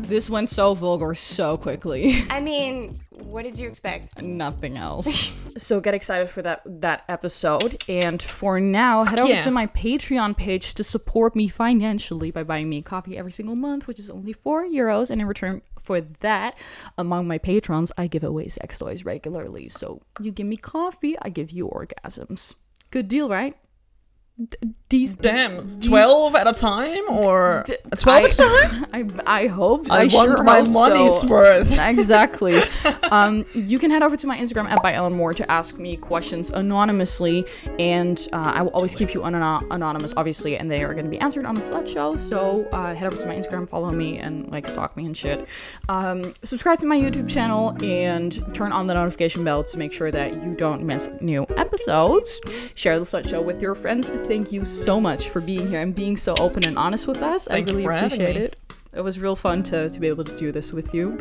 This 0.02 0.28
went 0.28 0.50
so 0.50 0.74
vulgar 0.74 1.14
so 1.14 1.56
quickly. 1.56 2.24
I 2.28 2.40
mean, 2.40 3.00
what 3.32 3.44
did 3.44 3.58
you 3.58 3.66
expect? 3.66 4.20
Nothing 4.20 4.76
else. 4.76 5.32
so 5.56 5.80
get 5.80 5.94
excited 5.94 6.28
for 6.28 6.42
that 6.42 6.62
that 6.66 7.04
episode. 7.08 7.82
And 7.88 8.22
for 8.22 8.60
now, 8.60 9.04
head 9.04 9.18
over 9.18 9.32
yeah. 9.32 9.40
to 9.40 9.50
my 9.50 9.66
Patreon 9.68 10.36
page 10.36 10.74
to 10.74 10.84
support 10.84 11.34
me 11.34 11.48
financially 11.48 12.30
by 12.30 12.42
buying 12.42 12.68
me 12.68 12.82
coffee 12.82 13.16
every 13.16 13.32
single 13.32 13.56
month, 13.56 13.86
which 13.86 13.98
is 13.98 14.10
only 14.10 14.32
four 14.32 14.64
euros. 14.64 15.10
And 15.10 15.20
in 15.20 15.26
return 15.26 15.62
for 15.80 16.02
that, 16.20 16.58
among 16.98 17.26
my 17.26 17.38
patrons, 17.38 17.90
I 17.96 18.06
give 18.06 18.22
away 18.22 18.48
sex 18.48 18.78
toys 18.78 19.04
regularly. 19.04 19.68
So 19.68 20.02
you 20.20 20.30
give 20.30 20.46
me 20.46 20.56
coffee, 20.56 21.16
I 21.20 21.30
give 21.30 21.50
you 21.50 21.68
orgasms. 21.68 22.54
Good 22.90 23.08
deal, 23.08 23.28
right? 23.28 23.56
D- 24.38 24.56
these 24.88 25.14
Damn, 25.14 25.80
12 25.80 26.34
at 26.34 26.46
a 26.46 26.52
time 26.52 27.02
or 27.08 27.64
D- 27.66 27.76
12 27.98 28.22
I- 28.22 28.24
at 28.24 28.32
a 28.32 28.36
time? 28.36 28.86
I, 29.26 29.42
I 29.42 29.46
hope. 29.46 29.90
I, 29.90 30.02
I, 30.02 30.06
want 30.06 30.36
sure 30.36 30.42
my 30.42 30.62
money's 30.62 31.20
so. 31.20 31.26
worth. 31.28 31.70
exactly. 31.78 32.60
um, 33.10 33.44
you 33.54 33.78
can 33.78 33.90
head 33.90 34.02
over 34.02 34.16
to 34.16 34.26
my 34.26 34.36
Instagram 34.36 34.68
at 34.70 34.82
by 34.82 34.94
Ellen 34.94 35.14
Moore 35.14 35.32
to 35.34 35.50
ask 35.50 35.78
me 35.78 35.96
questions 35.96 36.50
anonymously, 36.50 37.46
and 37.78 38.26
uh, 38.32 38.52
I 38.54 38.62
will 38.62 38.70
always 38.70 38.94
keep 38.94 39.14
you 39.14 39.24
anon- 39.24 39.66
anonymous, 39.70 40.12
obviously, 40.16 40.56
and 40.56 40.70
they 40.70 40.82
are 40.82 40.92
going 40.92 41.04
to 41.04 41.10
be 41.10 41.18
answered 41.18 41.44
on 41.44 41.54
the 41.54 41.60
Slut 41.60 41.88
Show. 41.88 42.16
So 42.16 42.68
uh, 42.72 42.94
head 42.94 43.06
over 43.06 43.20
to 43.20 43.28
my 43.28 43.34
Instagram, 43.34 43.68
follow 43.68 43.90
me, 43.90 44.18
and 44.18 44.50
like 44.50 44.66
stalk 44.66 44.96
me 44.96 45.06
and 45.06 45.16
shit. 45.16 45.46
Um, 45.88 46.34
subscribe 46.42 46.78
to 46.80 46.86
my 46.86 46.96
YouTube 46.96 47.28
channel 47.28 47.76
and 47.82 48.54
turn 48.54 48.72
on 48.72 48.86
the 48.86 48.94
notification 48.94 49.44
bell 49.44 49.64
to 49.64 49.78
make 49.78 49.92
sure 49.92 50.10
that 50.10 50.42
you 50.42 50.54
don't 50.54 50.82
miss 50.82 51.08
new 51.20 51.46
episodes. 51.56 52.40
Share 52.76 52.98
the 52.98 53.04
Slut 53.04 53.28
Show 53.28 53.42
with 53.42 53.62
your 53.62 53.74
friends. 53.74 54.10
Thank 54.26 54.52
you 54.52 54.64
so 54.64 55.00
much 55.00 55.28
for 55.28 55.40
being 55.40 55.68
here 55.68 55.80
and 55.80 55.94
being 55.94 56.16
so 56.16 56.34
open 56.38 56.64
and 56.64 56.78
honest 56.78 57.06
with 57.06 57.22
us. 57.22 57.46
Thank 57.46 57.68
I 57.68 57.72
really 57.72 57.84
appreciate 57.84 58.36
it. 58.36 58.56
It 58.94 59.00
was 59.00 59.18
real 59.18 59.36
fun 59.36 59.62
to, 59.64 59.88
to 59.88 60.00
be 60.00 60.08
able 60.08 60.24
to 60.24 60.36
do 60.36 60.52
this 60.52 60.72
with 60.72 60.92
you. 60.92 61.18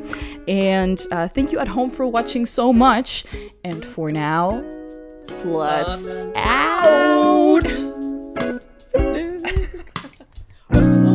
And 0.48 1.06
uh, 1.12 1.28
thank 1.30 1.52
you 1.52 1.60
at 1.60 1.68
home 1.68 1.90
for 1.90 2.06
watching 2.06 2.46
so 2.46 2.74
much. 2.74 3.26
And 3.64 3.84
for 3.84 4.12
now, 4.12 4.62
sluts 5.24 6.32
out. 6.36 7.68